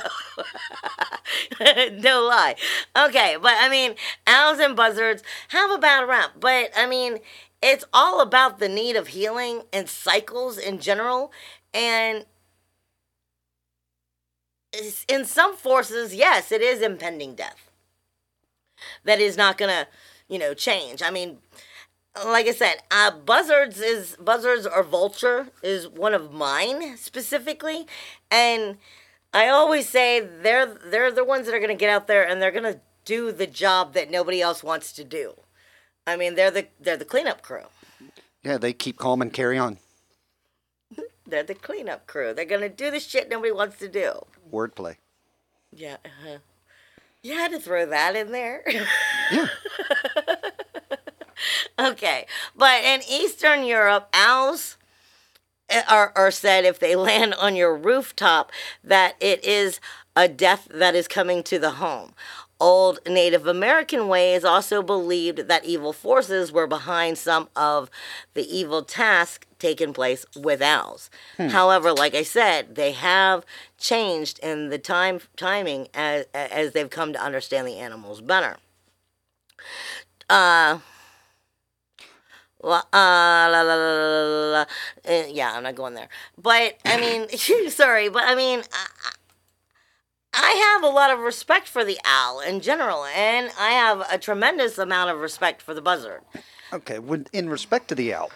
no 1.91 2.23
lie. 2.25 2.55
Okay, 2.97 3.37
but 3.39 3.53
I 3.59 3.69
mean, 3.69 3.93
owls 4.25 4.57
and 4.59 4.75
buzzards 4.75 5.21
have 5.49 5.69
a 5.69 5.77
bad 5.77 6.07
rap, 6.07 6.31
but 6.39 6.71
I 6.75 6.87
mean, 6.87 7.19
it's 7.63 7.85
all 7.93 8.21
about 8.21 8.59
the 8.59 8.69
need 8.69 8.95
of 8.95 9.07
healing 9.07 9.63
and 9.71 9.87
cycles 9.89 10.57
in 10.57 10.79
general, 10.79 11.31
and 11.73 12.25
in 15.07 15.25
some 15.25 15.55
forces, 15.55 16.15
yes, 16.15 16.51
it 16.51 16.61
is 16.61 16.81
impending 16.81 17.35
death. 17.35 17.69
That 19.03 19.19
is 19.19 19.37
not 19.37 19.57
gonna, 19.57 19.87
you 20.27 20.39
know, 20.39 20.53
change. 20.53 21.01
I 21.01 21.09
mean, 21.09 21.37
like 22.25 22.47
I 22.47 22.51
said, 22.51 22.75
uh, 22.91 23.11
buzzards 23.11 23.79
is 23.79 24.15
buzzards 24.19 24.67
or 24.67 24.83
vulture 24.83 25.47
is 25.61 25.87
one 25.87 26.13
of 26.13 26.31
mine 26.33 26.97
specifically, 26.97 27.87
and 28.29 28.77
I 29.33 29.49
always 29.49 29.89
say 29.89 30.19
they're 30.19 30.65
they're 30.65 31.11
the 31.11 31.23
ones 31.23 31.45
that 31.45 31.55
are 31.55 31.59
gonna 31.59 31.75
get 31.75 31.89
out 31.89 32.07
there 32.07 32.27
and 32.27 32.41
they're 32.41 32.51
gonna 32.51 32.81
do 33.05 33.31
the 33.31 33.47
job 33.47 33.93
that 33.93 34.11
nobody 34.11 34.41
else 34.41 34.63
wants 34.63 34.91
to 34.93 35.03
do. 35.03 35.35
I 36.05 36.15
mean, 36.17 36.35
they're 36.35 36.51
the 36.51 36.67
they're 36.79 36.97
the 36.97 37.05
cleanup 37.05 37.41
crew. 37.41 37.65
Yeah, 38.43 38.57
they 38.57 38.73
keep 38.73 38.97
calm 38.97 39.21
and 39.21 39.31
carry 39.31 39.57
on. 39.57 39.77
They're 41.25 41.43
the 41.43 41.55
cleanup 41.55 42.07
crew. 42.07 42.33
They're 42.33 42.43
gonna 42.43 42.67
do 42.67 42.91
the 42.91 42.99
shit 42.99 43.29
nobody 43.29 43.53
wants 43.53 43.77
to 43.79 43.87
do. 43.87 44.25
Wordplay. 44.51 44.97
Yeah. 45.71 45.97
Uh-huh. 46.03 46.39
You 47.21 47.35
had 47.35 47.51
to 47.51 47.59
throw 47.59 47.85
that 47.85 48.15
in 48.15 48.31
there. 48.31 48.63
Yeah. 49.31 49.47
Okay, 51.79 52.27
but 52.55 52.83
in 52.83 53.01
Eastern 53.09 53.63
Europe, 53.65 54.07
owls 54.13 54.77
eh, 55.69 55.81
are, 55.89 56.13
are 56.15 56.29
said 56.31 56.65
if 56.65 56.79
they 56.79 56.95
land 56.95 57.33
on 57.33 57.55
your 57.55 57.75
rooftop 57.75 58.51
that 58.83 59.15
it 59.19 59.43
is 59.43 59.79
a 60.15 60.27
death 60.27 60.67
that 60.71 60.93
is 60.93 61.07
coming 61.07 61.41
to 61.43 61.57
the 61.57 61.71
home. 61.71 62.13
Old 62.63 62.99
Native 63.05 63.45
American 63.45 64.07
ways 64.07 64.45
also 64.45 64.81
believed 64.81 65.49
that 65.49 65.65
evil 65.65 65.91
forces 65.91 66.49
were 66.49 66.65
behind 66.65 67.17
some 67.17 67.49
of 67.57 67.89
the 68.35 68.43
evil 68.43 68.83
tasks 68.83 69.45
taking 69.59 69.91
place 69.91 70.25
with 70.33 70.61
owls. 70.61 71.09
However, 71.37 71.91
like 71.91 72.15
I 72.15 72.23
said, 72.23 72.75
they 72.75 72.93
have 72.93 73.45
changed 73.77 74.39
in 74.39 74.69
the 74.69 74.77
time 74.77 75.19
timing 75.35 75.89
as 75.93 76.25
as 76.33 76.71
they've 76.71 76.89
come 76.89 77.11
to 77.11 77.21
understand 77.21 77.67
the 77.67 77.79
animals 77.79 78.21
better. 78.21 78.55
Uh 80.29 80.79
well, 82.61 82.87
uh, 82.93 83.49
la, 83.51 83.61
la, 83.61 83.75
la, 83.75 83.75
la, 83.75 84.23
la, 84.23 84.51
la. 84.51 84.65
Uh, 85.05 85.25
yeah, 85.27 85.51
I'm 85.53 85.63
not 85.63 85.75
going 85.75 85.95
there. 85.95 86.07
But 86.37 86.77
I 86.85 86.97
mean, 86.97 87.27
sorry, 87.69 88.07
but 88.07 88.23
I 88.23 88.35
mean, 88.35 88.61
I, 88.71 89.11
I 90.33 90.73
have 90.73 90.83
a 90.83 90.93
lot 90.93 91.11
of 91.11 91.19
respect 91.19 91.67
for 91.67 91.85
the 91.85 91.99
owl 92.03 92.39
in 92.39 92.59
general, 92.59 93.05
and 93.05 93.51
I 93.59 93.71
have 93.71 94.05
a 94.11 94.17
tremendous 94.17 94.77
amount 94.77 95.11
of 95.11 95.19
respect 95.19 95.61
for 95.61 95.73
the 95.73 95.81
buzzard. 95.81 96.21
Okay, 96.71 96.97
when, 96.97 97.27
in 97.31 97.49
respect 97.49 97.87
to 97.89 97.95
the 97.95 98.13
owl, 98.13 98.31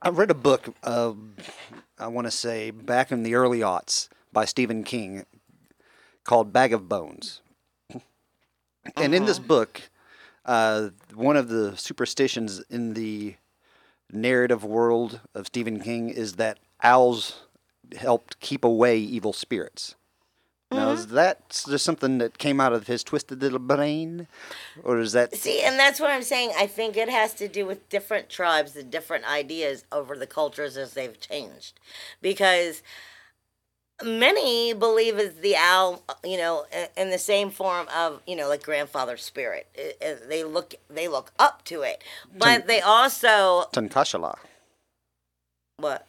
I 0.00 0.10
read 0.10 0.30
a 0.30 0.34
book, 0.34 0.74
uh, 0.84 1.14
I 1.98 2.06
want 2.06 2.26
to 2.26 2.30
say 2.30 2.70
back 2.70 3.10
in 3.10 3.24
the 3.24 3.34
early 3.34 3.60
aughts 3.60 4.08
by 4.32 4.44
Stephen 4.44 4.84
King 4.84 5.26
called 6.22 6.52
Bag 6.52 6.72
of 6.72 6.88
Bones. 6.88 7.40
And 8.96 9.14
in 9.14 9.24
this 9.24 9.40
book, 9.40 9.82
uh, 10.44 10.90
one 11.12 11.36
of 11.36 11.48
the 11.48 11.76
superstitions 11.76 12.62
in 12.70 12.94
the 12.94 13.34
narrative 14.12 14.62
world 14.62 15.20
of 15.34 15.48
Stephen 15.48 15.80
King 15.80 16.08
is 16.08 16.34
that 16.34 16.58
owls 16.82 17.42
helped 17.96 18.38
keep 18.38 18.64
away 18.64 18.98
evil 18.98 19.32
spirits. 19.32 19.96
Now, 20.72 20.90
is 20.90 21.06
mm-hmm. 21.06 21.14
that 21.14 21.62
just 21.68 21.84
something 21.84 22.18
that 22.18 22.38
came 22.38 22.60
out 22.60 22.72
of 22.72 22.88
his 22.88 23.04
twisted 23.04 23.40
little 23.40 23.60
brain? 23.60 24.26
Or 24.82 24.98
is 24.98 25.12
that. 25.12 25.34
See, 25.34 25.62
and 25.62 25.78
that's 25.78 26.00
what 26.00 26.10
I'm 26.10 26.22
saying. 26.24 26.52
I 26.58 26.66
think 26.66 26.96
it 26.96 27.08
has 27.08 27.34
to 27.34 27.46
do 27.46 27.66
with 27.66 27.88
different 27.88 28.28
tribes 28.28 28.74
and 28.74 28.90
different 28.90 29.30
ideas 29.30 29.84
over 29.92 30.16
the 30.16 30.26
cultures 30.26 30.76
as 30.76 30.94
they've 30.94 31.18
changed. 31.20 31.78
Because 32.20 32.82
many 34.04 34.72
believe 34.72 35.18
is 35.18 35.34
the 35.34 35.56
owl, 35.56 36.02
uh, 36.08 36.14
you 36.24 36.36
know, 36.36 36.66
in 36.96 37.10
the 37.10 37.18
same 37.18 37.50
form 37.50 37.86
of, 37.94 38.20
you 38.26 38.36
know, 38.36 38.48
like 38.48 38.62
grandfather 38.62 39.16
spirit. 39.16 39.68
I- 39.78 40.04
uh, 40.04 40.14
They 40.28 40.44
look 40.44 40.74
they 40.90 41.08
look 41.08 41.32
up 41.38 41.64
to 41.66 41.82
it. 41.82 42.02
But 42.36 42.66
they 42.66 42.80
also 42.80 43.68
Tunkashala, 43.72 44.36
what? 45.78 46.06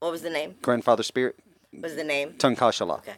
What 0.00 0.10
was 0.10 0.22
the 0.22 0.30
name? 0.30 0.56
grandfather 0.62 1.02
spirit? 1.02 1.36
What 1.70 1.82
was 1.82 1.96
the 1.96 2.04
name? 2.04 2.34
Tunkashala. 2.38 2.98
Okay. 2.98 3.14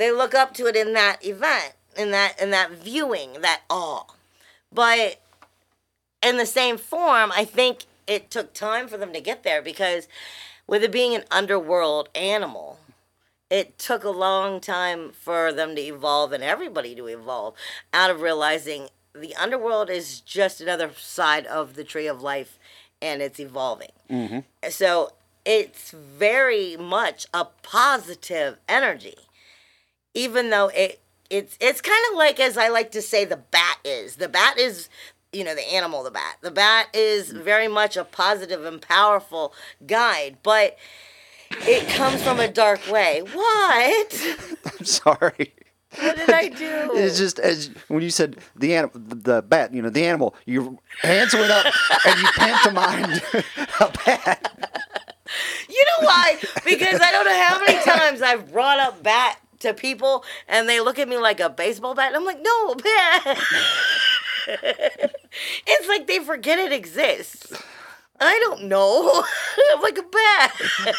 They 0.00 0.10
look 0.10 0.34
up 0.34 0.54
to 0.54 0.64
it 0.64 0.76
in 0.76 0.94
that 0.94 1.22
event, 1.22 1.74
in 1.94 2.10
that 2.10 2.40
in 2.40 2.48
that 2.52 2.70
viewing, 2.70 3.42
that 3.42 3.60
awe. 3.68 4.04
But 4.72 5.20
in 6.22 6.38
the 6.38 6.46
same 6.46 6.78
form, 6.78 7.30
I 7.36 7.44
think 7.44 7.84
it 8.06 8.30
took 8.30 8.54
time 8.54 8.88
for 8.88 8.96
them 8.96 9.12
to 9.12 9.20
get 9.20 9.42
there 9.42 9.60
because 9.60 10.08
with 10.66 10.82
it 10.82 10.90
being 10.90 11.14
an 11.14 11.24
underworld 11.30 12.08
animal, 12.14 12.78
it 13.50 13.78
took 13.78 14.02
a 14.02 14.08
long 14.08 14.58
time 14.58 15.10
for 15.12 15.52
them 15.52 15.76
to 15.76 15.82
evolve 15.82 16.32
and 16.32 16.42
everybody 16.42 16.94
to 16.94 17.06
evolve 17.06 17.54
out 17.92 18.10
of 18.10 18.22
realizing 18.22 18.88
the 19.14 19.36
underworld 19.36 19.90
is 19.90 20.20
just 20.20 20.62
another 20.62 20.92
side 20.96 21.44
of 21.44 21.74
the 21.74 21.84
tree 21.84 22.06
of 22.06 22.22
life 22.22 22.58
and 23.02 23.20
it's 23.20 23.38
evolving. 23.38 23.92
Mm-hmm. 24.08 24.38
So 24.70 25.12
it's 25.44 25.90
very 25.90 26.78
much 26.78 27.26
a 27.34 27.44
positive 27.62 28.56
energy, 28.66 29.16
even 30.14 30.50
though 30.50 30.68
it 30.68 31.00
it's 31.30 31.56
it's 31.60 31.80
kind 31.80 32.04
of 32.10 32.18
like 32.18 32.40
as 32.40 32.58
I 32.58 32.68
like 32.68 32.90
to 32.92 33.02
say 33.02 33.24
the 33.24 33.36
bat 33.36 33.78
is. 33.84 34.16
The 34.16 34.28
bat 34.28 34.58
is 34.58 34.88
you 35.32 35.44
know 35.44 35.54
the 35.54 35.72
animal 35.72 36.02
the 36.02 36.10
bat. 36.10 36.36
The 36.40 36.50
bat 36.50 36.88
is 36.92 37.32
mm. 37.32 37.42
very 37.42 37.68
much 37.68 37.96
a 37.96 38.04
positive 38.04 38.64
and 38.64 38.82
powerful 38.82 39.54
guide, 39.86 40.38
but 40.42 40.76
it 41.50 41.88
comes 41.88 42.22
from 42.22 42.40
a 42.40 42.48
dark 42.48 42.90
way. 42.90 43.22
What? 43.32 44.36
I'm 44.78 44.84
sorry. 44.84 45.54
What 45.98 46.16
did 46.16 46.30
I 46.30 46.48
do? 46.48 46.90
It's 46.94 47.18
just 47.18 47.38
as 47.38 47.70
when 47.88 48.02
you 48.02 48.10
said 48.10 48.36
the 48.56 48.74
animal, 48.74 48.92
the, 48.94 49.14
the 49.14 49.42
bat, 49.42 49.74
you 49.74 49.82
know, 49.82 49.90
the 49.90 50.04
animal, 50.06 50.34
your 50.46 50.76
hands 51.02 51.34
went 51.34 51.50
up 51.50 51.66
and 52.06 52.20
you 52.20 52.26
pantomimed 52.36 53.22
a 53.80 53.92
bat. 54.04 54.76
You 55.68 55.84
know 55.84 56.06
why? 56.06 56.36
Because 56.64 57.00
I 57.00 57.10
don't 57.10 57.24
know 57.24 57.42
how 57.42 57.60
many 57.60 57.84
times 57.84 58.22
I've 58.22 58.52
brought 58.52 58.78
up 58.78 59.02
bat 59.02 59.38
to 59.60 59.74
people 59.74 60.24
and 60.48 60.68
they 60.68 60.80
look 60.80 60.98
at 60.98 61.08
me 61.08 61.16
like 61.16 61.40
a 61.40 61.48
baseball 61.48 61.94
bat. 61.94 62.08
And 62.08 62.16
I'm 62.16 62.24
like, 62.24 62.42
no, 62.42 62.74
bat. 62.74 63.38
it's 65.66 65.88
like 65.88 66.06
they 66.06 66.18
forget 66.18 66.58
it 66.58 66.72
exists. 66.72 67.52
I 68.20 68.38
don't 68.40 68.64
know. 68.64 69.24
I'm 69.72 69.80
like 69.80 69.96
a 69.96 70.02
bat. 70.02 70.52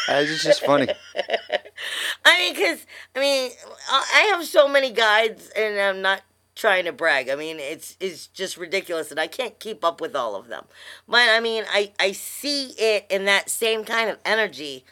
It's 0.08 0.42
just 0.42 0.64
funny. 0.64 0.88
I 2.24 2.38
mean, 2.38 2.54
because, 2.54 2.84
I 3.14 3.20
mean, 3.20 3.50
I 3.88 4.04
I 4.14 4.20
have 4.34 4.44
so 4.44 4.66
many 4.66 4.90
guides 4.90 5.50
and 5.56 5.78
I'm 5.78 6.02
not 6.02 6.22
trying 6.56 6.84
to 6.84 6.92
brag. 6.92 7.28
I 7.28 7.36
mean, 7.36 7.58
it's 7.60 7.96
it's 8.00 8.26
just 8.26 8.56
ridiculous 8.56 9.10
and 9.10 9.20
I 9.20 9.28
can't 9.28 9.58
keep 9.60 9.84
up 9.84 10.00
with 10.00 10.16
all 10.16 10.34
of 10.34 10.48
them. 10.48 10.64
But 11.08 11.28
I 11.30 11.38
mean, 11.38 11.64
I 11.70 11.92
I 11.98 12.12
see 12.12 12.70
it 12.70 13.06
in 13.08 13.24
that 13.26 13.48
same 13.48 13.84
kind 13.84 14.10
of 14.10 14.18
energy, 14.24 14.84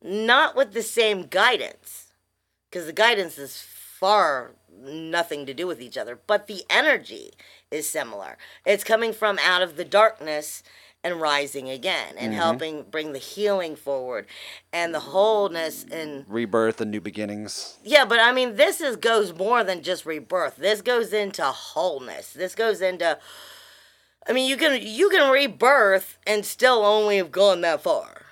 not 0.00 0.54
with 0.54 0.72
the 0.72 0.82
same 0.82 1.22
guidance. 1.22 2.05
Cuz 2.70 2.86
the 2.86 2.92
guidance 2.92 3.38
is 3.38 3.60
far 3.60 4.52
nothing 4.68 5.46
to 5.46 5.54
do 5.54 5.66
with 5.66 5.80
each 5.80 5.96
other, 5.96 6.18
but 6.26 6.46
the 6.46 6.64
energy 6.68 7.32
is 7.70 7.88
similar. 7.88 8.36
It's 8.64 8.84
coming 8.84 9.12
from 9.12 9.38
out 9.38 9.62
of 9.62 9.76
the 9.76 9.84
darkness 9.84 10.62
and 11.06 11.20
rising 11.20 11.70
again 11.70 12.14
and 12.18 12.32
mm-hmm. 12.32 12.40
helping 12.40 12.82
bring 12.82 13.12
the 13.12 13.18
healing 13.18 13.76
forward 13.76 14.26
and 14.72 14.92
the 14.92 15.00
wholeness 15.00 15.84
and 15.90 16.24
Rebirth 16.28 16.80
and 16.80 16.90
new 16.90 17.00
beginnings. 17.00 17.78
yeah, 17.84 18.04
but 18.04 18.18
I 18.18 18.32
mean, 18.32 18.56
this 18.56 18.80
is 18.80 18.96
goes 18.96 19.32
more 19.32 19.62
than 19.62 19.82
just 19.82 20.04
rebirth. 20.04 20.56
This 20.56 20.82
goes 20.82 21.12
into 21.12 21.44
wholeness. 21.44 22.32
This 22.32 22.54
goes 22.54 22.80
into. 22.80 23.18
I 24.28 24.32
mean, 24.32 24.48
you 24.48 24.56
can 24.56 24.80
you 24.82 25.08
can 25.08 25.30
rebirth 25.30 26.18
and 26.26 26.44
still 26.44 26.84
only 26.84 27.18
have 27.18 27.30
gone 27.30 27.60
that 27.60 27.82
far. 27.82 28.22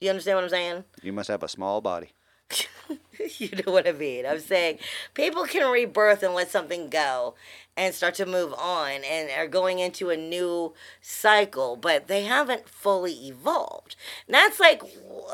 You 0.00 0.10
understand 0.10 0.36
what 0.36 0.44
I'm 0.44 0.50
saying? 0.50 0.84
You 1.02 1.12
must 1.12 1.28
have 1.28 1.42
a 1.42 1.48
small 1.48 1.80
body. 1.82 2.12
you 3.38 3.50
know 3.64 3.72
what 3.72 3.88
I 3.88 3.92
mean. 3.92 4.26
I'm 4.26 4.40
saying 4.40 4.78
people 5.14 5.44
can 5.44 5.70
rebirth 5.70 6.22
and 6.22 6.34
let 6.34 6.50
something 6.50 6.88
go 6.88 7.34
and 7.76 7.94
start 7.94 8.14
to 8.14 8.26
move 8.26 8.52
on 8.54 9.02
and 9.04 9.30
are 9.30 9.46
going 9.46 9.78
into 9.78 10.10
a 10.10 10.16
new 10.16 10.74
cycle, 11.00 11.76
but 11.76 12.08
they 12.08 12.24
haven't 12.24 12.68
fully 12.68 13.12
evolved. 13.28 13.96
And 14.26 14.34
that's 14.34 14.58
like 14.58 14.82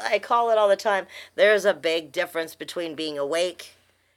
I 0.02 0.18
call 0.18 0.50
it 0.50 0.58
all 0.58 0.68
the 0.68 0.76
time. 0.76 1.06
There's 1.34 1.64
a 1.64 1.74
big 1.74 2.12
difference 2.12 2.54
between 2.54 2.94
being 2.94 3.18
awake 3.18 3.74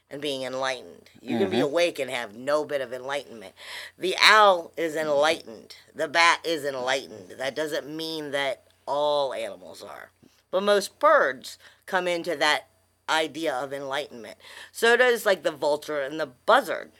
and 0.09 0.21
being 0.21 0.43
enlightened. 0.43 1.09
You 1.21 1.37
can 1.37 1.49
be 1.49 1.57
mm-hmm. 1.57 1.65
awake 1.65 1.99
and 1.99 2.09
have 2.09 2.35
no 2.35 2.63
bit 2.63 2.79
of 2.79 2.93
enlightenment. 2.93 3.53
The 3.97 4.15
owl 4.21 4.71
is 4.77 4.95
enlightened. 4.95 5.75
The 5.93 6.07
bat 6.07 6.39
is 6.45 6.63
enlightened. 6.63 7.35
That 7.37 7.55
doesn't 7.55 7.93
mean 7.93 8.31
that 8.31 8.63
all 8.85 9.33
animals 9.33 9.83
are. 9.83 10.11
But 10.51 10.63
most 10.63 10.99
birds 10.99 11.57
come 11.85 12.07
into 12.07 12.35
that 12.37 12.67
idea 13.09 13.53
of 13.53 13.73
enlightenment. 13.73 14.37
So 14.71 14.97
does 14.97 15.25
like 15.25 15.43
the 15.43 15.51
vulture 15.51 16.01
and 16.01 16.19
the 16.19 16.31
buzzard. 16.45 16.91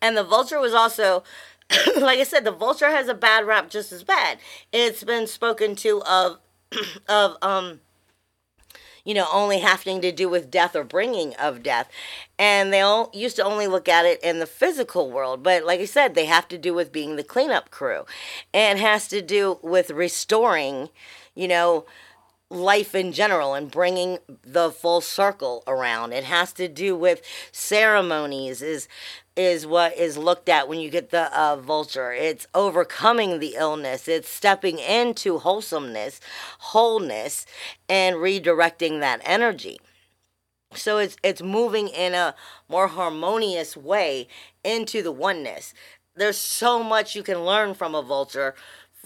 And 0.00 0.16
the 0.16 0.24
vulture 0.24 0.60
was 0.60 0.74
also 0.74 1.22
like 1.96 2.18
I 2.20 2.24
said, 2.24 2.44
the 2.44 2.52
vulture 2.52 2.90
has 2.90 3.08
a 3.08 3.14
bad 3.14 3.46
rap 3.46 3.70
just 3.70 3.92
as 3.92 4.04
bad. 4.04 4.38
It's 4.72 5.02
been 5.04 5.26
spoken 5.26 5.74
to 5.76 6.02
of 6.02 6.38
of 7.08 7.36
um 7.42 7.80
you 9.04 9.14
know, 9.14 9.28
only 9.32 9.60
having 9.60 10.00
to 10.00 10.10
do 10.10 10.28
with 10.28 10.50
death 10.50 10.74
or 10.74 10.82
bringing 10.82 11.32
of 11.36 11.62
death. 11.62 11.88
And 12.40 12.72
they 12.72 12.80
all 12.80 13.08
used 13.14 13.36
to 13.36 13.44
only 13.44 13.68
look 13.68 13.88
at 13.88 14.04
it 14.04 14.20
in 14.20 14.40
the 14.40 14.46
physical 14.46 15.12
world. 15.12 15.44
But 15.44 15.64
like 15.64 15.78
I 15.78 15.84
said, 15.84 16.16
they 16.16 16.24
have 16.24 16.48
to 16.48 16.58
do 16.58 16.74
with 16.74 16.90
being 16.90 17.14
the 17.14 17.22
cleanup 17.22 17.70
crew. 17.70 18.04
And 18.52 18.80
has 18.80 19.06
to 19.08 19.22
do 19.22 19.60
with 19.62 19.90
restoring, 19.92 20.88
you 21.36 21.46
know, 21.46 21.86
life 22.50 22.94
in 22.94 23.12
general 23.12 23.54
and 23.54 23.70
bringing 23.70 24.18
the 24.44 24.70
full 24.70 25.00
circle 25.00 25.64
around. 25.66 26.12
It 26.12 26.24
has 26.24 26.52
to 26.54 26.68
do 26.68 26.96
with 26.96 27.22
ceremonies 27.52 28.62
is 28.62 28.88
is 29.36 29.66
what 29.66 29.94
is 29.98 30.16
looked 30.16 30.48
at 30.48 30.66
when 30.66 30.80
you 30.80 30.88
get 30.88 31.10
the 31.10 31.38
uh, 31.38 31.56
vulture. 31.56 32.12
It's 32.12 32.46
overcoming 32.54 33.38
the 33.38 33.54
illness. 33.58 34.08
It's 34.08 34.30
stepping 34.30 34.78
into 34.78 35.38
wholesomeness, 35.38 36.20
wholeness, 36.58 37.44
and 37.86 38.16
redirecting 38.16 39.00
that 39.00 39.20
energy. 39.24 39.78
So 40.74 40.98
it's 40.98 41.16
it's 41.22 41.42
moving 41.42 41.88
in 41.88 42.14
a 42.14 42.34
more 42.68 42.88
harmonious 42.88 43.76
way 43.76 44.28
into 44.64 45.02
the 45.02 45.12
oneness. 45.12 45.74
There's 46.14 46.38
so 46.38 46.82
much 46.82 47.14
you 47.14 47.22
can 47.22 47.44
learn 47.44 47.74
from 47.74 47.94
a 47.94 48.02
vulture, 48.02 48.54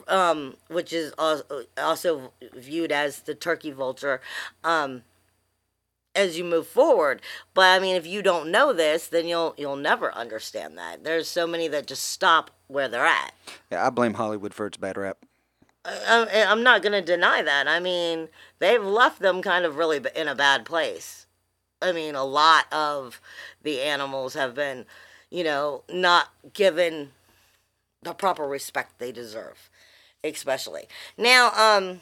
um, 0.09 0.57
which 0.69 0.93
is 0.93 1.13
also, 1.19 2.33
viewed 2.55 2.93
as 2.93 3.21
the 3.21 3.35
turkey 3.35 3.71
vulture. 3.71 4.21
Um, 4.65 5.03
as 6.15 6.37
you 6.37 6.43
move 6.43 6.67
forward. 6.67 7.23
But 7.55 7.67
I 7.67 7.79
mean, 7.79 7.95
if 7.95 8.05
you 8.07 8.21
don't 8.21 8.51
know 8.51 8.73
this, 8.73 9.07
then 9.07 9.27
you'll 9.29 9.55
you'll 9.57 9.77
never 9.77 10.13
understand 10.13 10.77
that. 10.77 11.05
There's 11.05 11.29
so 11.29 11.47
many 11.47 11.69
that 11.69 11.87
just 11.87 12.03
stop 12.03 12.51
where 12.67 12.89
they're 12.89 13.07
at. 13.07 13.33
Yeah, 13.71 13.87
I 13.87 13.91
blame 13.91 14.15
Hollywood 14.15 14.53
for 14.53 14.67
its 14.67 14.77
bad 14.77 14.97
rap. 14.97 15.19
I, 15.85 16.27
I- 16.33 16.51
I'm 16.51 16.63
not 16.63 16.83
going 16.83 16.93
to 16.93 17.01
deny 17.01 17.43
that. 17.43 17.69
I 17.69 17.81
mean, 17.81 18.29
they've 18.59 18.83
left 18.83 19.21
them 19.21 19.41
kind 19.41 19.65
of 19.65 19.77
really 19.77 20.01
in 20.17 20.29
a 20.29 20.35
bad 20.35 20.65
place. 20.65 21.27
I 21.81 21.93
mean, 21.93 22.15
a 22.15 22.25
lot 22.25 22.67
of 22.73 23.21
the 23.63 23.81
animals 23.81 24.35
have 24.35 24.55
been, 24.55 24.85
you 25.31 25.43
know, 25.45 25.85
not 25.91 26.29
given 26.53 27.13
the 28.03 28.13
proper 28.13 28.47
respect 28.47 28.99
they 28.99 29.13
deserve, 29.13 29.70
especially. 30.25 30.85
Now, 31.17 31.51
um, 31.53 32.01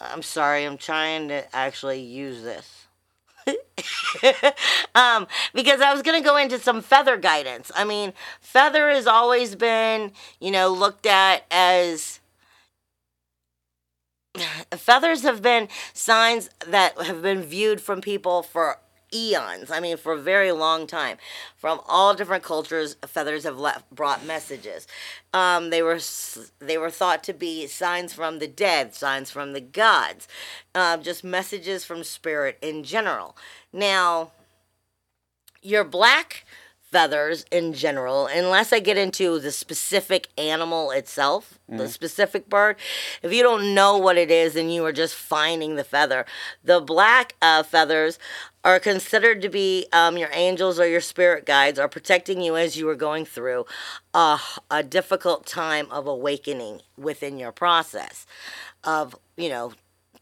I'm 0.00 0.22
sorry, 0.22 0.64
I'm 0.64 0.78
trying 0.78 1.28
to 1.28 1.44
actually 1.54 2.00
use 2.00 2.42
this. 2.42 2.86
um, 4.94 5.26
because 5.54 5.80
I 5.80 5.92
was 5.92 6.02
going 6.02 6.20
to 6.20 6.24
go 6.24 6.36
into 6.36 6.58
some 6.58 6.80
feather 6.80 7.16
guidance. 7.16 7.72
I 7.74 7.84
mean, 7.84 8.12
feather 8.40 8.90
has 8.90 9.06
always 9.06 9.56
been, 9.56 10.12
you 10.40 10.50
know, 10.50 10.68
looked 10.68 11.06
at 11.06 11.44
as 11.50 12.20
feathers 14.72 15.22
have 15.22 15.42
been 15.42 15.68
signs 15.92 16.50
that 16.66 17.00
have 17.02 17.22
been 17.22 17.42
viewed 17.42 17.80
from 17.80 18.00
people 18.00 18.42
for 18.42 18.78
eons. 19.14 19.70
I 19.70 19.80
mean, 19.80 19.96
for 19.96 20.12
a 20.12 20.20
very 20.20 20.52
long 20.52 20.86
time, 20.86 21.18
from 21.56 21.80
all 21.88 22.14
different 22.14 22.42
cultures, 22.42 22.96
feathers 23.06 23.44
have 23.44 23.58
left, 23.58 23.90
brought 23.90 24.24
messages. 24.24 24.86
Um, 25.32 25.70
they 25.70 25.82
were 25.82 26.00
they 26.58 26.78
were 26.78 26.90
thought 26.90 27.22
to 27.24 27.32
be 27.32 27.66
signs 27.66 28.12
from 28.12 28.38
the 28.38 28.48
dead, 28.48 28.94
signs 28.94 29.30
from 29.30 29.52
the 29.52 29.60
gods, 29.60 30.28
um, 30.74 31.02
just 31.02 31.24
messages 31.24 31.84
from 31.84 32.04
spirit 32.04 32.58
in 32.62 32.84
general. 32.84 33.36
Now, 33.72 34.32
your 35.62 35.84
black 35.84 36.44
feathers 36.92 37.46
in 37.50 37.72
general, 37.72 38.26
unless 38.26 38.72
I 38.72 38.78
get 38.78 38.98
into 38.98 39.38
the 39.40 39.50
specific 39.50 40.28
animal 40.36 40.90
itself, 40.90 41.58
the 41.68 41.88
specific 41.88 42.50
bird, 42.50 42.76
if 43.22 43.32
you 43.32 43.42
don't 43.42 43.74
know 43.74 43.96
what 43.96 44.18
it 44.18 44.30
is 44.30 44.56
and 44.56 44.72
you 44.72 44.84
are 44.84 44.92
just 44.92 45.14
finding 45.14 45.76
the 45.76 45.84
feather, 45.84 46.26
the 46.62 46.80
black 46.80 47.34
uh, 47.40 47.62
feathers 47.62 48.18
are 48.62 48.78
considered 48.78 49.40
to 49.40 49.48
be 49.48 49.86
um, 49.90 50.18
your 50.18 50.28
angels 50.34 50.78
or 50.78 50.86
your 50.86 51.00
spirit 51.00 51.46
guides 51.46 51.78
are 51.78 51.88
protecting 51.88 52.42
you 52.42 52.56
as 52.58 52.76
you 52.76 52.86
are 52.90 52.94
going 52.94 53.24
through 53.24 53.64
a, 54.12 54.38
a 54.70 54.82
difficult 54.82 55.46
time 55.46 55.86
of 55.90 56.06
awakening 56.06 56.82
within 56.98 57.38
your 57.38 57.52
process 57.52 58.26
of, 58.84 59.16
you 59.38 59.48
know, 59.48 59.72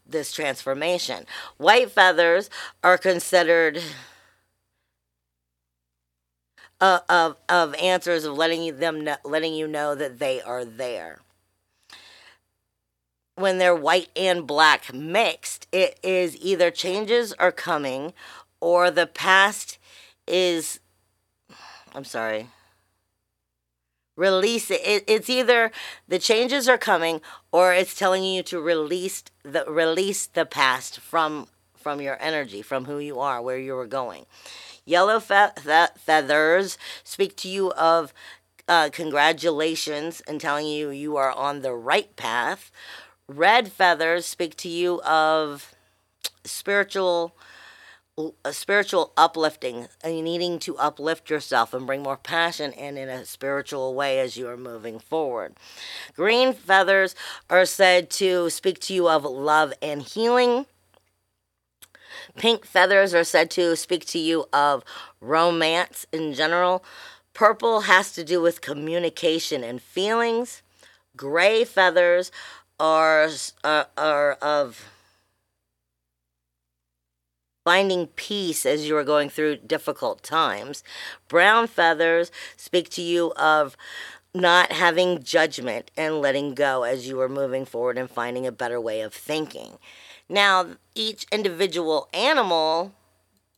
this 0.07 0.31
transformation. 0.31 1.25
White 1.57 1.91
feathers 1.91 2.49
are 2.81 2.97
considered 2.97 3.81
uh, 6.81 6.99
of 7.07 7.37
of 7.47 7.75
answers 7.75 8.25
of 8.25 8.35
letting 8.35 8.63
you 8.63 8.73
them 8.73 9.01
know, 9.01 9.17
letting 9.23 9.53
you 9.53 9.67
know 9.67 9.95
that 9.95 10.19
they 10.19 10.41
are 10.41 10.65
there. 10.65 11.19
When 13.35 13.59
they're 13.59 13.75
white 13.75 14.09
and 14.15 14.45
black 14.45 14.93
mixed, 14.93 15.67
it 15.71 15.99
is 16.03 16.35
either 16.37 16.71
changes 16.71 17.33
are 17.33 17.51
coming, 17.51 18.13
or 18.59 18.91
the 18.91 19.07
past 19.07 19.77
is. 20.27 20.79
I'm 21.93 22.03
sorry. 22.03 22.47
Release 24.17 24.69
it. 24.69 24.81
it. 24.83 25.03
It's 25.07 25.29
either 25.29 25.71
the 26.07 26.19
changes 26.19 26.67
are 26.67 26.77
coming, 26.77 27.21
or 27.51 27.73
it's 27.73 27.95
telling 27.95 28.23
you 28.23 28.43
to 28.43 28.59
release 28.59 29.23
the 29.43 29.65
release 29.67 30.25
the 30.25 30.45
past 30.45 30.99
from 30.99 31.47
from 31.75 32.01
your 32.01 32.17
energy, 32.21 32.61
from 32.61 32.85
who 32.85 32.99
you 32.99 33.19
are, 33.19 33.41
where 33.41 33.57
you 33.57 33.73
were 33.73 33.87
going. 33.87 34.25
Yellow 34.85 35.19
fe- 35.19 35.49
fe- 35.57 35.87
feathers 35.97 36.77
speak 37.03 37.35
to 37.37 37.47
you 37.47 37.71
of 37.73 38.13
uh, 38.67 38.89
congratulations 38.91 40.21
and 40.27 40.39
telling 40.39 40.67
you 40.67 40.89
you 40.89 41.17
are 41.17 41.31
on 41.31 41.61
the 41.61 41.73
right 41.73 42.15
path. 42.15 42.71
Red 43.27 43.71
feathers 43.71 44.25
speak 44.25 44.55
to 44.57 44.69
you 44.69 45.01
of 45.03 45.73
spiritual 46.43 47.35
a 48.43 48.53
spiritual 48.53 49.13
uplifting 49.17 49.87
and 50.03 50.23
needing 50.23 50.59
to 50.59 50.77
uplift 50.77 51.29
yourself 51.29 51.73
and 51.73 51.87
bring 51.87 52.03
more 52.03 52.17
passion 52.17 52.71
in 52.73 52.97
in 52.97 53.09
a 53.09 53.25
spiritual 53.25 53.95
way 53.95 54.19
as 54.19 54.37
you 54.37 54.47
are 54.47 54.57
moving 54.57 54.99
forward. 54.99 55.55
Green 56.15 56.53
feathers 56.53 57.15
are 57.49 57.65
said 57.65 58.09
to 58.09 58.49
speak 58.49 58.79
to 58.81 58.93
you 58.93 59.07
of 59.07 59.23
love 59.23 59.73
and 59.81 60.01
healing. 60.01 60.65
Pink 62.37 62.65
feathers 62.65 63.13
are 63.13 63.23
said 63.23 63.49
to 63.51 63.75
speak 63.75 64.05
to 64.05 64.19
you 64.19 64.45
of 64.53 64.83
romance 65.19 66.05
in 66.11 66.33
general. 66.33 66.83
Purple 67.33 67.81
has 67.81 68.11
to 68.13 68.23
do 68.23 68.41
with 68.41 68.61
communication 68.61 69.63
and 69.63 69.81
feelings. 69.81 70.61
Gray 71.15 71.63
feathers 71.63 72.31
are, 72.79 73.29
are, 73.63 73.87
are 73.97 74.33
of 74.33 74.85
finding 77.63 78.07
peace 78.07 78.65
as 78.65 78.87
you 78.87 78.97
are 78.97 79.03
going 79.03 79.29
through 79.29 79.57
difficult 79.57 80.23
times. 80.23 80.83
Brown 81.27 81.67
feathers 81.67 82.31
speak 82.57 82.89
to 82.89 83.01
you 83.01 83.33
of 83.33 83.77
not 84.33 84.71
having 84.71 85.21
judgment 85.21 85.91
and 85.97 86.21
letting 86.21 86.53
go 86.53 86.83
as 86.83 87.07
you 87.07 87.19
are 87.19 87.29
moving 87.29 87.65
forward 87.65 87.97
and 87.97 88.09
finding 88.09 88.47
a 88.47 88.51
better 88.51 88.79
way 88.79 89.01
of 89.01 89.13
thinking. 89.13 89.77
Now, 90.31 90.77
each 90.95 91.25
individual 91.29 92.07
animal, 92.13 92.93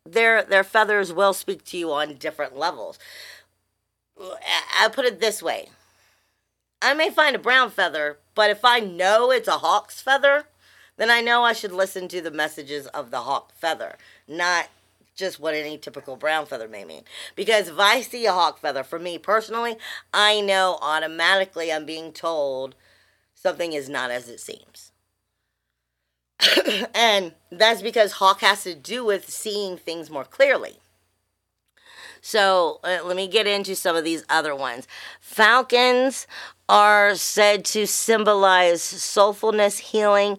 their 0.07 0.41
their 0.41 0.63
feathers 0.63 1.13
will 1.13 1.34
speak 1.34 1.63
to 1.65 1.78
you 1.78 1.91
on 1.91 2.15
different 2.15 2.57
levels. 2.57 2.97
I 4.19 4.89
put 4.91 5.05
it 5.05 5.19
this 5.19 5.43
way. 5.43 5.69
I 6.82 6.95
may 6.95 7.11
find 7.11 7.36
a 7.36 7.39
brown 7.39 7.69
feather, 7.69 8.17
but 8.34 8.49
if 8.49 8.65
I 8.65 8.80
know 8.80 9.30
it's 9.30 9.47
a 9.47 9.59
hawk's 9.59 10.01
feather, 10.01 10.45
then 10.97 11.11
I 11.11 11.21
know 11.21 11.43
I 11.43 11.53
should 11.53 11.71
listen 11.71 12.07
to 12.07 12.21
the 12.21 12.32
messages 12.32 12.88
of 12.88 13.11
the 13.11 13.21
hawk 13.21 13.51
feather, 13.53 13.95
not 14.28 14.69
just 15.15 15.39
what 15.39 15.53
any 15.53 15.78
typical 15.78 16.15
brown 16.15 16.47
feather 16.47 16.67
may 16.67 16.86
mean. 16.86 17.03
Because 17.36 17.67
if 17.67 17.78
I 17.78 18.01
see 18.01 18.26
a 18.26 18.34
hawk 18.34 18.57
feather, 18.57 18.84
for 18.84 18.97
me 18.97 19.19
personally, 19.19 19.78
I 20.11 20.41
know 20.41 20.80
automatically 20.82 21.71
I'm 21.71 21.86
being 21.86 22.11
told 22.11 22.74
something 23.36 23.74
is 23.74 23.89
not 23.89 24.09
as 24.09 24.28
it 24.28 24.39
seems. 24.39 24.93
and 26.96 27.34
that's 27.52 27.82
because 27.82 28.14
hawk 28.14 28.41
has 28.41 28.64
to 28.64 28.76
do 28.76 29.06
with 29.06 29.30
seeing 29.30 29.78
things 29.78 30.10
more 30.10 30.24
clearly. 30.24 30.78
So 32.22 32.80
uh, 32.84 33.00
let 33.04 33.18
me 33.18 33.28
get 33.28 33.48
into 33.48 33.76
some 33.76 33.98
of 33.98 34.06
these 34.06 34.24
other 34.30 34.56
ones. 34.56 34.88
Falcons 35.20 36.26
are 36.70 37.16
said 37.16 37.66
to 37.66 37.86
symbolize 37.86 38.82
soulfulness, 38.82 39.80
healing, 39.80 40.38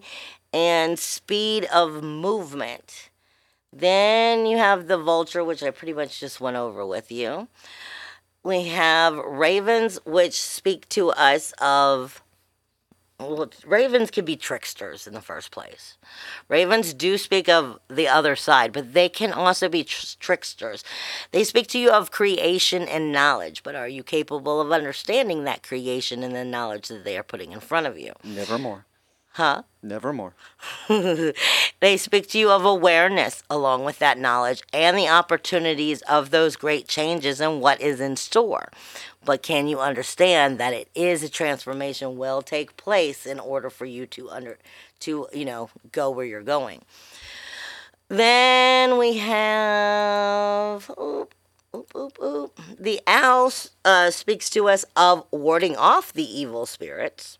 and 0.51 0.97
speed 0.97 1.65
of 1.65 2.01
movement. 2.01 3.09
Then 3.71 4.47
you 4.47 4.57
have 4.57 4.87
the 4.87 4.97
vulture, 4.97 5.43
which 5.43 5.61
I 5.61 5.69
pretty 5.69 5.93
much 5.93 6.19
just 6.19 6.41
went 6.41 6.57
over 6.57 6.85
with 6.85 7.11
you. 7.11 7.49
We 8.41 8.63
have 8.69 9.15
ravens, 9.17 9.99
which 10.05 10.41
speak 10.41 10.89
to 10.89 11.11
us 11.11 11.53
of. 11.59 12.23
Well, 13.19 13.49
ravens 13.65 14.11
can 14.11 14.25
be 14.25 14.35
tricksters 14.35 15.07
in 15.07 15.13
the 15.13 15.21
first 15.21 15.49
place. 15.49 15.97
Ravens 16.49 16.93
do 16.93 17.17
speak 17.17 17.47
of 17.47 17.79
the 17.89 18.09
other 18.09 18.35
side, 18.35 18.73
but 18.73 18.93
they 18.93 19.07
can 19.07 19.31
also 19.31 19.69
be 19.69 19.85
tr- 19.85 20.17
tricksters. 20.19 20.83
They 21.31 21.45
speak 21.45 21.67
to 21.67 21.79
you 21.79 21.91
of 21.91 22.11
creation 22.11 22.83
and 22.83 23.13
knowledge, 23.13 23.63
but 23.63 23.73
are 23.73 23.87
you 23.87 24.03
capable 24.03 24.59
of 24.59 24.73
understanding 24.73 25.45
that 25.45 25.63
creation 25.63 26.23
and 26.23 26.35
the 26.35 26.43
knowledge 26.43 26.89
that 26.89 27.05
they 27.05 27.17
are 27.17 27.23
putting 27.23 27.53
in 27.53 27.61
front 27.61 27.87
of 27.87 27.97
you? 27.97 28.11
Nevermore. 28.23 28.85
Huh? 29.35 29.63
Nevermore. 29.83 30.33
they 30.87 31.97
speak 31.97 32.29
to 32.29 32.37
you 32.37 32.51
of 32.51 32.63
awareness 32.63 33.43
along 33.49 33.83
with 33.83 33.99
that 33.99 34.17
knowledge 34.17 34.63
and 34.71 34.97
the 34.97 35.09
opportunities 35.09 36.01
of 36.03 36.31
those 36.31 36.55
great 36.55 36.87
changes 36.87 37.41
and 37.41 37.59
what 37.59 37.81
is 37.81 37.99
in 37.99 38.15
store. 38.15 38.71
But 39.25 39.41
can 39.41 39.67
you 39.67 39.79
understand 39.79 40.59
that 40.59 40.73
it 40.73 40.89
is 40.93 41.23
a 41.23 41.29
transformation 41.29 42.17
will 42.17 42.41
take 42.41 42.77
place 42.77 43.25
in 43.25 43.39
order 43.39 43.69
for 43.69 43.85
you 43.85 44.05
to 44.07 44.29
under 44.29 44.57
to, 45.01 45.27
you 45.33 45.45
know, 45.45 45.69
go 45.91 46.09
where 46.09 46.25
you're 46.25 46.41
going. 46.41 46.83
Then 48.07 48.97
we 48.97 49.17
have 49.17 50.89
oop, 50.91 51.33
oop, 51.75 51.91
oop, 51.95 52.17
oop. 52.21 52.59
the 52.79 53.01
owl 53.07 53.51
uh, 53.83 54.11
speaks 54.11 54.49
to 54.51 54.69
us 54.69 54.85
of 54.95 55.25
warding 55.31 55.75
off 55.75 56.13
the 56.13 56.23
evil 56.23 56.65
spirits 56.65 57.39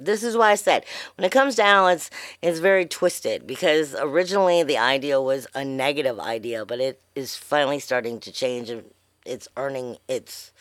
this 0.00 0.22
is 0.22 0.36
why 0.36 0.52
I 0.52 0.54
said 0.54 0.84
when 1.16 1.24
it 1.24 1.32
comes 1.32 1.56
to 1.56 1.64
Alice, 1.64 2.10
it's 2.42 2.58
very 2.58 2.86
twisted 2.86 3.46
because 3.46 3.94
originally 3.94 4.62
the 4.62 4.78
idea 4.78 5.20
was 5.20 5.46
a 5.54 5.64
negative 5.64 6.18
idea, 6.18 6.64
but 6.64 6.80
it 6.80 7.00
is 7.14 7.36
finally 7.36 7.78
starting 7.78 8.18
to 8.20 8.32
change 8.32 8.70
and 8.70 8.84
it's 9.26 9.46
earning 9.56 9.98
its 10.08 10.52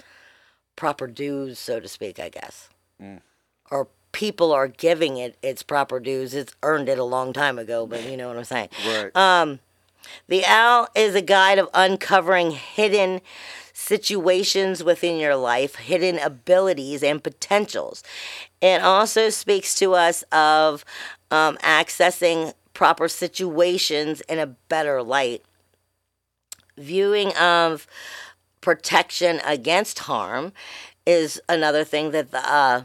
proper 0.79 1.07
dues, 1.07 1.59
so 1.59 1.81
to 1.81 1.87
speak, 1.89 2.19
I 2.19 2.29
guess. 2.29 2.69
Mm. 3.03 3.19
Or 3.69 3.89
people 4.13 4.53
are 4.53 4.69
giving 4.69 5.17
it 5.17 5.37
its 5.43 5.61
proper 5.61 5.99
dues. 5.99 6.33
It's 6.33 6.55
earned 6.63 6.87
it 6.87 6.97
a 6.97 7.03
long 7.03 7.33
time 7.33 7.59
ago, 7.59 7.85
but 7.85 8.09
you 8.09 8.15
know 8.15 8.29
what 8.29 8.37
I'm 8.37 8.45
saying. 8.45 8.69
Right. 8.87 9.15
Um, 9.15 9.59
the 10.29 10.45
owl 10.45 10.87
is 10.95 11.15
a 11.15 11.21
guide 11.21 11.59
of 11.59 11.67
uncovering 11.73 12.51
hidden 12.51 13.19
situations 13.73 14.81
within 14.81 15.19
your 15.19 15.35
life, 15.35 15.75
hidden 15.75 16.17
abilities 16.17 17.03
and 17.03 17.21
potentials. 17.21 18.01
It 18.61 18.81
also 18.81 19.29
speaks 19.29 19.75
to 19.75 19.93
us 19.95 20.23
of 20.31 20.85
um, 21.29 21.57
accessing 21.57 22.53
proper 22.73 23.09
situations 23.09 24.21
in 24.21 24.39
a 24.39 24.47
better 24.47 25.03
light. 25.03 25.43
Viewing 26.77 27.35
of 27.35 27.85
protection 28.61 29.41
against 29.45 29.99
harm 29.99 30.53
is 31.05 31.41
another 31.49 31.83
thing 31.83 32.11
that 32.11 32.31
the 32.31 32.39
uh, 32.39 32.83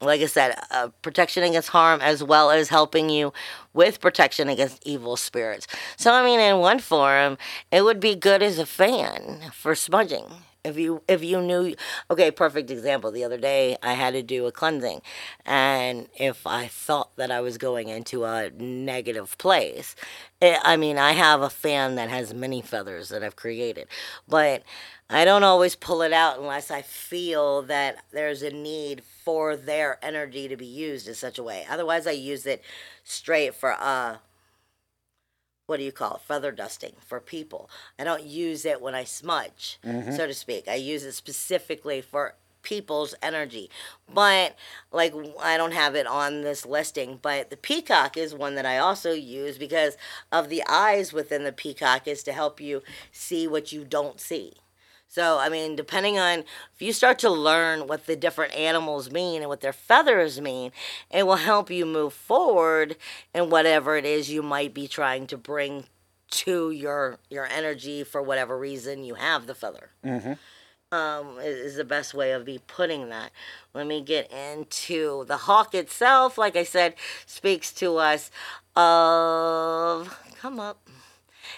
like 0.00 0.20
I 0.20 0.26
said, 0.26 0.54
uh, 0.70 0.88
protection 1.02 1.42
against 1.42 1.70
harm 1.70 2.00
as 2.00 2.22
well 2.22 2.50
as 2.50 2.68
helping 2.68 3.10
you 3.10 3.32
with 3.74 4.00
protection 4.00 4.48
against 4.48 4.86
evil 4.86 5.16
spirits. 5.16 5.66
So, 5.96 6.12
I 6.12 6.24
mean, 6.24 6.38
in 6.38 6.58
one 6.58 6.78
form, 6.78 7.36
it 7.72 7.82
would 7.82 7.98
be 7.98 8.14
good 8.14 8.42
as 8.42 8.58
a 8.58 8.66
fan 8.66 9.50
for 9.52 9.74
smudging. 9.74 10.26
If 10.64 10.76
you 10.76 11.02
if 11.08 11.22
you 11.22 11.40
knew, 11.40 11.74
okay, 12.10 12.30
perfect 12.30 12.70
example. 12.70 13.10
The 13.10 13.24
other 13.24 13.38
day, 13.38 13.76
I 13.82 13.92
had 13.94 14.12
to 14.14 14.22
do 14.22 14.46
a 14.46 14.52
cleansing, 14.52 15.00
and 15.46 16.08
if 16.16 16.46
I 16.46 16.66
thought 16.66 17.16
that 17.16 17.30
I 17.30 17.40
was 17.40 17.58
going 17.58 17.88
into 17.88 18.24
a 18.24 18.50
negative 18.50 19.38
place, 19.38 19.94
it, 20.42 20.58
I 20.64 20.76
mean, 20.76 20.98
I 20.98 21.12
have 21.12 21.42
a 21.42 21.48
fan 21.48 21.94
that 21.94 22.10
has 22.10 22.34
many 22.34 22.60
feathers 22.60 23.08
that 23.10 23.22
I've 23.22 23.36
created, 23.36 23.86
but 24.26 24.64
I 25.08 25.24
don't 25.24 25.44
always 25.44 25.74
pull 25.76 26.02
it 26.02 26.12
out 26.12 26.38
unless 26.38 26.70
I 26.70 26.82
feel 26.82 27.62
that 27.62 28.04
there's 28.12 28.42
a 28.42 28.50
need 28.50 29.02
for 29.24 29.56
their 29.56 29.98
energy 30.04 30.48
to 30.48 30.56
be 30.56 30.66
used 30.66 31.08
in 31.08 31.14
such 31.14 31.38
a 31.38 31.42
way. 31.42 31.64
Otherwise, 31.70 32.06
I 32.06 32.10
use 32.12 32.44
it 32.46 32.62
straight 33.04 33.54
for 33.54 33.72
uh 33.72 34.16
what 35.68 35.76
do 35.76 35.84
you 35.84 35.92
call 35.92 36.14
it? 36.14 36.22
Feather 36.22 36.50
dusting 36.50 36.94
for 37.06 37.20
people. 37.20 37.68
I 37.98 38.04
don't 38.04 38.24
use 38.24 38.64
it 38.64 38.80
when 38.80 38.94
I 38.94 39.04
smudge, 39.04 39.78
mm-hmm. 39.84 40.12
so 40.12 40.26
to 40.26 40.32
speak. 40.32 40.66
I 40.66 40.76
use 40.76 41.04
it 41.04 41.12
specifically 41.12 42.00
for 42.00 42.34
people's 42.62 43.14
energy. 43.22 43.68
But 44.12 44.56
like 44.92 45.14
I 45.38 45.58
don't 45.58 45.74
have 45.74 45.94
it 45.94 46.06
on 46.06 46.40
this 46.40 46.64
listing, 46.64 47.18
but 47.20 47.50
the 47.50 47.56
peacock 47.56 48.16
is 48.16 48.34
one 48.34 48.54
that 48.54 48.64
I 48.64 48.78
also 48.78 49.12
use 49.12 49.58
because 49.58 49.98
of 50.32 50.48
the 50.48 50.62
eyes 50.66 51.12
within 51.12 51.44
the 51.44 51.52
peacock 51.52 52.08
is 52.08 52.22
to 52.22 52.32
help 52.32 52.62
you 52.62 52.82
see 53.12 53.46
what 53.46 53.70
you 53.70 53.84
don't 53.84 54.18
see. 54.18 54.54
So, 55.10 55.38
I 55.38 55.48
mean, 55.48 55.74
depending 55.74 56.18
on 56.18 56.40
if 56.40 56.82
you 56.82 56.92
start 56.92 57.18
to 57.20 57.30
learn 57.30 57.86
what 57.86 58.06
the 58.06 58.14
different 58.14 58.54
animals 58.54 59.10
mean 59.10 59.40
and 59.40 59.48
what 59.48 59.62
their 59.62 59.72
feathers 59.72 60.38
mean, 60.38 60.70
it 61.10 61.26
will 61.26 61.36
help 61.36 61.70
you 61.70 61.86
move 61.86 62.12
forward 62.12 62.96
in 63.34 63.48
whatever 63.48 63.96
it 63.96 64.04
is 64.04 64.30
you 64.30 64.42
might 64.42 64.74
be 64.74 64.86
trying 64.86 65.26
to 65.28 65.38
bring 65.38 65.86
to 66.30 66.70
your 66.70 67.18
your 67.30 67.46
energy 67.46 68.04
for 68.04 68.20
whatever 68.20 68.58
reason 68.58 69.02
you 69.02 69.14
have 69.14 69.46
the 69.46 69.54
feather. 69.54 69.90
Mm-hmm. 70.04 70.34
Um, 70.90 71.38
is 71.40 71.76
the 71.76 71.84
best 71.84 72.14
way 72.14 72.32
of 72.32 72.46
me 72.46 72.60
putting 72.66 73.08
that. 73.10 73.30
Let 73.74 73.86
me 73.86 74.02
get 74.02 74.30
into 74.30 75.24
the 75.26 75.36
hawk 75.36 75.74
itself. 75.74 76.38
Like 76.38 76.56
I 76.56 76.64
said, 76.64 76.94
speaks 77.26 77.72
to 77.74 77.96
us 77.96 78.30
of 78.76 80.18
come 80.38 80.60
up. 80.60 80.86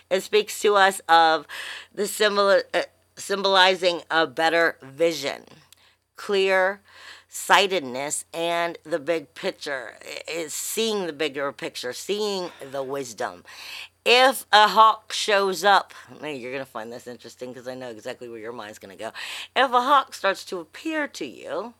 It 0.08 0.22
speaks 0.22 0.60
to 0.60 0.76
us 0.76 1.00
of 1.08 1.46
the 1.92 2.06
similar. 2.06 2.62
Uh, 2.72 2.82
symbolizing 3.20 4.02
a 4.10 4.26
better 4.26 4.76
vision, 4.82 5.44
clear 6.16 6.80
sightedness, 7.28 8.24
and 8.34 8.76
the 8.82 8.98
big 8.98 9.34
picture 9.34 9.94
is 10.28 10.52
seeing 10.52 11.06
the 11.06 11.12
bigger 11.12 11.52
picture, 11.52 11.92
seeing 11.92 12.50
the 12.72 12.82
wisdom. 12.82 13.44
If 14.04 14.46
a 14.50 14.66
hawk 14.68 15.12
shows 15.12 15.62
up, 15.62 15.92
you're 16.20 16.52
going 16.52 16.58
to 16.58 16.64
find 16.64 16.92
this 16.92 17.06
interesting 17.06 17.52
because 17.52 17.68
I 17.68 17.74
know 17.74 17.90
exactly 17.90 18.28
where 18.28 18.40
your 18.40 18.52
mind's 18.52 18.78
going 18.78 18.96
to 18.96 19.02
go. 19.02 19.12
If 19.54 19.70
a 19.70 19.80
hawk 19.80 20.14
starts 20.14 20.44
to 20.46 20.58
appear 20.58 21.06
to 21.08 21.26
you, 21.26 21.74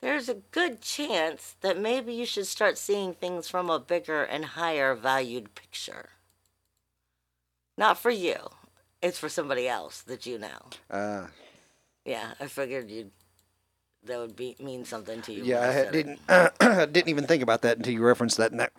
there's 0.00 0.28
a 0.28 0.34
good 0.34 0.82
chance 0.82 1.56
that 1.62 1.80
maybe 1.80 2.12
you 2.12 2.26
should 2.26 2.46
start 2.46 2.78
seeing 2.78 3.14
things 3.14 3.48
from 3.48 3.70
a 3.70 3.80
bigger 3.80 4.22
and 4.22 4.44
higher 4.44 4.94
valued 4.94 5.54
picture. 5.54 6.10
Not 7.78 7.98
for 7.98 8.10
you, 8.10 8.36
it's 9.02 9.18
for 9.18 9.28
somebody 9.28 9.68
else 9.68 10.02
that 10.02 10.26
you 10.26 10.38
know. 10.38 10.70
Uh, 10.90 11.26
yeah, 12.04 12.32
I 12.40 12.46
figured 12.46 12.90
you'd 12.90 13.10
that 14.06 14.18
would 14.18 14.36
be 14.36 14.56
mean 14.60 14.84
something 14.84 15.20
to 15.22 15.32
you. 15.32 15.44
Yeah, 15.44 15.84
I 15.88 15.90
didn't 15.90 16.20
uh, 16.28 16.86
didn't 16.86 17.08
even 17.08 17.26
think 17.26 17.42
about 17.42 17.62
that 17.62 17.76
until 17.78 17.92
you 17.92 18.02
referenced 18.02 18.36
that 18.38 18.52
in 18.52 18.58
that 18.58 18.72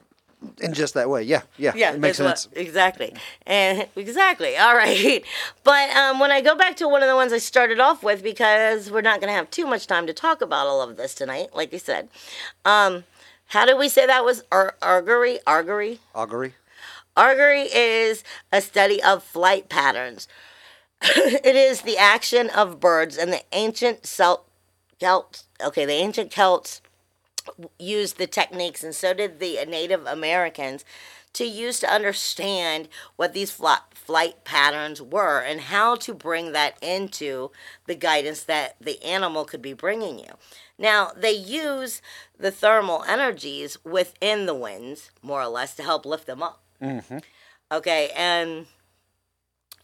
in 0.59 0.73
just 0.73 0.93
that 0.93 1.09
way. 1.09 1.23
Yeah, 1.23 1.41
yeah, 1.57 1.73
yeah, 1.75 1.93
it 1.93 1.99
makes 1.99 2.17
sense. 2.17 2.47
What, 2.47 2.57
exactly, 2.57 3.13
and 3.45 3.87
exactly. 3.95 4.57
All 4.57 4.75
right, 4.75 5.23
but 5.63 5.95
um, 5.95 6.19
when 6.19 6.31
I 6.31 6.41
go 6.41 6.55
back 6.55 6.75
to 6.77 6.87
one 6.87 7.03
of 7.03 7.09
the 7.09 7.15
ones 7.15 7.33
I 7.33 7.39
started 7.39 7.79
off 7.79 8.03
with, 8.03 8.23
because 8.23 8.89
we're 8.91 9.01
not 9.01 9.19
going 9.19 9.29
to 9.29 9.35
have 9.35 9.49
too 9.51 9.65
much 9.67 9.87
time 9.87 10.07
to 10.07 10.13
talk 10.13 10.41
about 10.41 10.67
all 10.67 10.81
of 10.81 10.97
this 10.97 11.13
tonight, 11.13 11.49
like 11.53 11.73
you 11.73 11.79
said. 11.79 12.09
Um, 12.65 13.03
how 13.51 13.65
did 13.65 13.77
we 13.77 13.87
say 13.89 14.05
that 14.05 14.25
was 14.25 14.43
ar- 14.51 14.75
augury? 14.81 15.39
Augury. 15.47 15.99
Augury. 16.13 16.53
Augury 17.17 17.63
is 17.63 18.23
a 18.51 18.61
study 18.61 19.01
of 19.01 19.23
flight 19.23 19.69
patterns. 19.69 20.27
it 21.01 21.55
is 21.55 21.81
the 21.81 21.97
action 21.97 22.51
of 22.51 22.79
birds, 22.79 23.17
and 23.17 23.33
the 23.33 23.41
ancient 23.51 24.05
Celt, 24.05 24.41
Celts. 24.99 25.45
Okay, 25.59 25.83
the 25.83 25.93
ancient 25.93 26.31
Celts 26.31 26.79
used 27.79 28.19
the 28.19 28.27
techniques, 28.27 28.83
and 28.83 28.93
so 28.93 29.15
did 29.15 29.39
the 29.39 29.57
Native 29.67 30.05
Americans, 30.05 30.85
to 31.33 31.43
use 31.43 31.79
to 31.79 31.91
understand 31.91 32.87
what 33.15 33.33
these 33.33 33.49
flight 33.49 33.79
flight 33.95 34.43
patterns 34.43 35.01
were 35.01 35.39
and 35.39 35.59
how 35.59 35.95
to 35.95 36.13
bring 36.13 36.51
that 36.51 36.77
into 36.83 37.49
the 37.87 37.95
guidance 37.95 38.43
that 38.43 38.75
the 38.79 39.03
animal 39.03 39.43
could 39.43 39.61
be 39.61 39.73
bringing 39.73 40.19
you. 40.19 40.33
Now, 40.77 41.11
they 41.17 41.33
use 41.33 42.01
the 42.39 42.51
thermal 42.51 43.03
energies 43.07 43.83
within 43.83 44.45
the 44.45 44.53
winds, 44.53 45.09
more 45.23 45.41
or 45.41 45.47
less, 45.47 45.75
to 45.75 45.83
help 45.83 46.05
lift 46.05 46.27
them 46.27 46.43
up. 46.43 46.61
Mm-hmm. 46.81 47.17
Okay, 47.71 48.11
and 48.15 48.67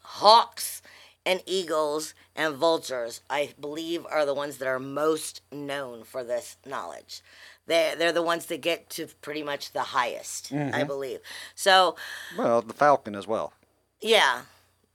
hawks 0.01 0.81
and 1.25 1.41
eagles 1.45 2.13
and 2.35 2.55
vultures, 2.55 3.21
I 3.29 3.53
believe, 3.59 4.05
are 4.09 4.25
the 4.25 4.33
ones 4.33 4.57
that 4.57 4.67
are 4.67 4.79
most 4.79 5.41
known 5.51 6.03
for 6.03 6.23
this 6.23 6.57
knowledge. 6.65 7.21
They're, 7.65 7.95
they're 7.95 8.11
the 8.11 8.21
ones 8.21 8.47
that 8.47 8.61
get 8.61 8.89
to 8.91 9.07
pretty 9.21 9.41
much 9.43 9.71
the 9.71 9.81
highest, 9.81 10.51
I 10.51 10.83
believe. 10.83 11.19
So, 11.55 11.95
Well, 12.37 12.61
the 12.61 12.73
falcon 12.73 13.15
as 13.15 13.27
well. 13.27 13.53
yeah. 14.01 14.41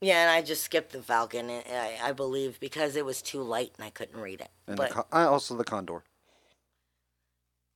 Yeah, 0.01 0.23
and 0.23 0.31
I 0.31 0.43
just 0.43 0.63
skipped 0.63 0.93
the 0.93 1.03
falcon, 1.03 1.51
I, 1.51 1.99
I 2.01 2.13
believe, 2.13 2.61
because 2.61 2.95
it 2.95 3.05
was 3.05 3.21
too 3.21 3.43
light 3.43 3.73
and 3.77 3.85
I 3.85 3.91
couldn't 3.91 4.21
read 4.21 4.41
it. 4.41 4.51
And 4.69 4.77
but 4.77 4.91
the, 4.91 4.95
con- 4.95 5.05
uh, 5.13 5.29
also 5.29 5.57
the 5.57 5.65
condor. 5.65 6.05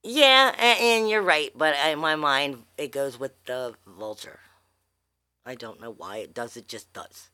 Yeah, 0.03 0.53
and, 0.59 1.09
you're 1.09 1.21
right, 1.21 1.51
but 1.55 1.75
in 1.87 1.99
my 1.99 2.15
mind, 2.15 2.63
it 2.77 2.91
goes 2.91 3.17
with 3.17 3.31
the 3.45 3.75
vulture. 3.87 4.39
I 5.45 5.55
don't 5.55 5.79
know 5.79 5.91
why 5.91 6.17
it 6.17 6.33
does, 6.33 6.57
it 6.57 6.67
just 6.67 6.91
does. 6.91 7.29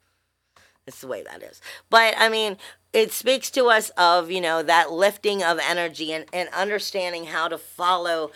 It's 0.85 1.01
the 1.01 1.07
way 1.07 1.23
that 1.23 1.41
is. 1.41 1.61
But 1.89 2.13
I 2.17 2.29
mean, 2.29 2.57
it 2.93 3.11
speaks 3.11 3.49
to 3.51 3.65
us 3.65 3.89
of, 3.91 4.29
you 4.31 4.41
know, 4.41 4.61
that 4.63 4.91
lifting 4.91 5.43
of 5.43 5.59
energy 5.59 6.13
and, 6.13 6.25
and 6.31 6.49
understanding 6.49 7.25
how 7.25 7.47
to 7.47 7.57
follow, 7.57 8.31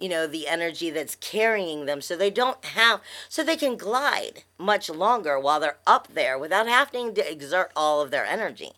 you 0.00 0.08
know, 0.08 0.26
the 0.26 0.48
energy 0.48 0.90
that's 0.90 1.16
carrying 1.16 1.86
them 1.86 2.00
so 2.00 2.16
they 2.16 2.30
don't 2.30 2.64
have, 2.64 3.00
so 3.28 3.42
they 3.42 3.56
can 3.56 3.76
glide 3.76 4.44
much 4.58 4.90
longer 4.90 5.38
while 5.38 5.60
they're 5.60 5.78
up 5.86 6.08
there 6.12 6.38
without 6.38 6.66
having 6.66 7.14
to 7.14 7.30
exert 7.30 7.70
all 7.76 8.00
of 8.00 8.10
their 8.10 8.24
energy. 8.24 8.72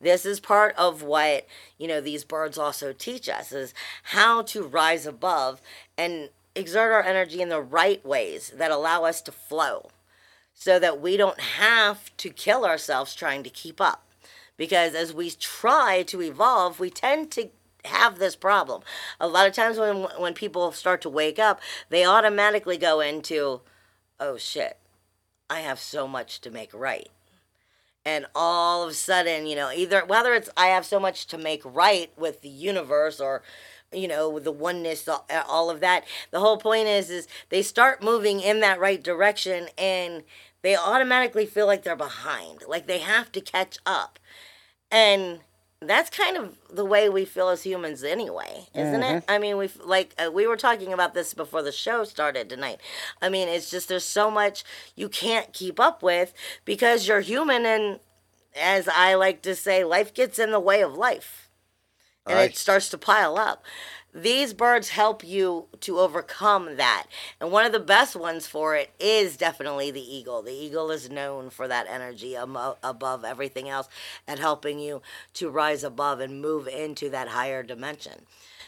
This 0.00 0.24
is 0.24 0.40
part 0.40 0.74
of 0.76 1.02
what, 1.02 1.46
you 1.78 1.88
know, 1.88 2.00
these 2.00 2.24
birds 2.24 2.58
also 2.58 2.92
teach 2.92 3.28
us 3.28 3.52
is 3.52 3.74
how 4.04 4.42
to 4.42 4.62
rise 4.62 5.06
above 5.06 5.60
and 5.96 6.30
exert 6.54 6.92
our 6.92 7.02
energy 7.02 7.40
in 7.40 7.48
the 7.48 7.62
right 7.62 8.04
ways 8.04 8.52
that 8.56 8.70
allow 8.70 9.04
us 9.04 9.22
to 9.22 9.32
flow 9.32 9.90
so 10.54 10.78
that 10.78 11.00
we 11.00 11.16
don't 11.16 11.40
have 11.40 12.14
to 12.16 12.30
kill 12.30 12.64
ourselves 12.64 13.14
trying 13.14 13.42
to 13.44 13.50
keep 13.50 13.80
up. 13.80 14.04
Because 14.56 14.94
as 14.94 15.14
we 15.14 15.30
try 15.30 16.02
to 16.02 16.20
evolve, 16.20 16.80
we 16.80 16.90
tend 16.90 17.30
to 17.32 17.50
have 17.84 18.18
this 18.18 18.36
problem. 18.36 18.82
A 19.20 19.28
lot 19.28 19.46
of 19.46 19.52
times 19.52 19.78
when 19.78 20.02
when 20.18 20.34
people 20.34 20.72
start 20.72 21.00
to 21.02 21.08
wake 21.08 21.38
up, 21.38 21.60
they 21.88 22.04
automatically 22.04 22.76
go 22.76 23.00
into, 23.00 23.62
"Oh 24.20 24.36
shit. 24.36 24.78
I 25.50 25.60
have 25.60 25.80
so 25.80 26.06
much 26.08 26.40
to 26.42 26.50
make 26.50 26.74
right." 26.74 27.08
And 28.04 28.26
all 28.34 28.82
of 28.84 28.90
a 28.90 28.94
sudden, 28.94 29.46
you 29.46 29.56
know, 29.56 29.70
either 29.70 30.04
whether 30.04 30.34
it's 30.34 30.50
I 30.56 30.68
have 30.68 30.86
so 30.86 30.98
much 31.00 31.26
to 31.28 31.38
make 31.38 31.62
right 31.64 32.10
with 32.16 32.40
the 32.42 32.48
universe 32.48 33.20
or 33.20 33.42
you 33.92 34.08
know 34.08 34.38
the 34.38 34.52
oneness 34.52 35.08
all- 35.08 35.70
of 35.70 35.80
that 35.80 36.04
the 36.30 36.40
whole 36.40 36.58
point 36.58 36.86
is 36.86 37.10
is 37.10 37.26
they 37.48 37.62
start 37.62 38.02
moving 38.02 38.40
in 38.40 38.60
that 38.60 38.78
right 38.78 39.02
direction 39.02 39.68
and 39.78 40.24
they 40.62 40.76
automatically 40.76 41.46
feel 41.46 41.66
like 41.66 41.82
they're 41.82 41.96
behind 41.96 42.62
like 42.68 42.86
they 42.86 42.98
have 42.98 43.32
to 43.32 43.40
catch 43.40 43.78
up 43.86 44.18
and 44.90 45.40
that's 45.80 46.10
kind 46.10 46.36
of 46.36 46.56
the 46.70 46.84
way 46.84 47.08
we 47.08 47.24
feel 47.24 47.48
as 47.48 47.62
humans 47.62 48.02
anyway 48.02 48.66
isn't 48.74 49.02
it 49.02 49.22
i 49.28 49.38
mean 49.38 49.56
we 49.56 49.68
like 49.84 50.12
uh, 50.18 50.30
we 50.30 50.46
were 50.46 50.56
talking 50.56 50.92
about 50.92 51.14
this 51.14 51.34
before 51.34 51.62
the 51.62 51.70
show 51.72 52.02
started 52.04 52.48
tonight 52.48 52.80
i 53.22 53.28
mean 53.28 53.46
it's 53.48 53.70
just 53.70 53.88
there's 53.88 54.04
so 54.04 54.30
much 54.30 54.64
you 54.96 55.08
can't 55.08 55.52
keep 55.52 55.78
up 55.78 56.02
with 56.02 56.32
because 56.64 57.06
you're 57.06 57.20
human 57.20 57.64
and 57.64 58.00
as 58.60 58.88
i 58.88 59.14
like 59.14 59.40
to 59.40 59.54
say 59.54 59.84
life 59.84 60.12
gets 60.12 60.38
in 60.38 60.50
the 60.50 60.60
way 60.60 60.82
of 60.82 60.94
life 60.94 61.48
and 62.26 62.36
Right. 62.36 62.50
it 62.50 62.56
starts 62.56 62.88
to 62.90 62.98
pile 62.98 63.36
up. 63.38 63.64
These 64.18 64.52
birds 64.52 64.88
help 64.88 65.22
you 65.22 65.66
to 65.80 66.00
overcome 66.00 66.76
that. 66.76 67.06
And 67.40 67.52
one 67.52 67.64
of 67.64 67.70
the 67.70 67.78
best 67.78 68.16
ones 68.16 68.48
for 68.48 68.74
it 68.74 68.90
is 68.98 69.36
definitely 69.36 69.92
the 69.92 70.00
eagle. 70.02 70.42
The 70.42 70.52
eagle 70.52 70.90
is 70.90 71.08
known 71.08 71.50
for 71.50 71.68
that 71.68 71.86
energy 71.88 72.36
amo- 72.36 72.78
above 72.82 73.24
everything 73.24 73.68
else 73.68 73.88
and 74.26 74.40
helping 74.40 74.80
you 74.80 75.02
to 75.34 75.50
rise 75.50 75.84
above 75.84 76.18
and 76.18 76.42
move 76.42 76.66
into 76.66 77.08
that 77.10 77.28
higher 77.28 77.62
dimension. 77.62 78.22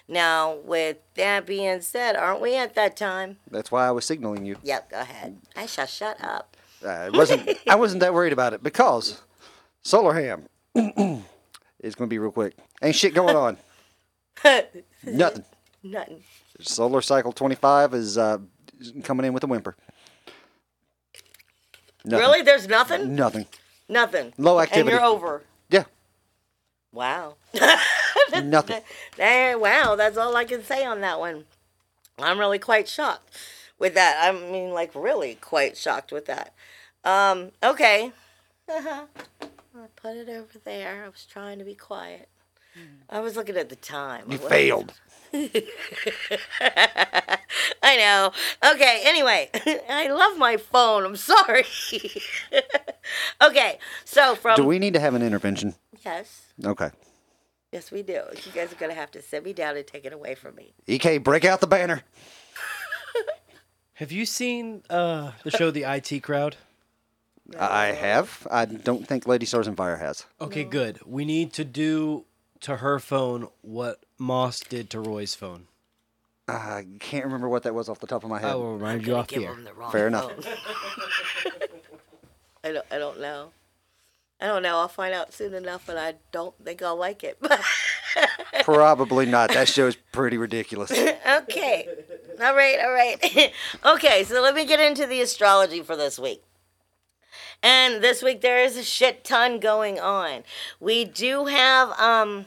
Now, 0.07 0.55
with 0.55 0.99
that 1.17 1.47
being 1.47 1.81
said, 1.81 2.15
aren't 2.15 2.41
we 2.41 2.55
at 2.57 2.75
that 2.77 2.97
time? 2.97 3.39
That's 3.51 3.73
why 3.73 3.89
I 3.89 3.91
was 3.91 4.05
signaling 4.05 4.45
you. 4.45 4.57
Yep, 4.63 4.91
go 4.91 5.01
ahead. 5.01 5.39
I 5.57 5.67
shall 5.67 5.87
shut 5.87 6.23
up. 6.23 6.57
Uh, 6.85 7.07
it 7.07 7.13
wasn't. 7.13 7.59
I 7.69 7.75
wasn't 7.75 8.01
that 8.01 8.15
worried 8.15 8.33
about 8.33 8.53
it 8.53 8.63
because 8.63 9.21
Solar 9.83 10.15
Ham 10.15 10.47
is 11.81 11.95
going 11.95 12.07
to 12.07 12.07
be 12.07 12.19
real 12.19 12.31
quick. 12.31 12.55
Ain't 12.83 12.95
shit 12.95 13.15
going 13.15 13.37
on. 13.37 13.57
Nothing. 15.05 15.45
Nothing. 15.83 16.23
Solar 16.61 17.01
Cycle 17.01 17.33
25 17.33 17.95
is 17.95 18.19
uh, 18.19 18.39
coming 19.03 19.27
in 19.27 19.33
with 19.33 19.45
a 19.45 19.47
whimper. 19.47 19.77
Nothing. 22.05 22.19
Really? 22.19 22.43
There's 22.43 22.69
nothing? 22.69 23.15
Nothing. 23.15 23.47
Nothing. 23.89 24.33
Low 24.39 24.59
And 24.59 24.69
activity. 24.69 24.95
you're 24.97 25.05
over. 25.05 25.43
Yeah. 25.69 25.85
Wow. 26.93 27.37
Nothing. 28.43 28.83
There, 29.17 29.59
wow, 29.59 29.97
that's 29.97 30.17
all 30.17 30.37
I 30.37 30.45
can 30.45 30.65
say 30.65 30.85
on 30.85 31.01
that 31.01 31.19
one. 31.21 31.45
I'm 32.19 32.39
really 32.39 32.59
quite 32.59 32.89
shocked 32.89 33.37
with 33.79 33.95
that. 33.95 34.19
I 34.23 34.33
mean, 34.33 34.71
like, 34.71 34.95
really 34.95 35.37
quite 35.37 35.77
shocked 35.77 36.13
with 36.13 36.27
that. 36.27 36.55
Um, 37.05 37.51
okay. 37.63 38.13
I 38.69 39.05
put 39.97 40.17
it 40.17 40.29
over 40.29 40.59
there. 40.65 41.05
I 41.05 41.09
was 41.09 41.27
trying 41.31 41.59
to 41.59 41.65
be 41.65 41.75
quiet. 41.75 42.29
I 43.09 43.21
was 43.21 43.37
looking 43.37 43.57
at 43.57 43.69
the 43.69 43.77
time. 43.77 44.31
You 44.31 44.37
I 44.37 44.49
failed. 44.49 44.93
I 47.83 47.97
know. 47.97 48.33
Okay, 48.73 49.03
anyway, 49.05 49.49
I 49.89 50.09
love 50.09 50.39
my 50.39 50.57
phone. 50.57 51.05
I'm 51.05 51.17
sorry. 51.17 51.65
okay, 53.43 53.79
so 54.05 54.35
from. 54.35 54.57
Do 54.57 54.65
we 54.65 54.79
need 54.79 54.95
to 54.95 55.01
have 55.01 55.15
an 55.15 55.23
intervention? 55.23 55.75
Yes. 56.05 56.53
Okay. 56.65 56.91
Yes, 57.73 57.93
we 57.93 58.03
do. 58.03 58.23
You 58.45 58.53
guys 58.53 58.73
are 58.73 58.77
going 58.77 58.91
to 58.91 58.97
have 58.97 59.13
to 59.13 59.23
sit 59.23 59.45
me 59.45 59.53
down 59.53 59.77
and 59.77 59.87
take 59.87 60.05
it 60.05 60.13
away 60.13 60.35
from 60.35 60.57
me. 60.57 60.75
EK, 60.89 61.19
break 61.19 61.45
out 61.45 61.61
the 61.61 61.69
banner. 61.69 62.03
Have 63.95 64.11
you 64.11 64.25
seen 64.25 64.83
uh, 64.89 65.33
the 65.45 65.51
show 65.51 65.71
The 65.71 65.83
IT 65.85 66.23
Crowd? 66.23 66.57
I 67.59 67.89
have. 67.89 68.47
I 68.51 68.65
don't 68.65 69.07
think 69.07 69.27
Lady 69.27 69.45
Stars 69.45 69.69
on 69.69 69.77
Fire 69.77 69.97
has. 69.97 70.25
Okay, 70.41 70.65
good. 70.65 71.01
We 71.05 71.25
need 71.25 71.53
to 71.55 71.65
do 71.65 72.25
to 72.61 72.77
her 72.77 72.99
phone 72.99 73.49
what 73.63 74.05
Moss 74.19 74.61
did 74.61 74.91
to 74.91 75.01
Roy's 75.01 75.35
phone. 75.35 75.67
I 76.49 76.85
can't 76.99 77.25
remember 77.25 77.49
what 77.49 77.63
that 77.63 77.75
was 77.75 77.89
off 77.89 78.01
the 78.01 78.07
top 78.07 78.25
of 78.25 78.31
my 78.31 78.41
head. 78.41 78.51
I 78.51 78.55
will 78.57 78.75
remind 78.75 79.07
you 79.07 79.15
off 79.17 79.29
the 79.29 79.45
air. 79.47 79.55
the 79.55 79.91
Fair 79.91 80.09
enough. 80.09 80.33
I 82.65 82.73
don't. 82.73 82.87
I 82.91 82.99
don't 82.99 83.21
know. 83.21 83.53
I 84.41 84.47
don't 84.47 84.63
know. 84.63 84.79
I'll 84.79 84.89
find 84.89 85.15
out 85.15 85.33
soon 85.33 85.55
enough, 85.55 85.89
and 85.89 85.99
I 85.99 86.15
don't 86.33 86.55
think 86.65 86.83
I'll 86.83 86.97
like 86.97 87.23
it. 87.23 87.39
Probably 88.65 89.27
not. 89.27 89.53
That 89.53 89.69
show's 89.69 89.97
pretty 90.13 90.39
ridiculous. 90.39 90.91
okay. 91.27 91.89
All 92.41 92.55
right. 92.55 92.79
All 92.81 92.93
right. 92.93 93.53
okay. 93.85 94.25
So 94.25 94.41
let 94.43 94.55
me 94.55 94.65
get 94.65 94.81
into 94.81 95.07
the 95.07 95.21
astrology 95.21 95.83
for 95.83 95.95
this 95.95 96.19
week. 96.19 96.43
And 97.63 98.03
this 98.03 98.23
week 98.23 98.41
there 98.41 98.63
is 98.63 98.77
a 98.77 98.83
shit 98.83 99.25
ton 99.25 99.61
going 99.61 100.01
on. 100.01 100.45
We 100.79 101.05
do 101.05 101.47
have 101.47 101.99
um 101.99 102.47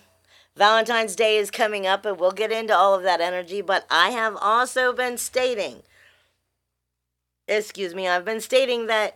Valentine's 0.55 1.15
Day 1.15 1.37
is 1.37 1.49
coming 1.49 1.87
up 1.87 2.05
and 2.05 2.19
we'll 2.19 2.31
get 2.31 2.51
into 2.51 2.75
all 2.75 2.93
of 2.93 3.03
that 3.03 3.21
energy, 3.21 3.61
but 3.61 3.85
I 3.89 4.09
have 4.09 4.37
also 4.39 4.93
been 4.93 5.17
stating 5.17 5.83
excuse 7.47 7.93
me, 7.93 8.07
I've 8.07 8.25
been 8.25 8.41
stating 8.41 8.87
that 8.87 9.15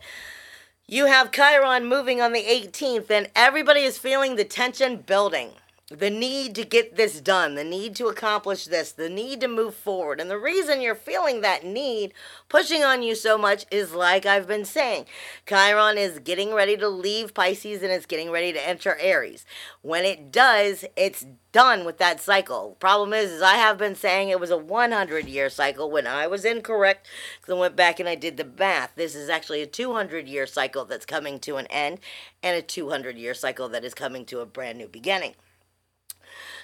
you 0.86 1.06
have 1.06 1.32
Chiron 1.32 1.86
moving 1.86 2.20
on 2.20 2.32
the 2.32 2.44
18th 2.44 3.10
and 3.10 3.30
everybody 3.34 3.80
is 3.80 3.98
feeling 3.98 4.36
the 4.36 4.44
tension 4.44 4.96
building. 4.96 5.50
The 5.90 6.10
need 6.10 6.54
to 6.54 6.66
get 6.66 6.96
this 6.96 7.18
done, 7.18 7.54
the 7.54 7.64
need 7.64 7.96
to 7.96 8.08
accomplish 8.08 8.66
this, 8.66 8.92
the 8.92 9.08
need 9.08 9.40
to 9.40 9.48
move 9.48 9.74
forward. 9.74 10.20
And 10.20 10.28
the 10.28 10.38
reason 10.38 10.82
you're 10.82 10.94
feeling 10.94 11.40
that 11.40 11.64
need 11.64 12.12
pushing 12.50 12.84
on 12.84 13.02
you 13.02 13.14
so 13.14 13.38
much 13.38 13.64
is 13.70 13.94
like 13.94 14.26
I've 14.26 14.46
been 14.46 14.66
saying 14.66 15.06
Chiron 15.46 15.96
is 15.96 16.18
getting 16.18 16.52
ready 16.52 16.76
to 16.76 16.88
leave 16.90 17.32
Pisces 17.32 17.82
and 17.82 17.90
it's 17.90 18.04
getting 18.04 18.30
ready 18.30 18.52
to 18.52 18.68
enter 18.68 18.98
Aries. 19.00 19.46
When 19.80 20.04
it 20.04 20.30
does, 20.30 20.84
it's 20.94 21.24
done 21.52 21.86
with 21.86 21.96
that 21.96 22.20
cycle. 22.20 22.76
Problem 22.78 23.14
is, 23.14 23.30
is 23.30 23.40
I 23.40 23.54
have 23.54 23.78
been 23.78 23.94
saying 23.94 24.28
it 24.28 24.40
was 24.40 24.50
a 24.50 24.58
100 24.58 25.26
year 25.26 25.48
cycle 25.48 25.90
when 25.90 26.06
I 26.06 26.26
was 26.26 26.44
incorrect. 26.44 27.06
So 27.46 27.56
I 27.56 27.60
went 27.60 27.76
back 27.76 27.98
and 27.98 28.06
I 28.06 28.14
did 28.14 28.36
the 28.36 28.44
math. 28.44 28.94
This 28.94 29.14
is 29.14 29.30
actually 29.30 29.62
a 29.62 29.66
200 29.66 30.28
year 30.28 30.46
cycle 30.46 30.84
that's 30.84 31.06
coming 31.06 31.40
to 31.40 31.56
an 31.56 31.66
end 31.68 32.00
and 32.42 32.58
a 32.58 32.60
200 32.60 33.16
year 33.16 33.32
cycle 33.32 33.70
that 33.70 33.84
is 33.84 33.94
coming 33.94 34.26
to 34.26 34.40
a 34.40 34.46
brand 34.46 34.76
new 34.76 34.86
beginning. 34.86 35.32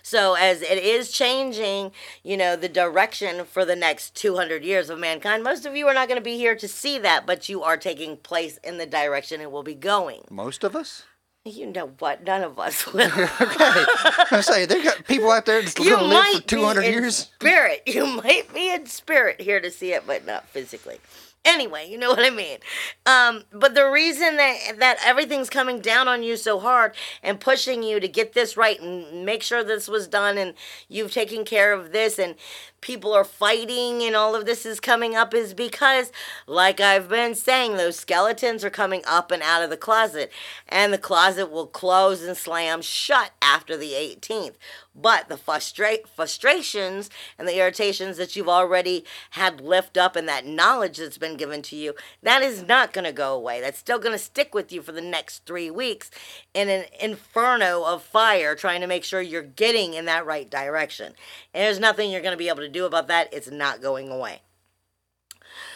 So 0.07 0.35
as 0.35 0.61
it 0.61 0.77
is 0.77 1.11
changing, 1.11 1.91
you 2.23 2.37
know, 2.37 2.57
the 2.57 2.69
direction 2.69 3.47
for 3.47 3.65
the 3.65 3.75
next 3.75 4.15
200 4.15 4.63
years 4.63 4.91
of 4.91 4.99
mankind, 4.99 5.43
most 5.43 5.65
of 5.65 5.75
you 5.75 5.89
are 5.89 5.95
not 5.95 6.09
going 6.09 6.21
to 6.21 6.25
be 6.25 6.37
here 6.37 6.55
to 6.55 6.69
see 6.69 6.99
that, 6.99 7.25
but 7.25 7.49
you 7.49 7.63
are 7.63 7.79
taking 7.79 8.19
place 8.19 8.59
in 8.59 8.77
the 8.77 8.85
direction 8.85 9.41
it 9.41 9.51
will 9.51 9.63
be 9.63 9.75
going. 9.75 10.21
Most 10.31 10.63
of 10.63 10.77
us. 10.77 11.05
You 11.47 11.67
know 11.73 11.93
what? 11.99 12.23
None 12.23 12.43
of 12.43 12.59
us 12.59 12.87
will. 12.93 13.07
okay. 13.07 13.85
I 14.31 14.43
say 14.43 14.67
they 14.67 14.83
got 14.83 15.07
people 15.07 15.31
out 15.31 15.47
there 15.47 15.63
that's 15.63 15.73
going 15.73 15.89
to 15.89 16.05
live 16.05 16.35
for 16.35 16.41
200 16.43 16.81
be 16.83 16.87
in 16.87 16.93
years. 16.93 17.17
Spirit. 17.17 17.83
You 17.87 18.07
might 18.07 18.53
be 18.53 18.75
in 18.75 18.85
spirit 18.85 19.41
here 19.41 19.61
to 19.61 19.71
see 19.71 19.95
it, 19.95 20.07
but 20.07 20.27
not 20.27 20.47
physically. 20.49 20.99
Anyway, 21.45 21.89
you 21.91 21.99
know 21.99 22.09
what 22.15 22.25
I 22.25 22.31
mean. 22.31 22.59
Um, 23.07 23.45
but 23.53 23.75
the 23.75 23.89
reason 23.91 24.37
that 24.37 24.57
that 24.79 24.99
everything's 25.05 25.51
coming 25.51 25.81
down 25.81 26.09
on 26.09 26.23
you 26.23 26.37
so 26.37 26.59
hard 26.59 26.95
and 27.23 27.39
pushing 27.41 27.83
you 27.83 28.01
to 28.01 28.09
get 28.09 28.33
this 28.33 28.57
right 28.57 28.81
and 28.81 29.25
make 29.25 29.43
sure 29.43 29.63
this 29.63 29.89
was 29.89 30.07
done 30.09 30.39
and 30.39 30.55
you've 30.89 31.13
taken 31.13 31.45
care 31.45 31.73
of 31.73 31.93
this 31.93 32.19
and 32.19 32.35
people 32.85 33.15
are 33.15 33.25
fighting 33.25 34.03
and 34.03 34.15
all 34.15 34.37
of 34.37 34.45
this 34.45 34.67
is 34.67 34.79
coming 34.79 35.17
up 35.17 35.33
is 35.33 35.55
because, 35.55 36.13
like 36.47 36.81
I've 36.81 37.09
been 37.09 37.35
saying, 37.35 37.77
those 37.77 37.97
skeletons 37.97 38.63
are 38.63 38.71
coming 38.71 39.01
up 39.09 39.31
and 39.31 39.43
out 39.43 39.63
of 39.63 39.71
the 39.71 39.77
closet, 39.79 40.31
and 40.69 40.93
the 40.93 40.99
closet 40.99 41.51
will 41.51 41.67
close 41.67 42.23
and 42.23 42.37
slam 42.37 42.83
shut 42.83 43.33
after 43.41 43.77
the 43.77 43.93
18th. 43.93 44.57
But 44.95 45.29
the 45.29 45.37
frustra- 45.37 46.07
frustrations 46.15 47.11
and 47.37 47.49
the 47.49 47.59
irritations 47.59 48.17
that 48.17 48.37
you've 48.37 48.49
already 48.49 49.05
had 49.31 49.61
lift 49.61 49.99
up 49.99 50.15
and 50.15 50.29
that 50.29 50.47
knowledge 50.47 50.99
that's 50.99 51.19
been 51.19 51.37
given 51.37 51.63
to 51.63 51.77
you, 51.77 51.95
that 52.23 52.43
is 52.43 52.63
not 52.63 52.93
going 52.93 53.05
to 53.05 53.13
go 53.13 53.35
away. 53.35 53.61
That's 53.61 53.79
still 53.79 53.99
going 53.99 54.13
to 54.13 54.19
stick 54.19 54.55
with 54.55 54.71
you 54.71 54.83
for 54.83 54.93
the 54.93 55.01
next 55.01 55.47
three 55.47 55.69
weeks 55.69 56.13
in 56.53 56.69
an 56.69 56.85
inferno 57.01 57.83
of 57.85 58.05
fire 58.05 58.55
trying 58.55 58.83
to 58.83 58.87
make 58.87 59.03
sure 59.03 59.21
you're 59.21 59.43
getting 59.43 59.95
in 59.95 60.05
that 60.05 60.27
right 60.27 60.49
direction. 60.49 61.15
And 61.53 61.65
there's 61.65 61.81
nothing 61.81 62.13
you're 62.13 62.21
going 62.21 62.33
to 62.33 62.39
be 62.39 62.49
able 62.49 62.59
to 62.59 62.69
do 62.75 62.85
about 62.85 63.09
that. 63.09 63.33
It's 63.33 63.51
not 63.51 63.81
going 63.81 64.11
away. 64.11 64.43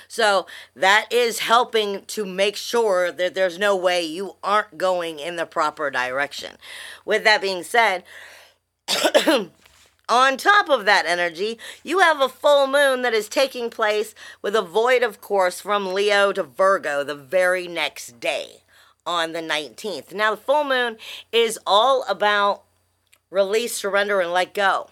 So 0.09 0.47
that 0.75 1.07
is 1.11 1.41
helping 1.41 2.05
to 2.07 2.25
make 2.25 2.57
sure 2.57 3.13
that 3.13 3.35
there's 3.35 3.59
no 3.59 3.77
way 3.77 4.03
you 4.03 4.37
aren't 4.43 4.79
going 4.79 5.19
in 5.19 5.37
the 5.37 5.47
proper 5.47 5.91
direction. 5.91 6.57
With 7.05 7.25
that 7.25 7.43
being 7.43 7.63
said, 7.63 8.05
on 10.09 10.37
top 10.39 10.71
of 10.71 10.87
that 10.87 11.05
energy, 11.07 11.59
you 11.85 11.99
have 11.99 12.21
a 12.21 12.29
full 12.29 12.67
moon 12.67 13.03
that 13.03 13.13
is 13.13 13.29
taking 13.29 13.69
place 13.69 14.15
with 14.41 14.57
a 14.57 14.63
void, 14.63 15.03
of 15.03 15.21
course, 15.21 15.61
from 15.61 15.93
Leo 15.93 16.33
to 16.33 16.43
Virgo 16.43 17.05
the 17.05 17.15
very 17.15 17.69
next 17.69 18.19
day 18.19 18.63
on 19.05 19.33
the 19.33 19.41
19th. 19.41 20.15
Now, 20.15 20.33
the 20.33 20.41
full 20.41 20.65
moon 20.65 20.97
is 21.33 21.59
all 21.67 22.05
about 22.09 22.63
release, 23.31 23.75
surrender, 23.75 24.21
and 24.21 24.33
let 24.33 24.55
go. 24.55 24.89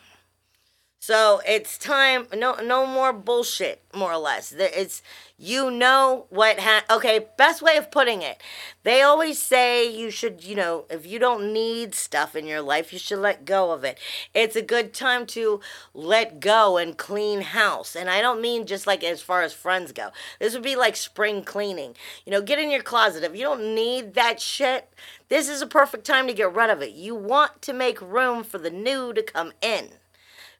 So 0.98 1.40
it's 1.46 1.78
time. 1.78 2.26
No, 2.34 2.56
no 2.56 2.84
more 2.84 3.12
bullshit. 3.12 3.82
More 3.94 4.12
or 4.12 4.18
less, 4.18 4.52
it's 4.52 5.02
you 5.38 5.70
know 5.70 6.26
what. 6.30 6.58
Ha- 6.58 6.84
okay, 6.90 7.28
best 7.38 7.62
way 7.62 7.76
of 7.76 7.90
putting 7.90 8.22
it. 8.22 8.42
They 8.82 9.02
always 9.02 9.40
say 9.40 9.88
you 9.88 10.10
should. 10.10 10.42
You 10.42 10.56
know, 10.56 10.84
if 10.90 11.06
you 11.06 11.18
don't 11.18 11.52
need 11.52 11.94
stuff 11.94 12.34
in 12.34 12.46
your 12.46 12.60
life, 12.60 12.92
you 12.92 12.98
should 12.98 13.20
let 13.20 13.44
go 13.44 13.70
of 13.70 13.84
it. 13.84 13.98
It's 14.34 14.56
a 14.56 14.62
good 14.62 14.92
time 14.92 15.26
to 15.26 15.60
let 15.94 16.40
go 16.40 16.76
and 16.76 16.96
clean 16.96 17.42
house. 17.42 17.94
And 17.94 18.10
I 18.10 18.20
don't 18.20 18.40
mean 18.40 18.66
just 18.66 18.86
like 18.86 19.04
as 19.04 19.22
far 19.22 19.42
as 19.42 19.52
friends 19.52 19.92
go. 19.92 20.10
This 20.40 20.54
would 20.54 20.62
be 20.62 20.76
like 20.76 20.96
spring 20.96 21.44
cleaning. 21.44 21.94
You 22.24 22.32
know, 22.32 22.42
get 22.42 22.58
in 22.58 22.70
your 22.70 22.82
closet. 22.82 23.22
If 23.22 23.36
you 23.36 23.42
don't 23.42 23.74
need 23.74 24.14
that 24.14 24.40
shit, 24.40 24.92
this 25.28 25.48
is 25.48 25.62
a 25.62 25.66
perfect 25.66 26.04
time 26.04 26.26
to 26.26 26.34
get 26.34 26.52
rid 26.52 26.70
of 26.70 26.82
it. 26.82 26.92
You 26.92 27.14
want 27.14 27.62
to 27.62 27.72
make 27.72 28.00
room 28.00 28.42
for 28.42 28.58
the 28.58 28.70
new 28.70 29.12
to 29.12 29.22
come 29.22 29.52
in 29.62 29.90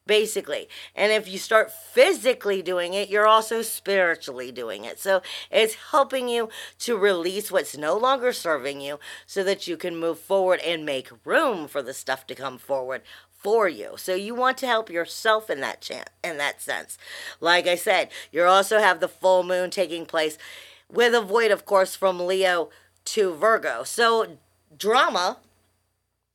basically. 0.07 0.67
And 0.95 1.11
if 1.11 1.27
you 1.27 1.37
start 1.37 1.71
physically 1.71 2.61
doing 2.61 2.93
it, 2.93 3.09
you're 3.09 3.27
also 3.27 3.61
spiritually 3.61 4.51
doing 4.51 4.85
it. 4.85 4.99
So 4.99 5.21
it's 5.51 5.75
helping 5.91 6.29
you 6.29 6.49
to 6.79 6.97
release 6.97 7.51
what's 7.51 7.77
no 7.77 7.97
longer 7.97 8.33
serving 8.33 8.81
you 8.81 8.99
so 9.25 9.43
that 9.43 9.67
you 9.67 9.77
can 9.77 9.97
move 9.97 10.19
forward 10.19 10.59
and 10.61 10.85
make 10.85 11.09
room 11.25 11.67
for 11.67 11.81
the 11.81 11.93
stuff 11.93 12.25
to 12.27 12.35
come 12.35 12.57
forward 12.57 13.01
for 13.37 13.69
you. 13.69 13.93
So 13.97 14.15
you 14.15 14.33
want 14.33 14.57
to 14.59 14.67
help 14.67 14.89
yourself 14.89 15.49
in 15.49 15.61
that 15.61 15.89
in 16.23 16.37
that 16.37 16.61
sense. 16.61 16.97
Like 17.39 17.67
I 17.67 17.75
said, 17.75 18.09
you 18.31 18.43
also 18.43 18.79
have 18.79 18.99
the 18.99 19.07
full 19.07 19.43
moon 19.43 19.69
taking 19.69 20.05
place 20.05 20.37
with 20.91 21.13
a 21.13 21.21
void 21.21 21.51
of 21.51 21.65
course 21.65 21.95
from 21.95 22.25
Leo 22.25 22.69
to 23.05 23.33
Virgo. 23.33 23.83
So 23.83 24.37
drama 24.75 25.37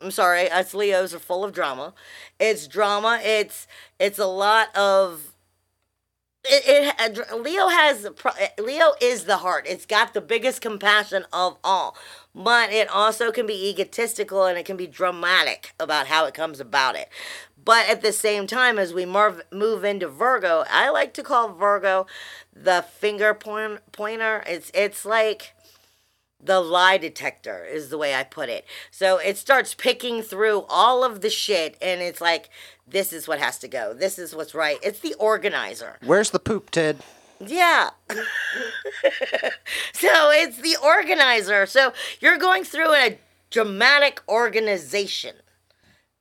I'm 0.02 0.10
sorry, 0.10 0.50
us 0.50 0.74
Leos 0.74 1.14
are 1.14 1.18
full 1.18 1.44
of 1.44 1.52
drama. 1.52 1.94
It's 2.40 2.66
drama. 2.66 3.20
It's 3.22 3.66
it's 3.98 4.18
a 4.18 4.26
lot 4.26 4.74
of 4.76 5.32
it, 6.44 6.94
it 6.98 7.30
uh, 7.30 7.36
Leo 7.36 7.68
has 7.68 8.04
eh, 8.04 8.48
Leo 8.58 8.94
is 9.00 9.24
the 9.24 9.38
heart. 9.38 9.64
It's 9.68 9.86
got 9.86 10.12
the 10.12 10.20
biggest 10.20 10.60
compassion 10.60 11.24
of 11.32 11.56
all, 11.62 11.96
but 12.34 12.72
it 12.72 12.88
also 12.88 13.30
can 13.30 13.46
be 13.46 13.68
egotistical 13.68 14.44
and 14.44 14.58
it 14.58 14.66
can 14.66 14.76
be 14.76 14.88
dramatic 14.88 15.72
about 15.78 16.08
how 16.08 16.24
it 16.24 16.34
comes 16.34 16.58
about 16.58 16.96
it. 16.96 17.08
But 17.64 17.88
at 17.88 18.02
the 18.02 18.12
same 18.12 18.48
time, 18.48 18.76
as 18.76 18.92
we 18.92 19.06
move 19.06 19.84
into 19.84 20.08
Virgo, 20.08 20.64
I 20.68 20.90
like 20.90 21.14
to 21.14 21.22
call 21.22 21.52
Virgo 21.52 22.06
the 22.52 22.82
finger 22.82 23.34
point, 23.34 23.80
pointer. 23.92 24.42
It's 24.48 24.72
it's 24.74 25.04
like 25.04 25.54
the 26.42 26.60
lie 26.60 26.98
detector 26.98 27.64
is 27.64 27.88
the 27.88 27.98
way 27.98 28.14
I 28.14 28.24
put 28.24 28.48
it. 28.48 28.64
So 28.90 29.18
it 29.18 29.38
starts 29.38 29.74
picking 29.74 30.22
through 30.22 30.66
all 30.68 31.04
of 31.04 31.20
the 31.20 31.30
shit 31.30 31.76
and 31.80 32.00
it's 32.00 32.20
like 32.20 32.50
this 32.86 33.12
is 33.12 33.28
what 33.28 33.38
has 33.38 33.58
to 33.60 33.68
go. 33.68 33.94
This 33.94 34.18
is 34.18 34.34
what's 34.34 34.54
right. 34.54 34.78
It's 34.82 35.00
the 35.00 35.14
organizer. 35.14 35.98
Where's 36.04 36.30
the 36.30 36.38
poop, 36.38 36.70
Ted? 36.70 36.98
Yeah. 37.40 37.90
so 38.10 38.16
it's 40.30 40.58
the 40.58 40.76
organizer. 40.82 41.66
So 41.66 41.92
you're 42.20 42.38
going 42.38 42.64
through 42.64 42.92
a 42.92 43.18
dramatic 43.50 44.20
organization 44.28 45.36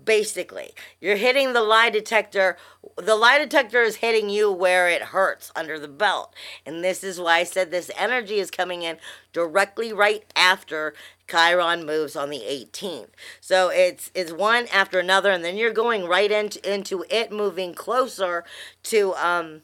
basically. 0.03 0.71
You're 0.99 1.17
hitting 1.17 1.53
the 1.53 1.61
lie 1.61 1.89
detector. 1.89 2.57
The 2.97 3.15
lie 3.15 3.37
detector 3.37 3.81
is 3.81 3.97
hitting 3.97 4.29
you 4.29 4.51
where 4.51 4.89
it 4.89 5.01
hurts 5.01 5.51
under 5.55 5.79
the 5.79 5.87
belt. 5.87 6.33
And 6.65 6.83
this 6.83 7.03
is 7.03 7.19
why 7.19 7.39
I 7.39 7.43
said 7.43 7.71
this 7.71 7.91
energy 7.97 8.39
is 8.39 8.51
coming 8.51 8.81
in 8.81 8.97
directly 9.33 9.93
right 9.93 10.25
after 10.35 10.93
Chiron 11.29 11.85
moves 11.85 12.15
on 12.15 12.29
the 12.29 12.39
18th. 12.39 13.09
So 13.39 13.69
it's 13.69 14.11
it's 14.13 14.31
one 14.31 14.67
after 14.67 14.99
another 14.99 15.31
and 15.31 15.43
then 15.45 15.57
you're 15.57 15.71
going 15.71 16.05
right 16.05 16.31
into 16.31 16.73
into 16.73 17.05
it 17.09 17.31
moving 17.31 17.73
closer 17.73 18.43
to 18.83 19.13
um 19.15 19.61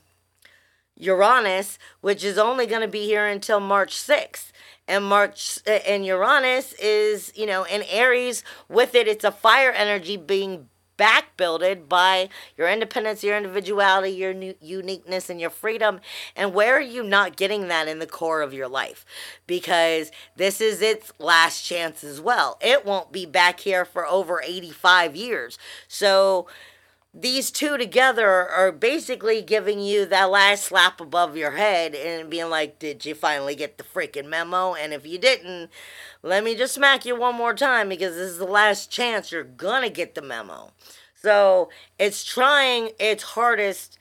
Uranus, 1.00 1.78
which 2.02 2.24
is 2.24 2.38
only 2.40 2.66
going 2.66 2.82
to 2.82 2.88
be 2.88 3.06
here 3.06 3.28
until 3.28 3.60
March 3.60 3.96
6th 3.96 4.52
and 4.88 5.04
March 5.06 5.60
and 5.66 6.06
Uranus 6.06 6.74
is, 6.74 7.32
you 7.36 7.46
know, 7.46 7.64
in 7.64 7.84
Aries 7.84 8.44
with 8.70 8.96
it 8.96 9.08
it's 9.08 9.24
a 9.24 9.32
fire 9.32 9.72
energy 9.72 10.18
being 10.18 10.70
back 10.98 11.38
builded 11.38 11.88
by 11.88 12.28
your 12.58 12.68
independence, 12.68 13.24
your 13.24 13.38
individuality, 13.38 14.10
your 14.10 14.34
uniqueness 14.60 15.30
and 15.30 15.40
your 15.40 15.52
freedom. 15.52 16.02
And 16.36 16.54
where 16.54 16.76
are 16.76 16.82
you 16.82 17.04
not 17.04 17.38
getting 17.38 17.68
that 17.68 17.88
in 17.88 18.00
the 18.00 18.08
core 18.08 18.42
of 18.42 18.54
your 18.54 18.68
life? 18.68 19.06
Because 19.46 20.12
this 20.36 20.60
is 20.60 20.82
its 20.82 21.14
last 21.20 21.64
chance 21.64 22.04
as 22.04 22.20
well. 22.20 22.58
It 22.60 22.86
won't 22.86 23.12
be 23.12 23.26
back 23.26 23.60
here 23.62 23.86
for 23.86 24.06
over 24.06 24.42
85 24.42 25.16
years. 25.16 25.60
So 25.88 26.48
these 27.14 27.52
two 27.52 27.78
together 27.78 28.48
are 28.48 28.72
basically 28.72 29.42
giving 29.42 29.80
you 29.80 30.06
that 30.06 30.30
last 30.30 30.66
slap 30.66 31.02
above 31.02 31.36
your 31.36 31.52
head 31.52 31.96
and 31.96 32.30
being 32.30 32.50
like, 32.50 32.80
Did 32.80 33.06
you 33.06 33.16
finally 33.16 33.56
get 33.56 33.78
the 33.78 33.84
freaking 33.84 34.28
memo? 34.28 34.74
And 34.74 34.94
if 34.94 35.06
you 35.06 35.18
didn't, 35.18 35.70
let 36.22 36.44
me 36.44 36.56
just 36.56 36.76
smack 36.76 37.06
you 37.06 37.16
one 37.16 37.36
more 37.36 37.54
time 37.54 37.90
because 37.90 38.16
this 38.16 38.32
is 38.32 38.38
the 38.38 38.46
last 38.46 38.92
chance 38.92 39.32
you're 39.32 39.44
gonna 39.44 39.90
get 39.90 40.16
the 40.16 40.22
memo. 40.22 40.72
So 41.16 41.70
it's 41.98 42.24
trying 42.24 42.92
its 43.00 43.24
hardest 43.24 43.98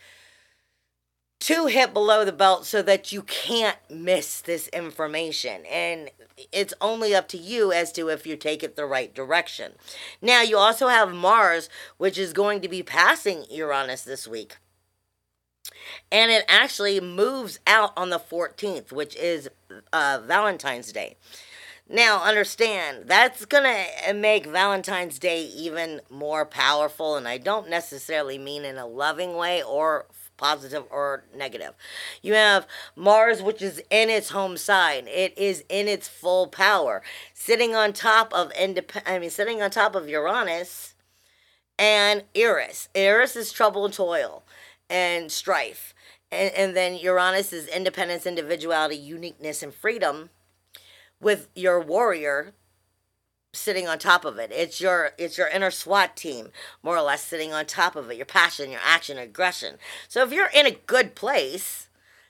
to 1.38 1.66
hit 1.66 1.92
below 1.92 2.24
the 2.24 2.32
belt 2.32 2.64
so 2.66 2.82
that 2.82 3.12
you 3.12 3.22
can't 3.22 3.78
miss 3.90 4.40
this 4.40 4.68
information. 4.68 5.64
And 5.70 6.10
it's 6.52 6.74
only 6.80 7.14
up 7.14 7.28
to 7.28 7.38
you 7.38 7.72
as 7.72 7.92
to 7.92 8.08
if 8.08 8.26
you 8.26 8.36
take 8.36 8.62
it 8.62 8.76
the 8.76 8.86
right 8.86 9.14
direction. 9.14 9.72
Now, 10.22 10.42
you 10.42 10.56
also 10.56 10.88
have 10.88 11.12
Mars, 11.12 11.68
which 11.98 12.18
is 12.18 12.32
going 12.32 12.60
to 12.62 12.68
be 12.68 12.82
passing 12.82 13.44
Uranus 13.50 14.02
this 14.02 14.26
week. 14.26 14.56
And 16.10 16.30
it 16.30 16.44
actually 16.48 17.00
moves 17.00 17.58
out 17.66 17.92
on 17.96 18.10
the 18.10 18.18
14th, 18.18 18.92
which 18.92 19.16
is 19.16 19.48
uh, 19.92 20.20
Valentine's 20.24 20.92
Day. 20.92 21.16
Now, 21.88 22.24
understand, 22.24 23.04
that's 23.06 23.46
to 23.46 24.12
make 24.12 24.46
Valentine's 24.46 25.20
Day 25.20 25.44
even 25.44 26.00
more 26.10 26.44
powerful, 26.44 27.14
and 27.14 27.28
I 27.28 27.38
don't 27.38 27.70
necessarily 27.70 28.38
mean 28.38 28.64
in 28.64 28.76
a 28.76 28.88
loving 28.88 29.36
way 29.36 29.62
or 29.62 30.06
positive 30.36 30.84
or 30.90 31.24
negative. 31.34 31.74
You 32.22 32.34
have 32.34 32.66
Mars, 32.94 33.42
which 33.42 33.62
is 33.62 33.82
in 33.90 34.10
its 34.10 34.30
home 34.30 34.56
sign. 34.56 35.08
It 35.08 35.36
is 35.36 35.64
in 35.68 35.88
its 35.88 36.08
full 36.08 36.46
power, 36.46 37.02
sitting 37.34 37.74
on 37.74 37.92
top 37.92 38.32
of 38.32 38.52
indep- 38.52 39.02
I 39.06 39.18
mean, 39.18 39.30
sitting 39.30 39.62
on 39.62 39.70
top 39.70 39.94
of 39.94 40.08
Uranus 40.08 40.94
and 41.78 42.24
Eris. 42.34 42.88
Eris 42.94 43.36
is 43.36 43.52
trouble 43.52 43.84
and 43.84 43.94
toil 43.94 44.44
and 44.88 45.30
strife. 45.30 45.94
And, 46.30 46.52
and 46.54 46.76
then 46.76 46.96
Uranus 46.96 47.52
is 47.52 47.68
independence, 47.68 48.26
individuality, 48.26 48.96
uniqueness, 48.96 49.62
and 49.62 49.72
freedom 49.72 50.30
with 51.20 51.48
your 51.54 51.80
warrior 51.80 52.52
sitting 53.56 53.88
on 53.88 53.98
top 53.98 54.24
of 54.24 54.38
it. 54.38 54.50
It's 54.52 54.80
your 54.80 55.12
it's 55.18 55.38
your 55.38 55.48
inner 55.48 55.70
SWAT 55.70 56.16
team, 56.16 56.50
more 56.82 56.96
or 56.96 57.02
less 57.02 57.24
sitting 57.24 57.52
on 57.52 57.66
top 57.66 57.96
of 57.96 58.10
it. 58.10 58.16
Your 58.16 58.26
passion, 58.26 58.70
your 58.70 58.80
action, 58.84 59.18
aggression. 59.18 59.76
So 60.08 60.22
if 60.22 60.32
you're 60.32 60.50
in 60.54 60.66
a 60.66 60.72
good 60.86 61.14
place, 61.14 61.88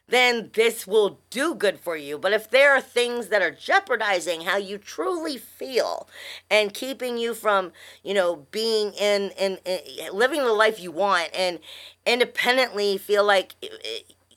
then 0.09 0.51
this 0.55 0.87
will 0.87 1.21
do 1.31 1.55
good 1.55 1.81
for 1.81 1.97
you. 1.97 2.19
But 2.19 2.33
if 2.33 2.49
there 2.49 2.73
are 2.73 2.81
things 2.81 3.29
that 3.29 3.43
are 3.43 3.51
jeopardizing 3.51 4.43
how 4.43 4.57
you 4.57 4.79
truly 4.79 5.37
feel 5.37 6.09
and 6.51 6.73
keeping 6.73 7.19
you 7.19 7.35
from, 7.35 7.73
you 8.05 8.15
know, 8.15 8.47
being 8.51 8.93
in 8.93 9.31
in, 9.39 9.59
in 9.65 9.81
living 10.13 10.45
the 10.45 10.53
life 10.53 10.81
you 10.81 10.93
want 10.93 11.31
and 11.35 11.59
independently 12.07 12.99
feel 12.99 13.25
like 13.25 13.55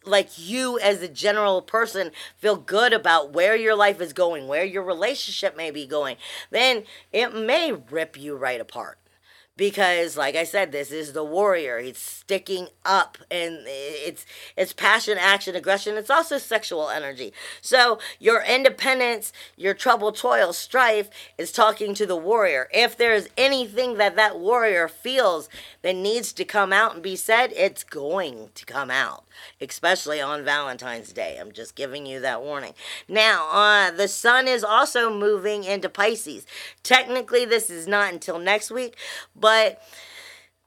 like 0.06 0.38
you 0.38 0.80
as 0.80 1.02
a 1.02 1.08
general 1.08 1.62
person 1.62 2.12
feel 2.38 2.56
good 2.56 2.94
about 2.94 3.34
where 3.34 3.56
your 3.56 3.76
life 3.76 4.02
is 4.02 4.14
going, 4.14 4.48
where 4.48 4.64
your 4.64 4.84
relationship 4.84 5.56
may 5.58 5.72
be 5.72 5.86
going, 5.86 6.18
then 6.52 6.84
it 7.12 7.34
may 7.34 7.72
rip 7.72 8.18
you 8.18 8.36
right 8.36 8.62
apart 8.62 8.98
because 9.60 10.18
like 10.18 10.36
i 10.36 10.46
said 10.46 10.72
this 10.72 10.92
is 10.92 11.14
the 11.14 11.24
warrior. 11.24 11.80
He's 11.80 11.98
sticking 11.98 12.70
up 12.86 13.18
and 13.30 13.60
it's 13.66 14.26
it's 14.56 14.74
passion 14.74 15.18
action 15.20 15.56
aggression. 15.56 15.98
It's 15.98 16.10
also 16.10 16.38
sexual 16.38 16.90
energy. 16.90 17.34
So 17.62 18.00
your 18.20 18.42
independence 18.42 19.34
your 19.58 19.74
trouble 19.74 20.12
toil 20.12 20.54
strife 20.54 21.10
is 21.38 21.52
talking 21.52 21.94
to 21.96 22.06
the 22.06 22.16
warrior. 22.16 22.68
If 22.74 22.98
there's 22.98 23.28
anything 23.38 23.98
that 23.98 24.16
that 24.16 24.40
warrior 24.40 24.88
feels 24.88 25.50
that 25.82 25.96
needs 25.96 26.32
to 26.34 26.46
come 26.46 26.72
out 26.72 26.94
and 26.94 27.04
be 27.04 27.16
said 27.18 27.52
it's 27.56 27.84
going 27.84 28.50
to 28.56 28.66
come 28.66 28.90
out 28.90 29.26
especially 29.62 30.20
on 30.20 30.44
valentine's 30.44 31.14
day. 31.14 31.38
I'm 31.40 31.54
just 31.54 31.74
giving 31.76 32.06
you 32.06 32.20
that 32.20 32.42
warning. 32.42 32.74
Now 33.08 33.48
uh, 33.52 33.92
the 33.92 34.08
sun 34.08 34.48
is 34.48 34.64
also 34.64 35.14
moving 35.14 35.64
into 35.64 35.90
pisces. 35.90 36.46
Technically 36.84 37.46
this 37.46 37.70
is 37.70 37.88
not 37.88 38.14
until 38.14 38.40
next 38.40 38.72
week 38.72 38.96
but 39.36 39.49
but 39.50 39.82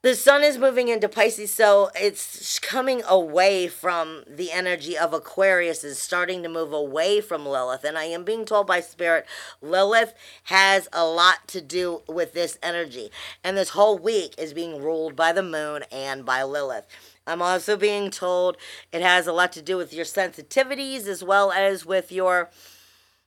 the 0.03 0.17
sun 0.17 0.43
is 0.43 0.59
moving 0.59 0.89
into 0.89 1.09
Pisces, 1.09 1.55
so 1.55 1.91
it's 1.95 2.59
coming 2.59 3.05
away 3.09 3.69
from 3.69 4.25
the 4.27 4.51
energy 4.51 4.99
of 4.99 5.15
Aquarius, 5.15 5.85
is 5.85 6.01
starting 6.01 6.43
to 6.43 6.49
move 6.49 6.73
away 6.73 7.21
from 7.21 7.47
Lilith. 7.47 7.85
And 7.85 7.97
I 7.97 8.07
am 8.07 8.25
being 8.25 8.45
told 8.45 8.67
by 8.67 8.81
Spirit, 8.81 9.25
Lilith 9.61 10.15
has 10.45 10.89
a 10.93 11.07
lot 11.07 11.47
to 11.47 11.61
do 11.61 12.03
with 12.09 12.33
this 12.33 12.59
energy. 12.61 13.13
And 13.45 13.57
this 13.57 13.69
whole 13.69 13.97
week 13.97 14.35
is 14.37 14.53
being 14.53 14.83
ruled 14.83 15.15
by 15.15 15.33
the 15.33 15.45
moon 15.45 15.85
and 15.93 16.27
by 16.27 16.43
Lilith. 16.43 16.89
I'm 17.25 17.41
also 17.41 17.77
being 17.77 18.11
told 18.11 18.57
it 18.91 19.03
has 19.03 19.29
a 19.29 19.33
lot 19.33 19.53
to 19.53 19.63
do 19.63 19.77
with 19.77 19.95
your 19.95 20.05
sensitivities 20.05 21.07
as 21.07 21.23
well 21.23 21.53
as 21.53 21.87
with 21.87 22.11
your 22.11 22.51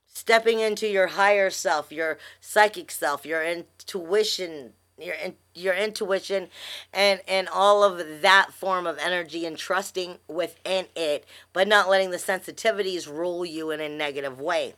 stepping 0.06 0.60
into 0.60 0.86
your 0.86 1.06
higher 1.06 1.48
self, 1.48 1.90
your 1.90 2.18
psychic 2.42 2.90
self, 2.90 3.24
your 3.24 3.42
intuition 3.42 4.74
your 4.98 5.14
your 5.54 5.74
intuition 5.74 6.48
and 6.92 7.20
and 7.28 7.48
all 7.48 7.84
of 7.84 8.22
that 8.22 8.52
form 8.52 8.86
of 8.86 8.98
energy 8.98 9.44
and 9.44 9.58
trusting 9.58 10.16
within 10.28 10.86
it 10.96 11.24
but 11.52 11.68
not 11.68 11.88
letting 11.88 12.10
the 12.10 12.16
sensitivities 12.16 13.06
rule 13.06 13.44
you 13.44 13.70
in 13.70 13.80
a 13.80 13.88
negative 13.88 14.40
way 14.40 14.74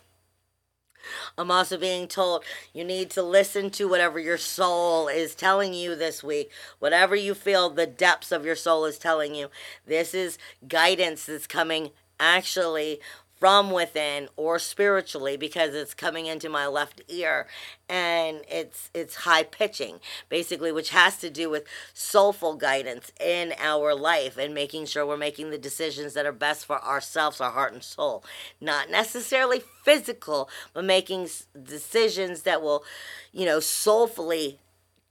I'm 1.36 1.50
also 1.50 1.76
being 1.78 2.08
told 2.08 2.44
you 2.72 2.84
need 2.84 3.10
to 3.10 3.22
listen 3.22 3.70
to 3.70 3.88
whatever 3.88 4.18
your 4.18 4.38
soul 4.38 5.08
is 5.08 5.34
telling 5.34 5.72
you 5.72 5.94
this 5.94 6.22
week. 6.22 6.50
Whatever 6.78 7.14
you 7.14 7.34
feel 7.34 7.70
the 7.70 7.86
depths 7.86 8.32
of 8.32 8.44
your 8.44 8.56
soul 8.56 8.84
is 8.84 8.98
telling 8.98 9.34
you. 9.34 9.48
This 9.86 10.14
is 10.14 10.38
guidance 10.66 11.26
that's 11.26 11.46
coming 11.46 11.90
actually 12.20 13.00
from 13.38 13.70
within 13.70 14.28
or 14.36 14.58
spiritually 14.58 15.36
because 15.36 15.74
it's 15.74 15.94
coming 15.94 16.26
into 16.26 16.48
my 16.48 16.66
left 16.66 17.00
ear 17.08 17.46
and 17.88 18.40
it's 18.48 18.90
it's 18.92 19.16
high 19.16 19.42
pitching 19.42 20.00
basically 20.28 20.72
which 20.72 20.90
has 20.90 21.16
to 21.18 21.30
do 21.30 21.48
with 21.48 21.64
soulful 21.94 22.56
guidance 22.56 23.12
in 23.20 23.52
our 23.58 23.94
life 23.94 24.36
and 24.36 24.54
making 24.54 24.84
sure 24.86 25.06
we're 25.06 25.16
making 25.16 25.50
the 25.50 25.58
decisions 25.58 26.14
that 26.14 26.26
are 26.26 26.32
best 26.32 26.66
for 26.66 26.82
ourselves 26.84 27.40
our 27.40 27.52
heart 27.52 27.72
and 27.72 27.82
soul. 27.82 28.24
Not 28.60 28.90
necessarily 28.90 29.62
physical 29.84 30.48
but 30.74 30.84
making 30.84 31.28
decisions 31.62 32.42
that 32.42 32.60
will 32.60 32.84
you 33.32 33.46
know 33.46 33.60
soulfully 33.60 34.58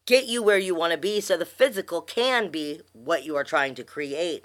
get 0.06 0.26
you 0.26 0.42
where 0.42 0.58
you 0.58 0.74
want 0.74 0.92
to 0.92 0.98
be 0.98 1.22
so 1.22 1.38
the 1.38 1.46
physical 1.46 2.02
can 2.02 2.50
be 2.50 2.82
what 2.94 3.26
you 3.26 3.36
are 3.36 3.44
trying 3.44 3.76
to 3.76 3.84
create 3.84 4.44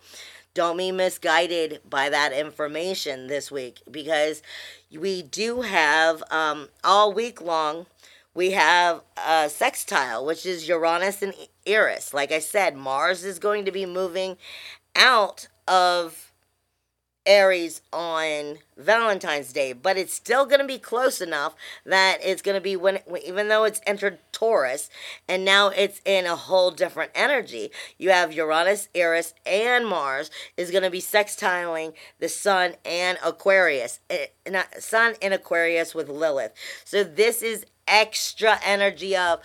don't 0.54 0.76
be 0.76 0.92
misguided 0.92 1.80
by 1.88 2.08
that 2.08 2.32
information 2.32 3.26
this 3.26 3.50
week 3.50 3.82
because 3.90 4.42
we 4.90 5.22
do 5.22 5.62
have 5.62 6.22
um, 6.30 6.68
all 6.84 7.12
week 7.12 7.40
long 7.40 7.86
we 8.34 8.52
have 8.52 9.02
a 9.16 9.48
sextile 9.48 10.24
which 10.24 10.46
is 10.46 10.68
uranus 10.68 11.22
and 11.22 11.34
eris 11.66 12.14
like 12.14 12.32
i 12.32 12.38
said 12.38 12.76
mars 12.76 13.24
is 13.24 13.38
going 13.38 13.64
to 13.64 13.72
be 13.72 13.86
moving 13.86 14.36
out 14.96 15.48
of 15.68 16.31
Aries 17.26 17.82
on 17.92 18.58
Valentine's 18.76 19.52
Day, 19.52 19.72
but 19.72 19.96
it's 19.96 20.12
still 20.12 20.44
going 20.44 20.60
to 20.60 20.66
be 20.66 20.78
close 20.78 21.20
enough 21.20 21.54
that 21.86 22.18
it's 22.22 22.42
going 22.42 22.56
to 22.56 22.60
be 22.60 22.76
when, 22.76 22.98
even 23.24 23.48
though 23.48 23.64
it's 23.64 23.80
entered 23.86 24.18
Taurus 24.32 24.90
and 25.28 25.44
now 25.44 25.68
it's 25.68 26.00
in 26.04 26.26
a 26.26 26.36
whole 26.36 26.70
different 26.70 27.12
energy. 27.14 27.70
You 27.98 28.10
have 28.10 28.32
Uranus, 28.32 28.88
Eris, 28.94 29.34
and 29.46 29.86
Mars 29.86 30.30
is 30.56 30.70
going 30.70 30.84
to 30.84 30.90
be 30.90 31.00
sextiling 31.00 31.92
the 32.18 32.28
Sun 32.28 32.74
and 32.84 33.18
Aquarius, 33.24 34.00
eh, 34.10 34.26
Sun 34.78 35.14
and 35.22 35.32
Aquarius 35.32 35.94
with 35.94 36.08
Lilith. 36.08 36.52
So 36.84 37.04
this 37.04 37.42
is 37.42 37.66
extra 37.86 38.58
energy 38.64 39.16
of 39.16 39.40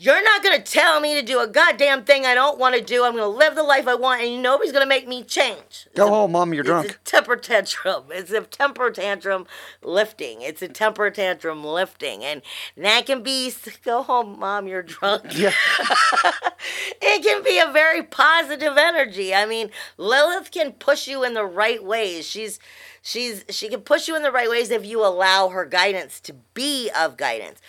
you're 0.00 0.22
not 0.22 0.44
going 0.44 0.56
to 0.56 0.62
tell 0.62 1.00
me 1.00 1.14
to 1.14 1.22
do 1.22 1.40
a 1.40 1.48
goddamn 1.48 2.04
thing 2.04 2.24
I 2.24 2.32
don't 2.32 2.56
want 2.56 2.76
to 2.76 2.80
do. 2.80 3.04
I'm 3.04 3.16
going 3.16 3.24
to 3.24 3.36
live 3.36 3.56
the 3.56 3.64
life 3.64 3.88
I 3.88 3.96
want, 3.96 4.22
and 4.22 4.40
nobody's 4.40 4.70
going 4.70 4.84
to 4.84 4.88
make 4.88 5.08
me 5.08 5.24
change. 5.24 5.88
Go 5.96 6.06
home, 6.08 6.32
mom. 6.32 6.54
You're 6.54 6.62
drunk. 6.62 6.86
It's 6.86 6.94
a 6.94 6.98
temper 6.98 7.34
tantrum. 7.36 8.04
It's 8.10 8.30
a 8.30 8.42
temper 8.42 8.90
tantrum 8.92 9.46
lifting. 9.82 10.40
It's 10.40 10.62
a 10.62 10.68
temper 10.68 11.10
tantrum 11.10 11.64
lifting, 11.64 12.22
and 12.22 12.42
that 12.76 13.06
can 13.06 13.24
be 13.24 13.52
go 13.84 14.02
home, 14.04 14.38
mom. 14.38 14.68
You're 14.68 14.82
drunk. 14.82 15.24
Yeah. 15.38 15.52
it 17.02 17.22
can 17.22 17.42
be 17.44 17.58
a 17.58 17.70
very 17.70 18.02
positive 18.02 18.76
energy. 18.76 19.34
I 19.34 19.46
mean, 19.46 19.70
Lilith 19.96 20.50
can 20.50 20.72
push 20.72 21.06
you 21.06 21.22
in 21.22 21.34
the 21.34 21.44
right 21.44 21.82
ways. 21.82 22.26
She's 22.26 22.58
she's 23.02 23.44
she 23.50 23.68
can 23.68 23.80
push 23.80 24.08
you 24.08 24.16
in 24.16 24.22
the 24.22 24.32
right 24.32 24.50
ways 24.50 24.70
if 24.70 24.84
you 24.84 25.04
allow 25.04 25.48
her 25.48 25.64
guidance 25.64 26.18
to 26.20 26.34
be 26.54 26.90
of 26.96 27.16
guidance. 27.16 27.60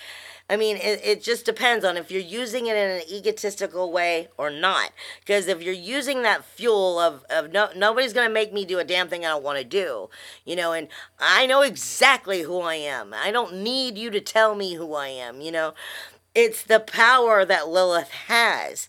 I 0.49 0.57
mean, 0.57 0.77
it, 0.77 1.01
it 1.03 1.23
just 1.23 1.45
depends 1.45 1.85
on 1.85 1.95
if 1.95 2.09
you're 2.09 2.21
using 2.21 2.65
it 2.65 2.75
in 2.75 2.89
an 2.89 3.01
egotistical 3.07 3.91
way 3.91 4.29
or 4.35 4.49
not. 4.49 4.91
Because 5.19 5.47
if 5.47 5.61
you're 5.61 5.73
using 5.73 6.23
that 6.23 6.43
fuel 6.43 6.97
of, 6.97 7.23
of 7.29 7.51
no, 7.51 7.69
nobody's 7.75 8.13
going 8.13 8.27
to 8.27 8.33
make 8.33 8.51
me 8.51 8.65
do 8.65 8.79
a 8.79 8.83
damn 8.83 9.07
thing 9.07 9.23
I 9.23 9.29
don't 9.29 9.43
want 9.43 9.59
to 9.59 9.63
do, 9.63 10.09
you 10.45 10.55
know, 10.55 10.73
and 10.73 10.87
I 11.19 11.45
know 11.45 11.61
exactly 11.61 12.41
who 12.41 12.61
I 12.61 12.75
am. 12.75 13.13
I 13.13 13.29
don't 13.29 13.61
need 13.61 13.97
you 13.97 14.09
to 14.09 14.19
tell 14.19 14.55
me 14.55 14.73
who 14.73 14.95
I 14.95 15.09
am, 15.09 15.39
you 15.39 15.51
know. 15.51 15.75
It's 16.33 16.63
the 16.63 16.79
power 16.79 17.45
that 17.45 17.67
Lilith 17.67 18.11
has 18.27 18.87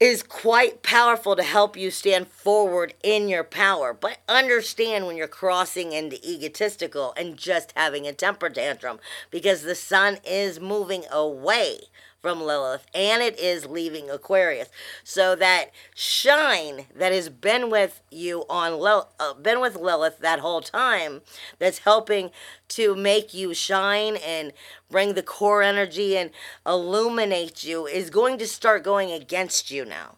is 0.00 0.22
quite 0.22 0.82
powerful 0.82 1.36
to 1.36 1.42
help 1.42 1.76
you 1.76 1.90
stand 1.90 2.26
forward 2.26 2.94
in 3.02 3.28
your 3.28 3.44
power. 3.44 3.92
But 3.92 4.18
understand 4.26 5.06
when 5.06 5.14
you're 5.16 5.28
crossing 5.28 5.92
into 5.92 6.16
egotistical 6.26 7.12
and 7.18 7.36
just 7.36 7.74
having 7.76 8.06
a 8.06 8.14
temper 8.14 8.48
tantrum 8.48 8.98
because 9.30 9.60
the 9.62 9.74
sun 9.74 10.16
is 10.24 10.58
moving 10.58 11.04
away 11.12 11.80
from 12.20 12.42
Lilith, 12.42 12.86
and 12.94 13.22
it 13.22 13.38
is 13.38 13.66
leaving 13.66 14.10
Aquarius. 14.10 14.68
So 15.04 15.34
that 15.36 15.70
shine 15.94 16.86
that 16.94 17.12
has 17.12 17.28
been 17.28 17.70
with 17.70 18.02
you 18.10 18.44
on 18.48 18.78
Lil- 18.78 19.08
uh, 19.18 19.34
been 19.34 19.60
with 19.60 19.76
Lilith 19.76 20.18
that 20.18 20.40
whole 20.40 20.60
time, 20.60 21.22
that's 21.58 21.78
helping 21.78 22.30
to 22.68 22.94
make 22.94 23.32
you 23.32 23.54
shine 23.54 24.16
and 24.16 24.52
bring 24.90 25.14
the 25.14 25.22
core 25.22 25.62
energy 25.62 26.16
and 26.16 26.30
illuminate 26.66 27.64
you, 27.64 27.86
is 27.86 28.10
going 28.10 28.38
to 28.38 28.46
start 28.46 28.84
going 28.84 29.10
against 29.10 29.70
you 29.70 29.84
now 29.84 30.16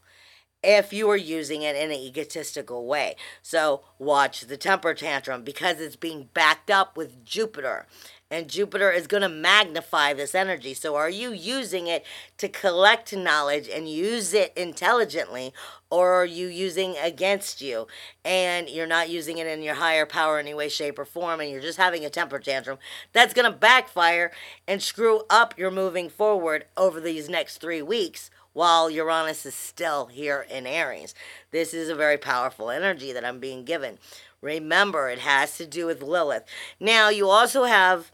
if 0.62 0.92
you 0.92 1.10
are 1.10 1.16
using 1.16 1.62
it 1.62 1.74
in 1.74 1.90
an 1.90 1.96
egotistical 1.96 2.86
way. 2.86 3.16
So 3.42 3.82
watch 3.98 4.42
the 4.42 4.56
temper 4.56 4.94
tantrum 4.94 5.42
because 5.42 5.80
it's 5.80 5.96
being 5.96 6.28
backed 6.34 6.70
up 6.70 6.96
with 6.96 7.24
Jupiter. 7.24 7.86
And 8.32 8.48
Jupiter 8.48 8.90
is 8.90 9.06
going 9.06 9.20
to 9.20 9.28
magnify 9.28 10.14
this 10.14 10.34
energy. 10.34 10.72
So, 10.72 10.96
are 10.96 11.10
you 11.10 11.32
using 11.32 11.86
it 11.86 12.02
to 12.38 12.48
collect 12.48 13.14
knowledge 13.14 13.68
and 13.68 13.86
use 13.86 14.32
it 14.32 14.54
intelligently, 14.56 15.52
or 15.90 16.14
are 16.14 16.24
you 16.24 16.46
using 16.46 16.96
against 16.96 17.60
you 17.60 17.86
and 18.24 18.70
you're 18.70 18.86
not 18.86 19.10
using 19.10 19.36
it 19.36 19.46
in 19.46 19.60
your 19.60 19.74
higher 19.74 20.06
power 20.06 20.40
in 20.40 20.46
any 20.46 20.54
way, 20.54 20.70
shape, 20.70 20.98
or 20.98 21.04
form, 21.04 21.40
and 21.40 21.50
you're 21.50 21.60
just 21.60 21.76
having 21.76 22.06
a 22.06 22.10
temper 22.10 22.38
tantrum? 22.38 22.78
That's 23.12 23.34
going 23.34 23.52
to 23.52 23.56
backfire 23.56 24.32
and 24.66 24.80
screw 24.80 25.24
up 25.28 25.58
your 25.58 25.70
moving 25.70 26.08
forward 26.08 26.64
over 26.74 27.02
these 27.02 27.28
next 27.28 27.58
three 27.58 27.82
weeks 27.82 28.30
while 28.54 28.88
Uranus 28.88 29.44
is 29.44 29.54
still 29.54 30.06
here 30.06 30.46
in 30.48 30.66
Aries. 30.66 31.14
This 31.50 31.74
is 31.74 31.90
a 31.90 31.94
very 31.94 32.16
powerful 32.16 32.70
energy 32.70 33.12
that 33.12 33.26
I'm 33.26 33.40
being 33.40 33.66
given. 33.66 33.98
Remember, 34.40 35.10
it 35.10 35.18
has 35.18 35.58
to 35.58 35.66
do 35.66 35.84
with 35.84 36.02
Lilith. 36.02 36.44
Now, 36.80 37.10
you 37.10 37.28
also 37.28 37.64
have 37.64 38.10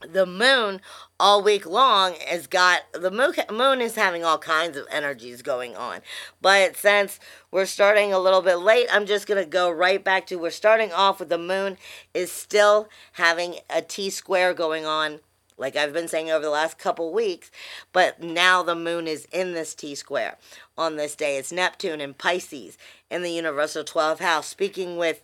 the 0.00 0.26
moon 0.26 0.80
all 1.18 1.42
week 1.42 1.66
long 1.66 2.14
has 2.26 2.46
got 2.46 2.82
the 2.92 3.10
moon, 3.10 3.80
is 3.80 3.94
having 3.94 4.24
all 4.24 4.38
kinds 4.38 4.76
of 4.76 4.86
energies 4.90 5.42
going 5.42 5.74
on 5.74 6.00
but 6.40 6.76
since 6.76 7.18
we're 7.50 7.66
starting 7.66 8.12
a 8.12 8.18
little 8.18 8.42
bit 8.42 8.56
late 8.56 8.86
i'm 8.92 9.06
just 9.06 9.26
going 9.26 9.42
to 9.42 9.48
go 9.48 9.70
right 9.70 10.04
back 10.04 10.26
to 10.26 10.36
we're 10.36 10.50
starting 10.50 10.92
off 10.92 11.18
with 11.18 11.28
the 11.28 11.38
moon 11.38 11.76
is 12.12 12.30
still 12.30 12.88
having 13.12 13.56
a 13.70 13.80
t 13.80 14.10
square 14.10 14.52
going 14.52 14.84
on 14.84 15.20
like 15.58 15.76
I've 15.76 15.92
been 15.92 16.08
saying 16.08 16.30
over 16.30 16.44
the 16.44 16.50
last 16.50 16.78
couple 16.78 17.12
weeks, 17.12 17.50
but 17.92 18.22
now 18.22 18.62
the 18.62 18.74
moon 18.74 19.06
is 19.06 19.26
in 19.32 19.54
this 19.54 19.74
T 19.74 19.94
square 19.94 20.36
on 20.76 20.96
this 20.96 21.16
day. 21.16 21.38
It's 21.38 21.52
Neptune 21.52 22.00
in 22.00 22.14
Pisces 22.14 22.76
in 23.10 23.22
the 23.22 23.30
universal 23.30 23.82
12th 23.82 24.18
house, 24.18 24.46
speaking 24.46 24.98
with, 24.98 25.22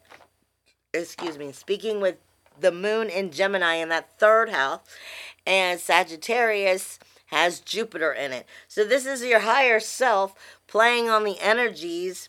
excuse 0.94 1.38
me, 1.38 1.52
speaking 1.52 2.00
with 2.00 2.16
the 2.60 2.72
moon 2.72 3.08
in 3.08 3.30
Gemini 3.30 3.74
in 3.74 3.88
that 3.90 4.18
third 4.18 4.50
house, 4.50 4.80
and 5.46 5.80
Sagittarius 5.80 6.98
has 7.26 7.60
Jupiter 7.60 8.12
in 8.12 8.32
it. 8.32 8.46
So 8.68 8.84
this 8.84 9.06
is 9.06 9.24
your 9.24 9.40
higher 9.40 9.80
self 9.80 10.34
playing 10.66 11.08
on 11.08 11.24
the 11.24 11.40
energies 11.40 12.28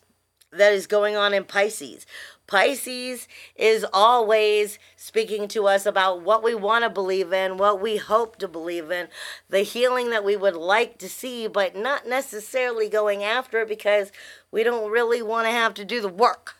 that 0.51 0.73
is 0.73 0.87
going 0.87 1.15
on 1.15 1.33
in 1.33 1.43
Pisces. 1.43 2.05
Pisces 2.47 3.27
is 3.55 3.85
always 3.93 4.77
speaking 4.95 5.47
to 5.49 5.67
us 5.67 5.85
about 5.85 6.21
what 6.21 6.43
we 6.43 6.53
want 6.53 6.83
to 6.83 6.89
believe 6.89 7.31
in, 7.33 7.57
what 7.57 7.81
we 7.81 7.97
hope 7.97 8.37
to 8.37 8.47
believe 8.47 8.91
in, 8.91 9.07
the 9.49 9.61
healing 9.61 10.09
that 10.09 10.25
we 10.25 10.35
would 10.35 10.55
like 10.55 10.97
to 10.99 11.09
see, 11.09 11.47
but 11.47 11.75
not 11.75 12.07
necessarily 12.07 12.89
going 12.89 13.23
after 13.23 13.61
it 13.61 13.67
because 13.67 14.11
we 14.51 14.63
don't 14.63 14.91
really 14.91 15.21
want 15.21 15.47
to 15.47 15.51
have 15.51 15.73
to 15.75 15.85
do 15.85 16.01
the 16.01 16.09
work. 16.09 16.55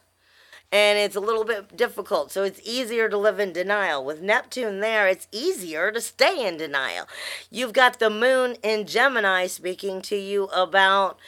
And 0.74 0.98
it's 0.98 1.16
a 1.16 1.20
little 1.20 1.44
bit 1.44 1.78
difficult. 1.78 2.32
So 2.32 2.44
it's 2.44 2.60
easier 2.64 3.08
to 3.08 3.16
live 3.16 3.40
in 3.40 3.54
denial. 3.54 4.04
With 4.04 4.24
Neptune 4.24 4.80
there, 4.80 5.08
it's 5.08 5.28
easier 5.32 5.92
to 5.92 6.02
stay 6.02 6.48
in 6.48 6.58
denial. 6.58 7.08
You've 7.52 7.74
got 7.74 8.00
the 8.00 8.10
moon 8.10 8.56
in 8.64 8.88
Gemini 8.88 9.46
speaking 9.46 10.02
to 10.02 10.16
you 10.16 10.46
about, 10.46 11.20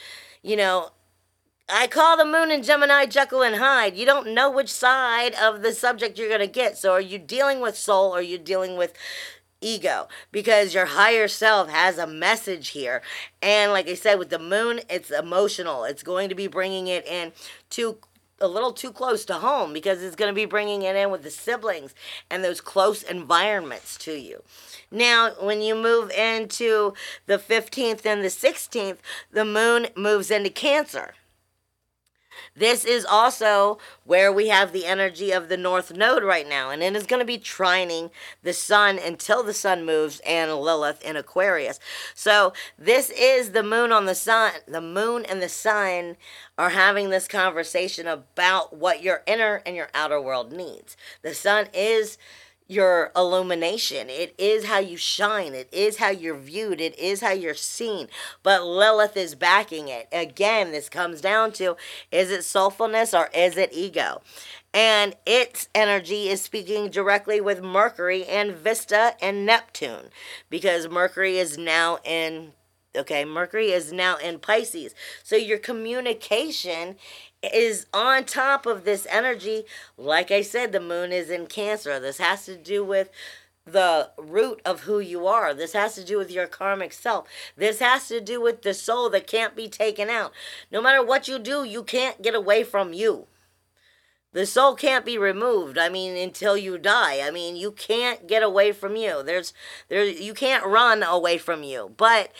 you 0.41 0.55
know, 0.55 0.89
I 1.69 1.85
call 1.85 2.17
the 2.17 2.25
moon 2.25 2.49
in 2.49 2.63
Gemini 2.63 3.05
Jekyll 3.05 3.43
and 3.43 3.57
Hyde. 3.57 3.95
You 3.95 4.07
don't 4.07 4.33
know 4.33 4.49
which 4.49 4.73
side 4.73 5.35
of 5.35 5.61
the 5.61 5.73
subject 5.73 6.17
you're 6.17 6.27
going 6.27 6.39
to 6.39 6.47
get. 6.47 6.75
So 6.79 6.93
are 6.93 7.01
you 7.01 7.19
dealing 7.19 7.59
with 7.59 7.77
soul 7.77 8.15
or 8.15 8.19
are 8.19 8.23
you 8.23 8.39
dealing 8.39 8.77
with 8.77 8.93
ego? 9.61 10.07
Because 10.31 10.73
your 10.73 10.87
higher 10.87 11.27
self 11.27 11.69
has 11.69 11.99
a 11.99 12.07
message 12.07 12.69
here. 12.69 13.03
And 13.43 13.71
like 13.71 13.87
I 13.87 13.93
said, 13.93 14.17
with 14.17 14.31
the 14.31 14.39
moon, 14.39 14.81
it's 14.89 15.11
emotional. 15.11 15.83
It's 15.83 16.03
going 16.03 16.29
to 16.29 16.35
be 16.35 16.47
bringing 16.47 16.87
it 16.87 17.05
in 17.05 17.31
to 17.71 17.99
a 18.39 18.47
little 18.47 18.73
too 18.73 18.91
close 18.91 19.25
to 19.25 19.35
home 19.35 19.73
because 19.73 20.03
it's 20.03 20.15
going 20.15 20.31
to 20.31 20.35
be 20.35 20.45
bringing 20.45 20.81
it 20.81 20.95
in 20.95 21.09
with 21.09 21.23
the 21.23 21.29
siblings 21.29 21.93
and 22.29 22.43
those 22.43 22.61
close 22.61 23.03
environments 23.03 23.97
to 23.97 24.13
you. 24.13 24.43
Now, 24.91 25.31
when 25.39 25.61
you 25.61 25.75
move 25.75 26.11
into 26.11 26.93
the 27.25 27.37
15th 27.37 28.05
and 28.05 28.23
the 28.23 28.29
16th, 28.29 28.97
the 29.31 29.45
moon 29.45 29.87
moves 29.95 30.29
into 30.31 30.49
Cancer. 30.49 31.15
This 32.55 32.85
is 32.85 33.05
also 33.05 33.77
where 34.03 34.31
we 34.31 34.47
have 34.47 34.71
the 34.71 34.85
energy 34.85 35.31
of 35.31 35.49
the 35.49 35.57
North 35.57 35.95
Node 35.95 36.23
right 36.23 36.47
now, 36.47 36.69
and 36.69 36.81
it 36.81 36.95
is 36.95 37.05
going 37.05 37.19
to 37.19 37.25
be 37.25 37.37
trining 37.37 38.11
the 38.43 38.53
Sun 38.53 38.99
until 38.99 39.43
the 39.43 39.53
Sun 39.53 39.85
moves 39.85 40.21
and 40.25 40.53
Lilith 40.55 41.01
in 41.03 41.15
Aquarius. 41.15 41.79
So 42.13 42.53
this 42.77 43.09
is 43.09 43.51
the 43.51 43.63
Moon 43.63 43.91
on 43.91 44.05
the 44.05 44.15
Sun. 44.15 44.51
The 44.67 44.81
Moon 44.81 45.25
and 45.25 45.41
the 45.41 45.49
Sun 45.49 46.17
are 46.57 46.69
having 46.69 47.09
this 47.09 47.27
conversation 47.27 48.07
about 48.07 48.75
what 48.75 49.03
your 49.03 49.23
inner 49.25 49.61
and 49.65 49.75
your 49.75 49.89
outer 49.93 50.21
world 50.21 50.51
needs. 50.51 50.95
The 51.21 51.33
Sun 51.33 51.67
is 51.73 52.17
your 52.67 53.11
illumination. 53.15 54.09
It 54.09 54.33
is 54.37 54.65
how 54.65 54.79
you 54.79 54.97
shine. 54.97 55.53
It 55.53 55.69
is 55.71 55.97
how 55.97 56.09
you're 56.09 56.37
viewed. 56.37 56.81
It 56.81 56.97
is 56.97 57.21
how 57.21 57.31
you're 57.31 57.53
seen. 57.53 58.07
But 58.41 58.63
Lilith 58.63 59.15
is 59.15 59.35
backing 59.35 59.87
it. 59.87 60.07
Again, 60.11 60.71
this 60.71 60.89
comes 60.89 61.21
down 61.21 61.51
to 61.53 61.75
is 62.11 62.31
it 62.31 62.41
soulfulness 62.41 63.17
or 63.17 63.29
is 63.35 63.57
it 63.57 63.69
ego? 63.71 64.21
And 64.73 65.15
its 65.25 65.69
energy 65.73 66.27
is 66.27 66.41
speaking 66.41 66.89
directly 66.89 67.39
with 67.39 67.63
Mercury 67.63 68.25
and 68.25 68.53
Vesta 68.53 69.15
and 69.21 69.45
Neptune 69.45 70.09
because 70.49 70.89
Mercury 70.89 71.37
is 71.37 71.57
now 71.57 71.99
in 72.03 72.53
okay 72.97 73.25
mercury 73.25 73.71
is 73.71 73.91
now 73.91 74.15
in 74.17 74.39
pisces 74.39 74.95
so 75.21 75.35
your 75.35 75.57
communication 75.57 76.95
is 77.53 77.85
on 77.93 78.25
top 78.25 78.65
of 78.65 78.85
this 78.85 79.07
energy. 79.09 79.65
Like 79.97 80.31
I 80.31 80.41
said, 80.41 80.71
the 80.71 80.79
moon 80.79 81.11
is 81.11 81.29
in 81.29 81.47
Cancer. 81.47 81.99
This 81.99 82.17
has 82.17 82.45
to 82.45 82.55
do 82.55 82.83
with 82.83 83.09
the 83.65 84.11
root 84.17 84.61
of 84.63 84.81
who 84.81 84.99
you 84.99 85.25
are. 85.27 85.53
This 85.53 85.73
has 85.73 85.95
to 85.95 86.03
do 86.03 86.17
with 86.17 86.31
your 86.31 86.47
karmic 86.47 86.93
self. 86.93 87.27
This 87.57 87.79
has 87.79 88.07
to 88.09 88.21
do 88.21 88.39
with 88.39 88.61
the 88.61 88.73
soul 88.73 89.09
that 89.09 89.27
can't 89.27 89.55
be 89.55 89.67
taken 89.67 90.09
out. 90.09 90.31
No 90.71 90.81
matter 90.81 91.03
what 91.03 91.27
you 91.27 91.39
do, 91.39 91.63
you 91.63 91.83
can't 91.83 92.21
get 92.21 92.35
away 92.35 92.63
from 92.63 92.93
you. 92.93 93.27
The 94.33 94.45
soul 94.45 94.75
can't 94.75 95.05
be 95.05 95.17
removed. 95.17 95.77
I 95.77 95.87
mean, 95.87 96.17
until 96.17 96.57
you 96.57 96.77
die. 96.77 97.25
I 97.25 97.31
mean, 97.31 97.55
you 97.55 97.71
can't 97.71 98.27
get 98.27 98.43
away 98.43 98.73
from 98.73 98.97
you. 98.97 99.23
There's 99.23 99.53
there 99.87 100.03
you 100.03 100.33
can't 100.33 100.65
run 100.65 101.03
away 101.03 101.37
from 101.37 101.63
you. 101.63 101.93
But 101.95 102.33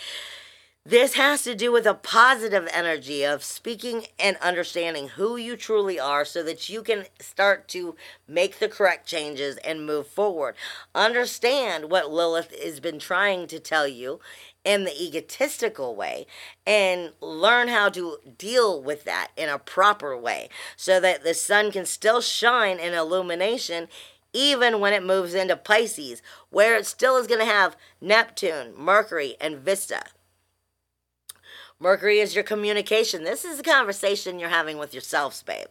this 0.87 1.15
has 1.15 1.41
to 1.43 1.55
do 1.55 1.71
with 1.71 1.87
a 1.87 1.95
positive 1.95 2.69
energy 2.71 3.25
of 3.25 3.43
speaking 3.43 4.05
and 4.19 4.37
understanding 4.37 5.07
who 5.07 5.35
you 5.35 5.57
truly 5.57 5.99
are 5.99 6.23
so 6.23 6.43
that 6.43 6.69
you 6.69 6.83
can 6.83 7.05
start 7.19 7.67
to 7.67 7.95
make 8.27 8.59
the 8.59 8.69
correct 8.69 9.07
changes 9.07 9.57
and 9.57 9.83
move 9.83 10.05
forward. 10.05 10.55
Understand 10.93 11.89
what 11.89 12.11
Lilith 12.11 12.53
has 12.61 12.79
been 12.79 12.99
trying 12.99 13.47
to 13.47 13.59
tell 13.59 13.87
you 13.87 14.19
in 14.63 14.83
the 14.83 15.03
egotistical 15.03 15.95
way 15.95 16.27
and 16.67 17.13
learn 17.19 17.67
how 17.67 17.89
to 17.89 18.17
deal 18.37 18.79
with 18.79 19.05
that 19.05 19.29
in 19.35 19.49
a 19.49 19.57
proper 19.57 20.15
way 20.15 20.49
so 20.75 20.99
that 20.99 21.23
the 21.23 21.33
sun 21.33 21.71
can 21.71 21.87
still 21.87 22.21
shine 22.21 22.77
in 22.77 22.93
illumination 22.93 23.87
even 24.33 24.79
when 24.81 24.93
it 24.93 25.01
moves 25.01 25.33
into 25.33 25.55
Pisces, 25.55 26.21
where 26.49 26.75
it 26.75 26.85
still 26.85 27.15
is 27.15 27.25
going 27.25 27.39
to 27.39 27.45
have 27.45 27.77
Neptune, 28.01 28.73
Mercury, 28.77 29.35
and 29.39 29.57
Vesta. 29.57 30.03
Mercury 31.79 32.19
is 32.19 32.33
your 32.33 32.43
communication. 32.43 33.25
This 33.25 33.43
is 33.43 33.59
a 33.59 33.63
conversation 33.63 34.39
you're 34.39 34.47
having 34.47 34.77
with 34.77 34.93
yourselves, 34.93 35.43
babe. 35.43 35.67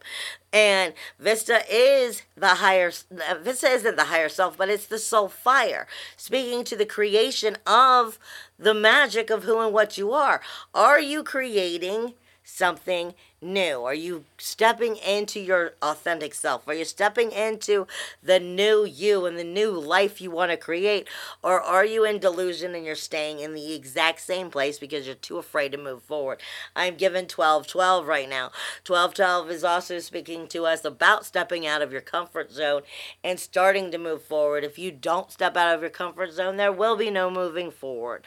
And 0.53 0.93
Vesta 1.19 1.63
is 1.69 2.21
the 2.37 2.55
higher 2.55 2.91
uh, 3.11 3.35
Vesta 3.41 3.67
isn't 3.69 3.95
the 3.95 4.05
higher 4.05 4.29
self, 4.29 4.55
but 4.55 4.69
it's 4.69 4.85
the 4.85 4.99
soul 4.99 5.29
fire, 5.29 5.87
speaking 6.15 6.63
to 6.65 6.75
the 6.75 6.85
creation 6.85 7.57
of 7.65 8.19
the 8.59 8.75
magic 8.75 9.31
of 9.31 9.45
who 9.45 9.59
and 9.59 9.73
what 9.73 9.97
you 9.97 10.11
are. 10.11 10.41
Are 10.75 10.99
you 10.99 11.23
creating 11.23 12.13
something 12.45 13.15
new? 13.41 13.83
Are 13.83 13.93
you 13.93 14.25
stepping 14.37 14.95
into 14.97 15.39
your 15.39 15.73
authentic 15.81 16.33
self? 16.33 16.67
Are 16.67 16.73
you 16.73 16.85
stepping 16.85 17.31
into 17.31 17.87
the 18.23 18.39
new 18.39 18.85
you 18.85 19.25
and 19.25 19.37
the 19.37 19.43
new 19.43 19.71
life 19.71 20.21
you 20.21 20.31
want 20.31 20.51
to 20.51 20.57
create? 20.57 21.07
Or 21.43 21.59
are 21.59 21.83
you 21.83 22.05
in 22.05 22.19
delusion 22.19 22.75
and 22.75 22.85
you're 22.85 22.95
staying 22.95 23.39
in 23.39 23.53
the 23.53 23.73
exact 23.73 24.21
same 24.21 24.49
place 24.49 24.79
because 24.79 25.05
you're 25.05 25.15
too 25.15 25.37
afraid 25.37 25.71
to 25.71 25.77
move 25.77 26.03
forward? 26.03 26.39
I'm 26.75 26.95
given 26.95 27.23
1212 27.23 28.07
right 28.07 28.29
now. 28.29 28.51
1212 28.85 29.49
is 29.49 29.63
also 29.63 29.99
speaking 29.99 30.47
to 30.49 30.65
us 30.65 30.85
about 30.85 31.25
stepping 31.25 31.65
out 31.65 31.81
of 31.81 31.91
your 31.91 32.01
comfort 32.01 32.51
zone 32.51 32.83
and 33.23 33.39
starting 33.39 33.91
to 33.91 33.97
move 33.97 34.23
forward. 34.23 34.63
If 34.63 34.77
you 34.77 34.91
don't 34.91 35.31
step 35.31 35.57
out 35.57 35.73
of 35.73 35.81
your 35.81 35.89
comfort 35.89 36.31
zone, 36.31 36.57
there 36.57 36.71
will 36.71 36.95
be 36.95 37.09
no 37.09 37.29
moving 37.31 37.71
forward. 37.71 38.23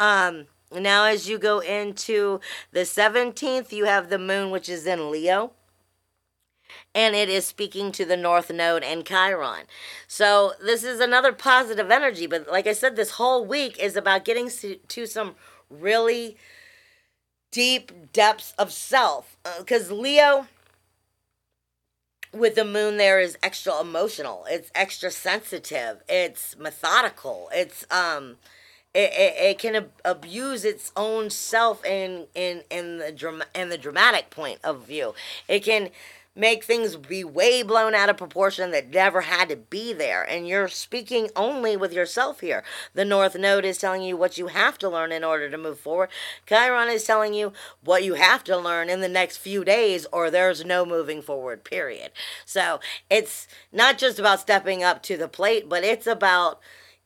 Um, 0.00 0.46
now, 0.74 1.04
as 1.04 1.28
you 1.28 1.38
go 1.38 1.60
into 1.60 2.40
the 2.72 2.80
17th, 2.80 3.72
you 3.72 3.84
have 3.84 4.08
the 4.08 4.18
moon, 4.18 4.50
which 4.50 4.68
is 4.68 4.86
in 4.86 5.10
Leo. 5.10 5.52
And 6.94 7.14
it 7.14 7.28
is 7.28 7.46
speaking 7.46 7.92
to 7.92 8.04
the 8.04 8.16
North 8.16 8.50
Node 8.50 8.82
and 8.82 9.04
Chiron. 9.04 9.64
So, 10.06 10.52
this 10.62 10.84
is 10.84 11.00
another 11.00 11.32
positive 11.32 11.90
energy. 11.90 12.26
But, 12.26 12.50
like 12.50 12.66
I 12.66 12.72
said, 12.72 12.96
this 12.96 13.12
whole 13.12 13.44
week 13.44 13.78
is 13.78 13.96
about 13.96 14.24
getting 14.24 14.50
to 14.88 15.06
some 15.06 15.34
really 15.68 16.36
deep 17.50 18.12
depths 18.12 18.54
of 18.58 18.72
self. 18.72 19.36
Because 19.58 19.90
uh, 19.90 19.94
Leo, 19.94 20.46
with 22.32 22.54
the 22.54 22.64
moon 22.64 22.96
there, 22.96 23.20
is 23.20 23.38
extra 23.42 23.80
emotional, 23.80 24.44
it's 24.48 24.70
extra 24.74 25.10
sensitive, 25.10 26.02
it's 26.08 26.56
methodical, 26.58 27.48
it's, 27.52 27.84
um, 27.90 28.36
it, 28.94 29.10
it, 29.12 29.34
it 29.38 29.58
can 29.58 29.76
ab- 29.76 29.92
abuse 30.04 30.64
its 30.64 30.92
own 30.96 31.30
self 31.30 31.84
in 31.84 32.26
in 32.34 32.62
in 32.70 32.98
the 32.98 33.12
drama 33.12 33.46
in 33.54 33.68
the 33.68 33.78
dramatic 33.78 34.30
point 34.30 34.60
of 34.62 34.86
view. 34.86 35.14
It 35.48 35.60
can 35.60 35.90
make 36.34 36.64
things 36.64 36.96
be 36.96 37.22
way 37.22 37.62
blown 37.62 37.94
out 37.94 38.08
of 38.08 38.16
proportion 38.16 38.70
that 38.70 38.88
never 38.88 39.22
had 39.22 39.50
to 39.50 39.56
be 39.56 39.92
there. 39.92 40.22
And 40.22 40.48
you're 40.48 40.68
speaking 40.68 41.28
only 41.36 41.76
with 41.76 41.92
yourself 41.92 42.40
here. 42.40 42.64
The 42.94 43.04
North 43.04 43.36
Node 43.36 43.66
is 43.66 43.76
telling 43.76 44.02
you 44.02 44.16
what 44.16 44.38
you 44.38 44.46
have 44.46 44.78
to 44.78 44.88
learn 44.88 45.12
in 45.12 45.24
order 45.24 45.50
to 45.50 45.58
move 45.58 45.78
forward. 45.78 46.08
Chiron 46.46 46.88
is 46.88 47.04
telling 47.04 47.34
you 47.34 47.52
what 47.84 48.02
you 48.02 48.14
have 48.14 48.44
to 48.44 48.56
learn 48.56 48.88
in 48.88 49.00
the 49.00 49.08
next 49.08 49.36
few 49.38 49.62
days, 49.62 50.06
or 50.10 50.30
there's 50.30 50.64
no 50.64 50.86
moving 50.86 51.20
forward, 51.20 51.64
period. 51.64 52.12
So 52.46 52.80
it's 53.10 53.46
not 53.70 53.98
just 53.98 54.18
about 54.18 54.40
stepping 54.40 54.82
up 54.82 55.02
to 55.04 55.18
the 55.18 55.28
plate, 55.28 55.68
but 55.68 55.84
it's 55.84 56.06
about 56.06 56.60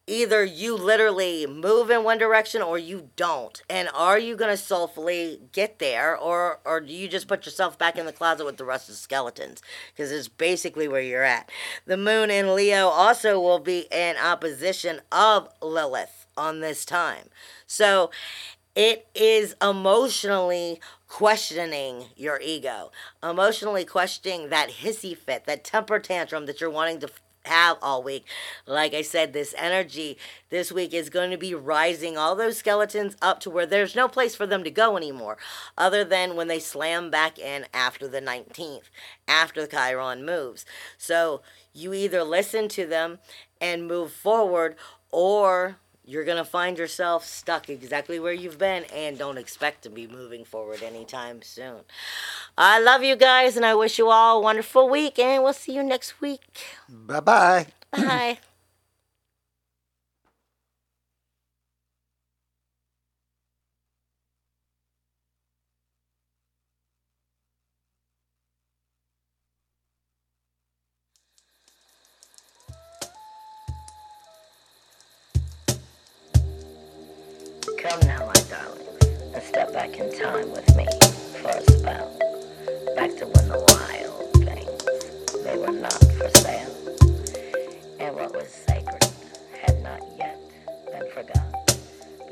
either 0.06 0.44
you 0.44 0.76
literally 0.76 1.46
move 1.46 1.90
in 1.90 2.04
one 2.04 2.18
direction 2.18 2.62
or 2.62 2.78
you 2.78 3.10
don't. 3.16 3.62
And 3.68 3.88
are 3.92 4.18
you 4.18 4.36
going 4.36 4.50
to 4.50 4.56
soulfully 4.56 5.40
get 5.52 5.78
there 5.78 6.16
or 6.16 6.60
or 6.64 6.80
do 6.80 6.92
you 6.92 7.08
just 7.08 7.28
put 7.28 7.44
yourself 7.44 7.76
back 7.78 7.96
in 7.96 8.06
the 8.06 8.12
closet 8.12 8.44
with 8.44 8.56
the 8.56 8.64
rest 8.64 8.88
of 8.88 8.94
the 8.94 9.00
skeletons? 9.00 9.62
Because 9.92 10.12
it's 10.12 10.28
basically 10.28 10.86
where 10.86 11.00
you're 11.00 11.24
at. 11.24 11.50
The 11.86 11.96
moon 11.96 12.30
in 12.30 12.54
leo 12.54 12.86
also 12.86 13.40
will 13.40 13.58
be 13.58 13.86
in 13.90 14.16
opposition 14.16 15.00
of 15.10 15.48
lilith 15.60 16.26
on 16.36 16.60
this 16.60 16.84
time. 16.84 17.28
So 17.66 18.10
it 18.76 19.08
is 19.14 19.56
emotionally 19.62 20.80
questioning 21.08 22.06
your 22.14 22.38
ego, 22.40 22.92
emotionally 23.22 23.84
questioning 23.84 24.50
that 24.50 24.68
hissy 24.68 25.16
fit, 25.16 25.46
that 25.46 25.64
temper 25.64 25.98
tantrum 25.98 26.46
that 26.46 26.60
you're 26.60 26.70
wanting 26.70 27.00
to 27.00 27.08
have 27.46 27.78
all 27.82 28.02
week. 28.02 28.26
Like 28.66 28.94
I 28.94 29.02
said, 29.02 29.32
this 29.32 29.54
energy 29.56 30.18
this 30.50 30.70
week 30.70 30.92
is 30.94 31.10
going 31.10 31.30
to 31.30 31.36
be 31.36 31.54
rising 31.54 32.16
all 32.16 32.36
those 32.36 32.58
skeletons 32.58 33.16
up 33.20 33.40
to 33.40 33.50
where 33.50 33.66
there's 33.66 33.96
no 33.96 34.08
place 34.08 34.34
for 34.34 34.46
them 34.46 34.64
to 34.64 34.70
go 34.70 34.96
anymore, 34.96 35.38
other 35.76 36.04
than 36.04 36.36
when 36.36 36.48
they 36.48 36.60
slam 36.60 37.10
back 37.10 37.38
in 37.38 37.66
after 37.72 38.06
the 38.06 38.20
19th, 38.20 38.90
after 39.26 39.62
the 39.62 39.68
Chiron 39.68 40.24
moves. 40.24 40.64
So 40.98 41.42
you 41.72 41.92
either 41.92 42.22
listen 42.22 42.68
to 42.68 42.86
them 42.86 43.18
and 43.60 43.86
move 43.86 44.12
forward, 44.12 44.76
or 45.10 45.78
you're 46.06 46.24
going 46.24 46.36
to 46.36 46.44
find 46.44 46.78
yourself 46.78 47.24
stuck 47.26 47.68
exactly 47.68 48.20
where 48.20 48.32
you've 48.32 48.58
been 48.58 48.84
and 48.84 49.18
don't 49.18 49.38
expect 49.38 49.82
to 49.82 49.90
be 49.90 50.06
moving 50.06 50.44
forward 50.44 50.82
anytime 50.82 51.42
soon. 51.42 51.80
I 52.56 52.80
love 52.80 53.02
you 53.02 53.16
guys 53.16 53.56
and 53.56 53.66
I 53.66 53.74
wish 53.74 53.98
you 53.98 54.08
all 54.08 54.38
a 54.38 54.40
wonderful 54.40 54.88
week 54.88 55.18
and 55.18 55.42
we'll 55.42 55.52
see 55.52 55.72
you 55.72 55.82
next 55.82 56.20
week. 56.20 56.64
Bye-bye. 56.88 57.66
Bye. 57.90 58.38
Come 77.88 78.00
now, 78.00 78.26
my 78.26 78.32
darling, 78.50 79.32
and 79.32 79.42
step 79.44 79.72
back 79.72 79.96
in 79.98 80.12
time 80.18 80.50
with 80.50 80.76
me 80.76 80.86
for 81.40 81.50
a 81.50 81.62
spell. 81.62 82.18
Back 82.96 83.14
to 83.18 83.26
when 83.26 83.48
the 83.48 83.60
wild 83.68 84.32
things, 84.44 85.44
they 85.44 85.56
were 85.56 85.70
not 85.70 85.92
for 85.92 86.28
sale. 86.40 86.74
And 88.00 88.16
what 88.16 88.34
was 88.34 88.48
sacred 88.48 89.06
had 89.62 89.80
not 89.84 90.00
yet 90.18 90.40
been 90.90 91.08
forgotten. 91.12 91.52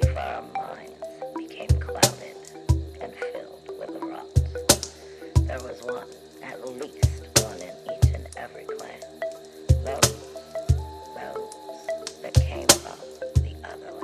before 0.00 0.18
our 0.20 0.42
minds 0.54 0.94
became 1.36 1.68
clouded 1.80 2.36
and 3.00 3.14
filled 3.14 3.78
with 3.78 4.00
the 4.00 4.06
rot. 4.06 4.26
There 5.46 5.60
was 5.60 5.82
one, 5.84 6.08
at 6.42 6.68
least 6.68 7.28
one 7.42 7.60
in 7.60 7.74
each 7.92 8.14
and 8.14 8.26
every 8.36 8.64
clan. 8.64 9.00
Those, 9.84 10.16
those 11.16 12.22
that 12.22 12.34
came 12.34 12.66
from 12.68 12.98
the 13.42 13.54
other 13.64 13.92
land. 14.00 14.03